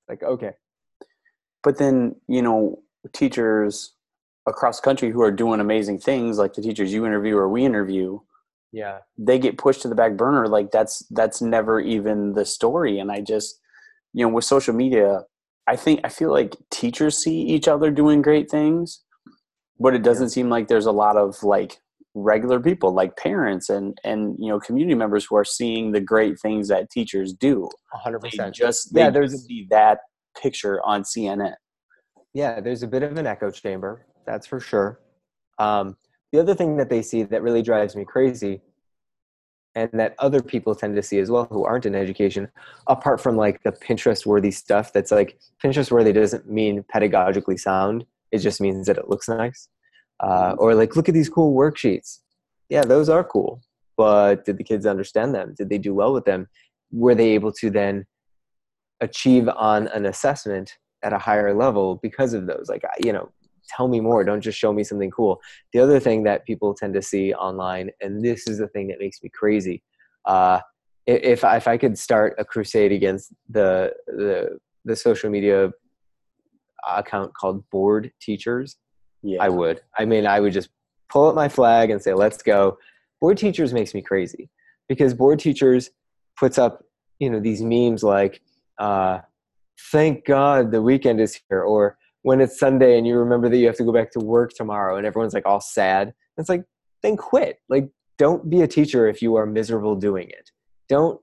Like 0.09 0.23
okay. 0.23 0.53
But 1.63 1.79
then 1.79 2.17
you 2.27 2.43
know 2.43 2.83
teachers 3.13 3.95
across 4.47 4.81
the 4.81 4.85
country 4.85 5.11
who 5.11 5.23
are 5.23 5.31
doing 5.31 5.61
amazing 5.61 5.99
things 5.99 6.39
like 6.39 6.55
the 6.55 6.63
teachers 6.63 6.93
you 6.93 7.05
interview 7.05 7.37
or 7.37 7.49
we 7.49 7.65
interview 7.65 8.19
yeah. 8.73 8.99
they 9.19 9.39
get 9.39 9.59
pushed 9.59 9.83
to 9.83 9.89
the 9.89 9.95
back 9.95 10.17
burner. 10.17 10.47
Like 10.47 10.71
that's 10.71 11.01
that's 11.11 11.43
never 11.43 11.81
even 11.81 12.33
the 12.33 12.45
story. 12.45 12.99
And 12.99 13.11
i 13.13 13.21
just 13.21 13.61
you 14.13 14.25
know 14.25 14.33
with 14.33 14.45
social 14.45 14.75
media 14.75 15.23
i 15.67 15.77
think 15.77 16.01
i 16.05 16.09
feel 16.09 16.31
like 16.31 16.57
teachers 16.71 17.17
see 17.17 17.43
each 17.43 17.69
other 17.69 17.91
doing 17.91 18.23
great 18.23 18.51
things 18.51 19.03
but 19.79 19.95
it 19.95 20.03
doesn't 20.03 20.31
seem 20.31 20.49
like 20.49 20.69
there's 20.69 20.87
a 20.87 20.93
lot 20.93 21.17
of 21.17 21.43
like 21.43 21.79
regular 22.15 22.59
people 22.59 22.93
like 22.93 23.17
parents 23.17 23.69
and 23.69 23.99
and 24.05 24.37
you 24.39 24.49
know 24.49 24.59
community 24.59 24.95
members 24.95 25.25
who 25.25 25.37
are 25.37 25.45
seeing 25.45 25.93
the 25.93 26.01
great 26.01 26.41
things 26.41 26.69
that 26.69 26.91
teachers 26.91 27.33
do. 27.33 27.69
100% 28.05 28.21
they 28.23 28.51
just 28.51 28.95
they 28.95 29.03
Yeah, 29.03 29.11
there's 29.11 29.45
see 29.45 29.67
that 29.71 30.01
picture 30.41 30.81
on 30.85 31.03
cnn 31.03 31.53
yeah 32.33 32.61
there's 32.61 32.85
a 32.85 32.87
bit 32.87 33.03
of 33.03 33.17
an 33.17 33.27
echo 33.27 33.51
chamber 33.51 34.07
that's 34.29 34.47
for 34.47 34.61
sure. 34.61 35.01
Um, 35.59 35.97
the 36.33 36.39
other 36.39 36.55
thing 36.55 36.77
that 36.77 36.91
they 36.91 37.01
see 37.01 37.23
that 37.23 37.43
really 37.43 37.63
drives 37.63 37.97
me 37.97 38.05
crazy 38.05 38.61
and 39.75 39.91
that 39.95 40.15
other 40.19 40.43
people 40.43 40.75
tend 40.75 40.95
to 40.97 41.03
see 41.03 41.19
as 41.19 41.31
well 41.31 41.47
who 41.51 41.65
aren't 41.65 41.87
in 41.87 41.95
education 41.95 42.49
apart 42.87 43.21
from 43.21 43.37
like 43.37 43.63
the 43.63 43.73
pinterest 43.73 44.27
worthy 44.27 44.51
stuff 44.51 44.93
that's 44.93 45.11
like 45.11 45.39
pinterest 45.63 45.91
worthy 45.91 46.13
doesn't 46.13 46.49
mean 46.49 46.85
pedagogically 46.95 47.59
sound 47.59 48.05
it 48.31 48.39
just 48.39 48.61
means 48.61 48.87
that 48.87 48.99
it 48.99 49.09
looks 49.09 49.29
nice 49.29 49.69
uh, 50.21 50.55
or 50.59 50.75
like 50.75 50.97
look 50.97 51.09
at 51.09 51.15
these 51.15 51.29
cool 51.29 51.55
worksheets. 51.55 52.21
Yeah 52.69 52.83
those 52.83 53.09
are 53.09 53.25
cool. 53.25 53.61
But 53.97 54.45
did 54.45 54.59
the 54.59 54.65
kids 54.65 54.87
understand 54.87 55.35
them? 55.35 55.55
Did 55.57 55.69
they 55.71 55.79
do 55.79 55.95
well 55.95 56.13
with 56.13 56.25
them? 56.25 56.49
Were 56.93 57.15
they 57.15 57.31
able 57.31 57.53
to 57.53 57.71
then 57.71 58.07
achieve 59.01 59.49
on 59.49 59.89
an 59.89 60.07
assessment 60.07 60.79
at 61.03 61.13
a 61.13 61.19
higher 61.19 61.55
level 61.55 61.97
because 62.03 62.33
of 62.35 62.47
those? 62.47 62.67
Like 62.69 62.83
you 63.05 63.13
know 63.13 63.31
tell 63.77 63.89
me 63.89 64.01
more. 64.01 64.25
Don't 64.25 64.41
just 64.41 64.59
show 64.59 64.73
me 64.73 64.83
something 64.83 65.11
cool. 65.11 65.41
The 65.75 65.81
other 65.81 66.01
thing 66.01 66.23
that 66.25 66.47
people 66.47 66.73
tend 66.75 66.95
to 66.95 67.03
see 67.03 67.35
online 67.35 67.91
and 68.01 68.25
this 68.25 68.49
is 68.49 68.59
the 68.59 68.69
thing 68.69 68.89
that 68.89 68.99
makes 68.99 69.23
me 69.23 69.29
crazy 69.29 69.83
uh, 70.29 70.61
if, 71.07 71.43
I- 71.43 71.57
if 71.57 71.67
i 71.67 71.77
could 71.77 71.99
start 71.99 72.35
a 72.39 72.45
crusade 72.45 72.93
against 72.93 73.33
the 73.49 73.93
the, 74.07 74.59
the 74.85 74.95
social 74.95 75.31
media 75.31 75.73
account 76.89 77.35
called 77.35 77.69
Bored 77.71 78.13
Teachers 78.21 78.77
yeah 79.23 79.43
I 79.43 79.49
would. 79.49 79.81
I 79.99 80.05
mean, 80.05 80.27
I 80.27 80.41
would 80.41 80.53
just 80.53 80.71
pull 81.09 81.29
up 81.29 81.35
my 81.35 81.49
flag 81.49 81.91
and 81.91 82.01
say, 82.01 82.15
"Let's 82.15 82.43
go." 82.43 82.79
Bored 83.21 83.39
Teachers 83.39 83.73
makes 83.73 83.95
me 83.95 84.03
crazy 84.03 84.49
because 84.89 85.15
Bored 85.15 85.41
Teachers 85.41 85.91
puts 86.37 86.57
up, 86.59 86.85
you 87.19 87.29
know, 87.29 87.41
these 87.41 87.63
memes 87.63 88.03
like, 88.03 88.41
uh, 88.79 89.21
"Thank 89.91 90.25
God 90.25 90.71
the 90.71 90.83
weekend 90.83 91.21
is 91.21 91.41
here," 91.49 91.63
or 91.63 91.99
when 92.23 92.41
it's 92.41 92.59
Sunday 92.59 92.99
and 92.99 93.07
you 93.07 93.17
remember 93.17 93.49
that 93.49 93.57
you 93.57 93.67
have 93.67 93.77
to 93.77 93.85
go 93.85 93.93
back 93.93 94.11
to 94.13 94.21
work 94.21 94.53
tomorrow, 94.53 94.97
and 94.97 95.07
everyone's 95.07 95.35
like 95.35 95.47
all 95.47 95.61
sad. 95.61 96.15
It's 96.37 96.49
like, 96.49 96.65
then 97.03 97.17
quit. 97.17 97.59
Like, 97.69 97.89
don't 98.19 98.49
be 98.49 98.63
a 98.63 98.69
teacher 98.69 99.09
if 99.09 99.23
you 99.23 99.37
are 99.37 99.47
miserable 99.47 99.97
doing 99.97 100.29
it. 100.31 100.51
Don't 100.89 101.21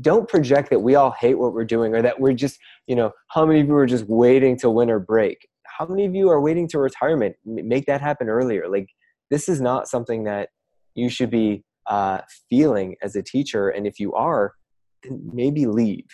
don't 0.00 0.28
project 0.28 0.70
that 0.70 0.80
we 0.80 0.94
all 0.94 1.10
hate 1.10 1.34
what 1.34 1.52
we're 1.52 1.64
doing 1.64 1.94
or 1.94 2.00
that 2.00 2.18
we're 2.18 2.32
just 2.32 2.58
you 2.86 2.96
know 2.96 3.12
how 3.28 3.44
many 3.44 3.60
of 3.60 3.66
you 3.66 3.74
are 3.74 3.86
just 3.86 4.04
waiting 4.08 4.56
till 4.56 4.74
winter 4.74 4.98
break 4.98 5.48
how 5.80 5.86
many 5.86 6.04
of 6.04 6.14
you 6.14 6.28
are 6.28 6.42
waiting 6.42 6.68
to 6.68 6.78
retirement? 6.78 7.36
Make 7.46 7.86
that 7.86 8.02
happen 8.02 8.28
earlier. 8.28 8.68
Like 8.68 8.90
this 9.30 9.48
is 9.48 9.62
not 9.62 9.88
something 9.88 10.24
that 10.24 10.50
you 10.94 11.08
should 11.08 11.30
be 11.30 11.64
uh, 11.86 12.18
feeling 12.50 12.96
as 13.02 13.16
a 13.16 13.22
teacher. 13.22 13.70
And 13.70 13.86
if 13.86 13.98
you 13.98 14.12
are 14.12 14.54
then 15.02 15.30
maybe 15.32 15.64
leave 15.64 16.04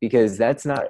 because 0.00 0.36
that's 0.36 0.66
not 0.66 0.86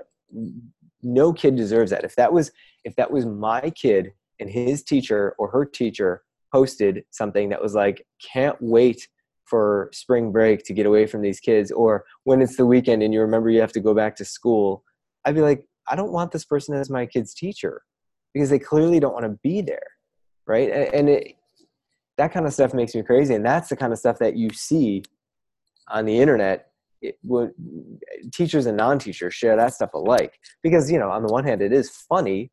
no 1.02 1.34
kid 1.34 1.56
deserves 1.56 1.90
that. 1.90 2.04
If 2.04 2.16
that 2.16 2.32
was 2.32 2.50
if 2.84 2.96
that 2.96 3.10
was 3.10 3.26
my 3.26 3.68
kid 3.68 4.12
and 4.40 4.48
his 4.48 4.82
teacher 4.82 5.34
or 5.38 5.50
her 5.50 5.66
teacher 5.66 6.22
posted 6.50 7.04
something 7.10 7.50
that 7.50 7.60
was 7.60 7.74
like 7.74 8.06
can't 8.32 8.56
wait 8.60 9.08
for 9.44 9.90
spring 9.92 10.32
break 10.32 10.64
to 10.64 10.72
get 10.72 10.86
away 10.86 11.06
from 11.06 11.20
these 11.20 11.38
kids 11.38 11.70
or 11.70 12.04
when 12.24 12.40
it's 12.40 12.56
the 12.56 12.64
weekend 12.64 13.02
and 13.02 13.12
you 13.12 13.20
remember 13.20 13.50
you 13.50 13.60
have 13.60 13.72
to 13.72 13.80
go 13.80 13.92
back 13.94 14.14
to 14.14 14.24
school 14.24 14.84
i'd 15.24 15.34
be 15.34 15.40
like 15.40 15.64
i 15.88 15.96
don't 15.96 16.12
want 16.12 16.30
this 16.30 16.44
person 16.44 16.74
as 16.74 16.88
my 16.88 17.04
kid's 17.04 17.34
teacher 17.34 17.82
because 18.34 18.50
they 18.50 18.58
clearly 18.58 18.98
don't 19.00 19.12
want 19.14 19.24
to 19.24 19.38
be 19.42 19.60
there 19.62 19.82
right? 20.46 20.70
A- 20.70 20.92
and 20.94 21.08
it, 21.08 21.36
that 22.18 22.32
kind 22.32 22.46
of 22.46 22.52
stuff 22.52 22.74
makes 22.74 22.94
me 22.94 23.02
crazy 23.02 23.34
and 23.34 23.44
that's 23.46 23.68
the 23.68 23.76
kind 23.76 23.92
of 23.92 23.98
stuff 23.98 24.18
that 24.18 24.36
you 24.36 24.50
see 24.50 25.02
on 25.88 26.04
the 26.04 26.18
internet 26.18 26.66
it 27.00 27.16
would 27.24 27.50
teachers 28.32 28.66
and 28.66 28.76
non-teachers 28.76 29.34
share 29.34 29.56
that 29.56 29.74
stuff 29.74 29.90
alike. 29.94 30.38
Because 30.62 30.90
you 30.90 30.98
know 30.98 31.10
on 31.10 31.22
the 31.26 31.32
one 31.32 31.44
hand 31.44 31.62
it 31.62 31.72
is 31.72 31.90
funny 31.90 32.50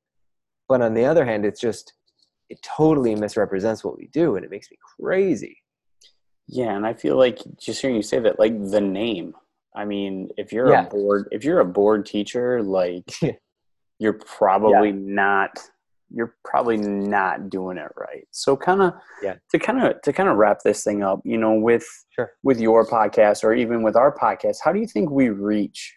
but 0.68 0.82
on 0.82 0.94
the 0.94 1.06
other 1.06 1.26
hand 1.26 1.46
it's 1.46 1.60
just 1.60 1.94
it 2.50 2.60
totally 2.64 3.16
misrepresents 3.16 3.84
what 3.84 3.98
we 3.98 4.08
do 4.14 4.36
and 4.36 4.46
it 4.46 4.52
makes 4.52 4.70
me 4.72 4.78
crazy. 5.00 5.58
Yeah 6.48 6.76
and 6.76 6.86
i 6.86 6.94
feel 6.94 7.18
like 7.18 7.40
just 7.60 7.82
hearing 7.82 7.96
you 7.96 8.02
say 8.04 8.20
that 8.20 8.40
like 8.40 8.54
the 8.70 8.82
name. 8.82 9.34
I 9.76 9.86
mean 9.86 10.30
if 10.38 10.52
you're 10.54 10.70
Yeah. 10.70 10.86
a 10.86 10.90
bored 10.90 11.28
if 11.32 11.44
you're 11.44 11.60
a 11.60 11.66
bored 11.66 12.06
teacher 12.06 12.62
like 12.64 13.12
you're 14.00 14.14
probably 14.26 14.92
not 14.92 15.52
you're 16.12 16.34
probably 16.44 16.76
not 16.78 17.52
doing 17.52 17.78
it 17.78 17.92
right. 17.96 18.28
So 18.32 18.58
kind 18.58 18.82
of 18.82 18.94
Yeah. 19.22 19.36
to 19.52 19.60
kind 19.60 19.84
of 19.84 20.02
to 20.02 20.12
kind 20.12 20.28
of 20.28 20.38
wrap 20.38 20.60
this 20.64 20.84
thing 20.84 21.04
up 21.04 21.20
you 21.24 21.38
know 21.38 21.54
with 21.54 21.86
Sure. 22.16 22.32
with 22.42 22.60
your 22.60 22.86
podcast 22.86 23.44
or 23.44 23.54
even 23.54 23.84
with 23.84 23.96
our 23.96 24.16
podcast 24.16 24.58
how 24.64 24.72
do 24.74 24.80
you 24.80 24.88
think 24.88 25.12
we 25.12 25.30
reach 25.30 25.94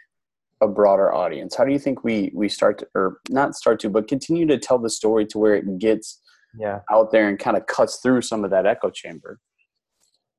a 0.61 0.69
broader 0.69 1.13
audience? 1.13 1.57
How 1.57 1.65
do 1.65 1.73
you 1.73 1.79
think 1.79 2.05
we 2.05 2.31
we 2.35 2.49
start 2.49 2.79
to 2.79 2.87
or 2.95 3.19
not 3.31 3.55
start 3.57 3.81
to 3.81 3.91
but 3.91 4.07
continue 4.07 4.47
to 4.47 4.59
tell 4.59 4.79
the 4.79 4.91
story 4.91 5.27
to 5.27 5.39
where 5.39 5.57
it 5.57 5.79
gets 5.79 6.21
yeah. 6.59 6.81
out 6.91 7.11
there 7.11 7.29
and 7.29 7.39
kind 7.39 7.57
of 7.57 7.67
cuts 7.67 7.97
through 8.01 8.23
some 8.23 8.45
of 8.45 8.51
that 8.53 8.65
echo 8.67 8.91
chamber? 8.91 9.41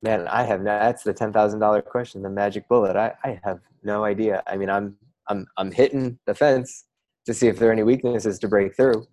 Man 0.02 0.26
i 0.28 0.42
have 0.42 0.60
no, 0.60 0.78
that's 0.78 1.02
the 1.02 1.12
$10000 1.14 1.84
question 1.84 2.22
the 2.22 2.30
magic 2.30 2.68
bullet. 2.68 2.96
I, 2.96 3.12
I 3.22 3.40
have 3.44 3.60
no 3.82 4.04
idea. 4.04 4.42
I 4.46 4.56
mean 4.56 4.70
i'm 4.70 4.96
i'm 5.28 5.46
i'm 5.58 5.70
hitting 5.70 6.18
the 6.26 6.34
fence 6.34 6.84
to 7.26 7.34
see 7.34 7.48
if 7.48 7.58
there 7.58 7.70
are 7.70 7.72
any 7.72 7.82
weaknesses 7.82 8.38
to 8.38 8.48
break 8.48 8.76
through. 8.76 9.06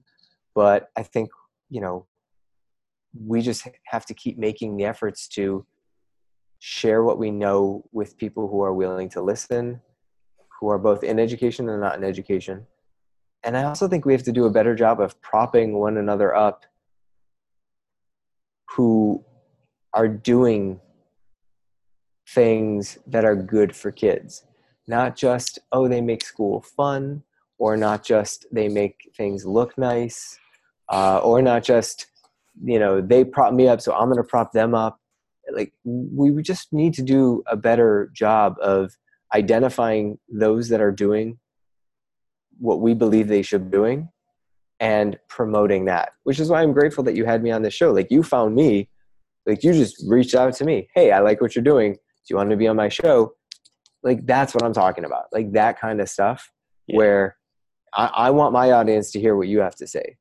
But 0.53 0.89
i 0.97 1.03
think 1.03 1.29
you 1.69 1.81
know 1.81 2.05
we 3.25 3.41
just 3.41 3.67
have 3.85 4.05
to 4.05 4.13
keep 4.13 4.37
making 4.37 4.77
the 4.77 4.85
efforts 4.85 5.27
to 5.27 5.65
share 6.59 7.03
what 7.03 7.17
we 7.17 7.31
know 7.31 7.83
with 7.91 8.17
people 8.17 8.47
who 8.47 8.61
are 8.61 8.73
willing 8.73 9.09
to 9.09 9.21
listen 9.21 9.81
who 10.59 10.69
are 10.69 10.77
both 10.77 11.03
in 11.03 11.19
education 11.19 11.67
and 11.69 11.81
not 11.81 11.97
in 11.97 12.03
education. 12.03 12.67
And 13.43 13.57
i 13.57 13.63
also 13.63 13.87
think 13.87 14.05
we 14.05 14.13
have 14.13 14.23
to 14.23 14.31
do 14.31 14.45
a 14.45 14.51
better 14.51 14.75
job 14.75 14.99
of 14.99 15.19
propping 15.21 15.73
one 15.79 15.97
another 15.97 16.35
up 16.35 16.65
who 18.69 19.25
are 19.93 20.07
doing 20.07 20.79
things 22.29 22.99
that 23.07 23.25
are 23.25 23.35
good 23.35 23.75
for 23.75 23.91
kids. 23.91 24.45
Not 24.87 25.15
just 25.15 25.59
oh 25.71 25.87
they 25.87 26.01
make 26.01 26.23
school 26.23 26.61
fun 26.61 27.23
or 27.61 27.77
not 27.77 28.03
just 28.03 28.47
they 28.51 28.67
make 28.67 28.95
things 29.15 29.45
look 29.45 29.77
nice 29.77 30.39
uh, 30.91 31.19
or 31.19 31.43
not 31.43 31.63
just 31.63 32.07
you 32.63 32.79
know 32.79 32.99
they 32.99 33.23
prop 33.23 33.53
me 33.53 33.67
up 33.67 33.79
so 33.79 33.93
i'm 33.93 34.07
going 34.09 34.17
to 34.17 34.23
prop 34.35 34.51
them 34.51 34.73
up. 34.75 34.97
Like 35.53 35.71
we 35.83 36.41
just 36.41 36.71
need 36.71 36.93
to 36.95 37.03
do 37.15 37.43
a 37.47 37.57
better 37.57 38.09
job 38.13 38.55
of 38.61 38.95
identifying 39.35 40.17
those 40.43 40.69
that 40.69 40.81
are 40.81 40.91
doing 40.91 41.39
what 42.59 42.79
we 42.81 42.93
believe 42.93 43.27
they 43.27 43.41
should 43.41 43.65
be 43.69 43.77
doing 43.77 44.09
and 44.79 45.17
promoting 45.27 45.85
that 45.85 46.07
which 46.23 46.39
is 46.39 46.49
why 46.49 46.61
i'm 46.61 46.73
grateful 46.73 47.03
that 47.03 47.15
you 47.15 47.25
had 47.25 47.43
me 47.43 47.51
on 47.51 47.61
this 47.61 47.73
show. 47.75 47.91
Like 47.91 48.09
you 48.15 48.23
found 48.23 48.55
me. 48.55 48.89
Like 49.47 49.63
you 49.63 49.71
just 49.73 49.95
reached 50.07 50.35
out 50.35 50.53
to 50.55 50.65
me. 50.65 50.87
Hey 50.95 51.11
i 51.11 51.19
like 51.19 51.41
what 51.41 51.55
you're 51.55 51.71
doing. 51.73 51.93
Do 51.93 52.27
you 52.31 52.37
want 52.37 52.49
to 52.51 52.57
be 52.63 52.67
on 52.67 52.75
my 52.75 52.89
show? 52.89 53.33
Like 54.03 54.25
that's 54.25 54.53
what 54.55 54.63
i'm 54.63 54.73
talking 54.73 55.05
about. 55.05 55.25
Like 55.31 55.51
that 55.53 55.79
kind 55.79 56.01
of 56.01 56.09
stuff 56.09 56.39
Yeah. 56.87 56.97
where 56.97 57.25
I, 57.95 58.05
I 58.05 58.29
want 58.31 58.53
my 58.53 58.71
audience 58.71 59.11
to 59.11 59.19
hear 59.19 59.35
what 59.35 59.47
you 59.47 59.59
have 59.59 59.75
to 59.75 59.87
say 59.87 60.17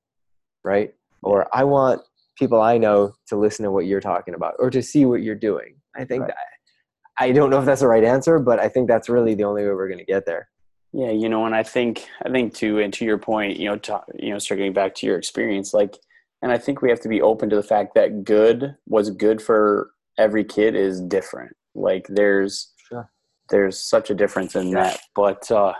right 0.64 0.92
or 1.22 1.48
i 1.56 1.64
want 1.64 2.02
people 2.38 2.60
i 2.60 2.78
know 2.78 3.12
to 3.28 3.36
listen 3.36 3.64
to 3.64 3.70
what 3.70 3.86
you're 3.86 4.00
talking 4.00 4.34
about 4.34 4.54
or 4.58 4.70
to 4.70 4.82
see 4.82 5.04
what 5.04 5.22
you're 5.22 5.34
doing 5.34 5.76
i 5.96 6.04
think 6.04 6.22
Right. 6.22 6.28
that 6.28 7.24
i 7.24 7.32
don't 7.32 7.50
know 7.50 7.58
if 7.58 7.64
that's 7.66 7.80
the 7.82 7.88
right 7.88 8.04
answer 8.04 8.38
but 8.38 8.58
i 8.58 8.68
think 8.68 8.88
that's 8.88 9.08
really 9.08 9.34
the 9.34 9.44
only 9.44 9.62
way 9.62 9.70
we're 9.70 9.88
going 9.88 9.98
to 9.98 10.04
get 10.04 10.26
there 10.26 10.48
Yeah, 10.92 11.12
you 11.12 11.28
know, 11.28 11.46
and 11.46 11.54
I 11.54 11.62
think 11.62 12.08
I 12.26 12.30
think 12.30 12.52
too, 12.54 12.80
and 12.80 12.92
to 12.94 13.04
your 13.04 13.18
point, 13.18 13.58
you 13.60 13.68
know, 13.68 13.76
to, 13.86 14.02
you 14.18 14.30
know, 14.32 14.38
circling 14.40 14.72
back 14.72 14.92
to 14.96 15.06
your 15.06 15.16
experience, 15.18 15.72
like, 15.72 15.94
and 16.42 16.50
I 16.50 16.58
think 16.58 16.82
we 16.82 16.90
have 16.90 17.00
to 17.02 17.08
be 17.08 17.22
open 17.22 17.48
to 17.50 17.56
the 17.56 17.62
fact 17.74 17.94
that 17.94 18.24
good 18.24 18.74
was 18.88 19.10
good 19.10 19.40
for 19.40 19.92
every 20.18 20.42
kid 20.42 20.74
is 20.74 21.00
different. 21.00 21.52
Like, 21.76 22.06
there's 22.08 22.72
Sure. 22.88 23.06
there's 23.50 23.78
such 23.78 24.10
a 24.10 24.14
difference 24.16 24.56
in 24.56 24.72
that. 24.72 24.98
But 25.14 25.48
uh, 25.52 25.74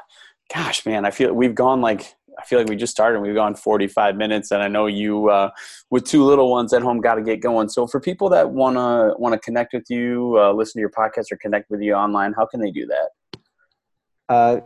gosh, 0.53 0.84
man, 0.84 1.05
I 1.05 1.11
feel 1.11 1.32
we've 1.32 1.55
gone 1.55 1.80
like 1.80 2.14
I 2.38 2.44
feel 2.44 2.59
like 2.59 2.68
we 2.68 2.76
just 2.76 2.92
started. 2.92 3.20
We've 3.20 3.34
gone 3.34 3.55
45 3.55 4.16
minutes, 4.16 4.51
and 4.51 4.62
I 4.62 4.68
know 4.68 4.86
you 4.86 5.28
uh, 5.28 5.51
with 5.90 6.05
two 6.05 6.24
little 6.24 6.51
ones 6.51 6.72
at 6.72 6.80
home 6.80 7.01
got 7.01 7.16
to 7.16 7.22
get 7.22 7.40
going. 7.40 7.68
So 7.68 7.86
for 7.86 8.01
people 8.01 8.28
that 8.30 8.51
wanna 8.51 9.12
wanna 9.18 9.38
connect 9.38 9.74
with 9.74 9.90
you, 9.90 10.38
uh, 10.38 10.53
listen 10.53 10.78
to 10.78 10.80
your 10.80 10.90
podcast, 10.90 11.32
or 11.32 11.36
connect 11.36 11.70
with 11.70 11.82
you 11.82 11.94
online, 11.94 12.32
how 12.32 12.46
can 12.46 12.61
they 12.61 12.70
do 12.70 12.86
that? 12.86 13.40
Uh, 14.28 14.61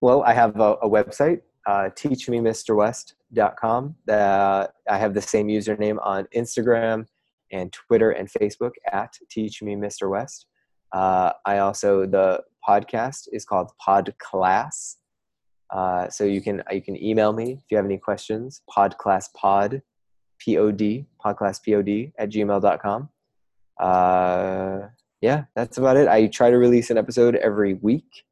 well, 0.00 0.22
I 0.22 0.34
have 0.34 0.60
a, 0.60 0.74
a 0.74 0.88
website, 0.88 1.40
uh, 1.66 1.90
teachmemrwest.com. 1.96 3.96
That 4.06 4.72
I 4.88 4.98
have 4.98 5.14
the 5.14 5.22
same 5.22 5.48
username 5.48 5.98
on 6.02 6.26
Instagram 6.34 7.06
and 7.50 7.72
Twitter 7.72 8.10
and 8.10 8.30
Facebook 8.30 8.72
at 8.92 9.18
Teach 9.30 9.62
Me 9.62 9.74
Mr. 9.74 10.10
West. 10.10 10.46
Uh, 10.92 11.32
I 11.44 11.58
also 11.58 12.06
the 12.06 12.42
podcast 12.66 13.28
is 13.32 13.44
called 13.44 13.72
Pod 13.78 14.14
Class. 14.18 14.98
Uh, 15.70 16.08
so 16.08 16.24
you 16.24 16.40
can 16.40 16.62
you 16.70 16.80
can 16.82 17.02
email 17.02 17.32
me 17.32 17.52
if 17.52 17.64
you 17.70 17.76
have 17.76 17.86
any 17.86 17.98
questions. 17.98 18.62
Podclasspod, 18.74 19.82
p 20.38 20.56
o 20.58 20.70
d 20.70 21.06
podclasspod 21.24 22.12
at 22.18 22.30
gmail.com. 22.30 23.08
Uh, 23.80 24.88
yeah, 25.20 25.44
that's 25.54 25.78
about 25.78 25.96
it. 25.96 26.08
I 26.08 26.26
try 26.28 26.50
to 26.50 26.56
release 26.58 26.90
an 26.90 26.98
episode 26.98 27.36
every 27.36 27.74
week. 27.74 28.24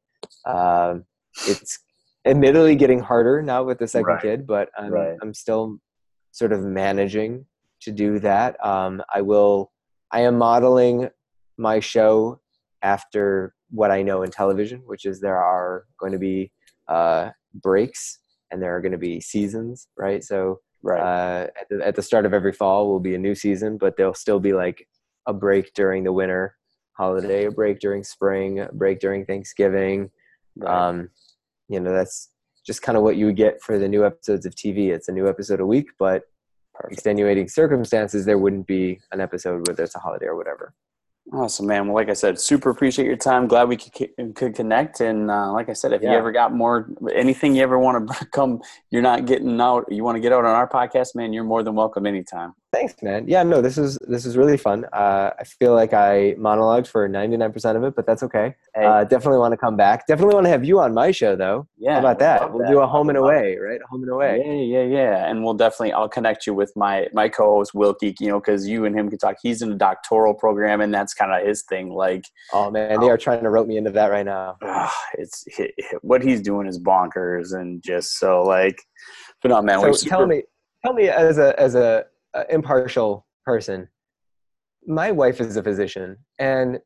Um, 0.45 1.05
it's 1.47 1.79
admittedly 2.25 2.75
getting 2.75 2.99
harder 2.99 3.41
now 3.41 3.63
with 3.63 3.79
the 3.79 3.87
second 3.87 4.07
Right. 4.07 4.21
kid, 4.21 4.47
but 4.47 4.69
I'm, 4.77 4.91
Right. 4.91 5.17
I'm 5.21 5.33
still 5.33 5.79
sort 6.31 6.51
of 6.53 6.61
managing 6.61 7.45
to 7.81 7.91
do 7.91 8.19
that. 8.19 8.63
Um, 8.65 9.01
I 9.13 9.21
will. 9.21 9.71
I 10.11 10.21
am 10.21 10.37
modeling 10.37 11.09
my 11.57 11.79
show 11.81 12.39
after 12.81 13.53
what 13.69 13.91
I 13.91 14.01
know 14.01 14.23
in 14.23 14.31
television, 14.31 14.81
which 14.85 15.05
is 15.05 15.19
there 15.19 15.37
are 15.37 15.85
going 15.99 16.13
to 16.13 16.17
be 16.19 16.51
uh, 16.87 17.29
breaks 17.53 18.19
and 18.51 18.61
there 18.61 18.75
are 18.75 18.81
going 18.81 18.91
to 18.91 18.97
be 18.97 19.19
seasons, 19.19 19.87
right? 19.97 20.23
So 20.23 20.59
Right. 20.83 21.01
uh, 21.01 21.47
at, 21.59 21.69
the, 21.69 21.87
at 21.87 21.95
the 21.95 22.01
start 22.01 22.25
of 22.25 22.33
every 22.33 22.53
fall 22.53 22.87
will 22.87 22.99
be 22.99 23.15
a 23.15 23.17
new 23.17 23.35
season, 23.35 23.77
but 23.77 23.97
there'll 23.97 24.13
still 24.13 24.39
be 24.39 24.53
like 24.53 24.87
a 25.25 25.33
break 25.33 25.73
during 25.73 26.03
the 26.03 26.13
winter 26.13 26.55
holiday, 26.93 27.45
a 27.45 27.51
break 27.51 27.79
during 27.79 28.03
spring, 28.03 28.59
a 28.59 28.69
break 28.71 28.99
during 28.99 29.25
Thanksgiving. 29.25 30.11
right. 30.55 30.87
Um, 30.89 31.09
you 31.67 31.79
know, 31.79 31.91
that's 31.91 32.29
just 32.65 32.81
kind 32.81 32.97
of 32.97 33.03
what 33.03 33.17
you 33.17 33.25
would 33.25 33.35
get 33.35 33.61
for 33.61 33.77
the 33.79 33.87
new 33.87 34.05
episodes 34.05 34.45
of 34.45 34.55
TV. 34.55 34.89
It's 34.89 35.09
a 35.09 35.11
new 35.11 35.27
episode 35.27 35.59
a 35.59 35.65
week, 35.65 35.89
but 35.99 36.23
Perfect. 36.75 36.93
extenuating 36.93 37.47
circumstances, 37.49 38.25
there 38.25 38.37
wouldn't 38.37 38.67
be 38.67 38.99
an 39.11 39.19
episode 39.19 39.67
whether 39.67 39.83
it's 39.83 39.95
a 39.95 39.99
holiday 39.99 40.27
or 40.27 40.35
whatever. 40.37 40.73
Awesome, 41.33 41.67
man. 41.67 41.87
Well, 41.87 41.95
like 41.95 42.09
I 42.09 42.13
said, 42.13 42.39
super 42.39 42.69
appreciate 42.69 43.05
your 43.05 43.17
time. 43.17 43.47
Glad 43.47 43.67
we 43.67 43.75
could 43.75 44.35
could 44.35 44.55
connect. 44.55 45.01
And 45.01 45.29
uh, 45.29 45.51
like 45.51 45.67
I 45.67 45.73
said, 45.73 45.91
if 45.91 46.01
you 46.01 46.07
ever 46.07 46.31
got 46.31 46.53
more, 46.53 46.87
anything 47.13 47.53
you 47.53 47.63
ever 47.63 47.77
want 47.77 48.07
to 48.09 48.25
come, 48.31 48.61
you're 48.91 49.01
not 49.01 49.25
getting 49.25 49.59
out, 49.59 49.85
you 49.89 50.05
want 50.05 50.15
to 50.15 50.21
get 50.21 50.31
out 50.31 50.45
on 50.45 50.55
our 50.55 50.69
podcast, 50.69 51.15
man, 51.15 51.33
you're 51.33 51.43
more 51.43 51.63
than 51.63 51.75
welcome 51.75 52.05
anytime. 52.05 52.53
Thanks, 52.73 52.95
man. 53.01 53.25
Yeah, 53.29 53.43
no, 53.43 53.61
this 53.61 53.77
is 53.77 53.97
this 54.09 54.25
is 54.25 54.35
really 54.35 54.57
fun. 54.57 54.83
Uh, 54.91 55.31
I 55.39 55.45
feel 55.45 55.73
like 55.73 55.93
I 55.93 56.35
monologued 56.37 56.87
for 56.87 57.07
ninety 57.07 57.37
nine 57.37 57.53
percent 57.53 57.77
of 57.77 57.83
it, 57.85 57.95
but 57.95 58.05
that's 58.05 58.23
okay. 58.23 58.55
Hey, 58.75 58.83
Uh, 58.85 59.03
definitely 59.05 59.39
want 59.39 59.53
to 59.53 59.57
come 59.57 59.77
back. 59.77 60.05
Definitely 60.05 60.33
want 60.35 60.45
to 60.47 60.49
have 60.49 60.65
you 60.65 60.79
on 60.81 60.93
my 60.93 61.11
show, 61.11 61.37
though. 61.37 61.65
yeah, 61.77 61.93
How 61.93 61.99
about 61.99 62.19
that? 62.19 62.53
We'll 62.53 62.67
do 62.67 62.79
a 62.81 62.87
home 62.87 63.07
and 63.07 63.17
away, 63.17 63.57
right? 63.57 63.79
Home 63.89 64.03
and 64.03 64.11
away. 64.11 64.43
Yeah, 64.45 64.81
yeah, 64.81 64.83
yeah. 64.83 65.29
And 65.29 65.45
we'll 65.45 65.53
definitely, 65.53 65.93
I'll 65.93 66.09
connect 66.09 66.45
you 66.45 66.53
with 66.53 66.73
my 66.75 67.07
my 67.13 67.29
co-host 67.29 67.73
Wilkie, 67.73 68.13
you 68.19 68.27
know, 68.27 68.39
because 68.41 68.67
you 68.67 68.83
and 68.83 68.93
him 68.97 69.09
can 69.09 69.17
talk. 69.17 69.37
He's 69.41 69.61
in 69.61 69.71
a 69.71 69.75
doctoral 69.75 70.33
program, 70.33 70.81
and 70.81 70.93
that's 70.93 71.13
kind 71.13 71.31
of 71.31 71.47
his 71.47 71.63
thing. 71.63 71.89
Like, 71.93 72.25
Oh 72.51 72.69
man, 72.69 72.99
they 72.99 73.09
are 73.09 73.17
trying 73.17 73.43
to 73.43 73.49
rope 73.49 73.67
me 73.67 73.77
into 73.77 73.91
that 73.91 74.07
right 74.11 74.25
now. 74.25 74.57
ah, 74.61 74.93
it's 75.17 75.45
what 76.01 76.21
he's 76.21 76.41
doing 76.41 76.67
is 76.67 76.79
bonkers, 76.79 77.53
and 77.57 77.81
just 77.81 78.19
so 78.19 78.43
like, 78.43 78.77
but 79.41 79.49
no, 79.51 79.61
man. 79.61 79.79
so 79.79 79.85
tell 79.85 79.93
super- 79.95 80.27
me, 80.27 80.43
tell 80.85 80.93
me 80.93 81.07
as 81.07 81.37
a 81.37 81.57
as 81.57 81.73
a, 81.73 82.05
a 82.33 82.43
impartial 82.49 83.25
person, 83.45 83.87
my 84.85 85.11
wife 85.11 85.41
is 85.41 85.57
a 85.57 85.63
physician, 85.63 86.17
and 86.39 86.79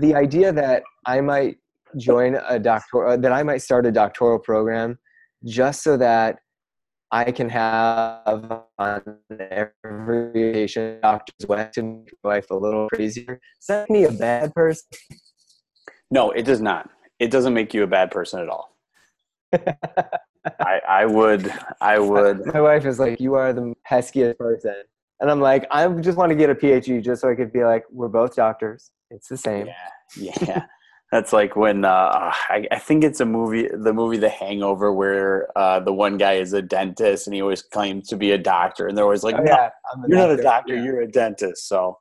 the 0.00 0.14
idea 0.14 0.52
that 0.52 0.82
I 1.06 1.20
might 1.20 1.56
join 1.96 2.36
a 2.46 2.58
doctor 2.58 3.06
uh, 3.06 3.16
that 3.16 3.32
I 3.32 3.42
might 3.42 3.62
start 3.62 3.86
a 3.86 3.92
doctoral 3.92 4.38
program 4.38 4.98
just 5.44 5.82
so 5.82 5.96
that 5.96 6.38
I 7.10 7.30
can 7.30 7.48
have 7.48 8.62
on 8.78 9.02
every 9.38 10.52
patient 10.52 11.02
doctor's 11.02 11.46
wife 11.48 11.70
to 11.72 11.82
make 11.82 12.12
my 12.24 12.34
wife 12.34 12.50
a 12.50 12.54
little 12.54 12.88
crazier. 12.88 13.40
Does 13.60 13.66
that 13.68 13.88
make 13.88 14.00
me 14.00 14.04
a 14.04 14.18
bad 14.18 14.54
person? 14.54 14.88
No, 16.10 16.30
it 16.30 16.44
does 16.44 16.60
not. 16.60 16.90
It 17.18 17.30
doesn't 17.30 17.54
make 17.54 17.72
you 17.72 17.82
a 17.84 17.86
bad 17.86 18.10
person 18.10 18.40
at 18.40 18.48
all. 18.48 18.76
I, 20.60 20.80
I 20.88 21.06
would, 21.06 21.52
I 21.80 21.98
would. 21.98 22.46
My 22.54 22.60
wife 22.60 22.84
is 22.86 22.98
like, 22.98 23.20
"You 23.20 23.34
are 23.34 23.52
the 23.52 23.74
peskiest 23.90 24.38
person," 24.38 24.74
and 25.20 25.30
I'm 25.30 25.40
like, 25.40 25.66
"I 25.70 25.86
just 25.88 26.16
want 26.18 26.30
to 26.30 26.36
get 26.36 26.50
a 26.50 26.54
PhD 26.54 27.02
just 27.02 27.22
so 27.22 27.30
I 27.30 27.34
could 27.34 27.52
be 27.52 27.64
like, 27.64 27.84
we're 27.90 28.08
both 28.08 28.34
doctors. 28.36 28.90
It's 29.10 29.28
the 29.28 29.36
same." 29.36 29.68
Yeah, 30.16 30.32
yeah. 30.42 30.64
That's 31.12 31.32
like 31.32 31.54
when 31.54 31.84
uh, 31.84 32.32
I, 32.48 32.66
I 32.72 32.78
think 32.80 33.04
it's 33.04 33.20
a 33.20 33.24
movie, 33.26 33.68
the 33.72 33.92
movie 33.92 34.16
The 34.16 34.28
Hangover, 34.28 34.92
where 34.92 35.46
uh, 35.56 35.78
the 35.80 35.92
one 35.92 36.16
guy 36.16 36.34
is 36.34 36.52
a 36.52 36.60
dentist 36.62 37.26
and 37.28 37.34
he 37.34 37.40
always 37.42 37.62
claims 37.62 38.08
to 38.08 38.16
be 38.16 38.32
a 38.32 38.38
doctor, 38.38 38.88
and 38.88 38.96
they're 38.96 39.04
always 39.04 39.22
like, 39.22 39.36
Oh, 39.36 39.42
"No, 39.42 39.52
yeah, 39.52 39.70
you're 40.08 40.18
not 40.18 40.30
a 40.38 40.42
doctor, 40.42 40.74
Yeah. 40.74 40.82
you're 40.84 41.00
a 41.02 41.08
dentist." 41.10 41.68
So, 41.68 41.98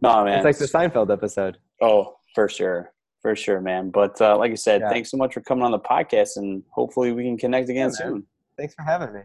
no, 0.00 0.24
man, 0.24 0.36
It's 0.38 0.44
like 0.44 0.58
the 0.58 0.66
Seinfeld 0.78 1.12
episode. 1.12 1.58
oh, 1.80 2.14
for 2.34 2.48
sure, 2.48 2.92
for 3.22 3.34
sure, 3.36 3.60
man. 3.60 3.90
But 3.90 4.20
uh, 4.20 4.36
like 4.36 4.52
I 4.52 4.56
said, 4.56 4.80
Yeah. 4.82 4.90
thanks 4.90 5.10
so 5.10 5.16
much 5.16 5.32
for 5.34 5.40
coming 5.40 5.64
on 5.64 5.70
the 5.70 5.78
podcast, 5.78 6.36
and 6.36 6.62
hopefully 6.70 7.12
we 7.12 7.22
can 7.24 7.38
connect 7.38 7.68
again 7.70 7.90
Yeah, 7.90 8.04
soon. 8.06 8.26
Thanks 8.58 8.74
for 8.74 8.82
having 8.82 9.14
me. 9.14 9.20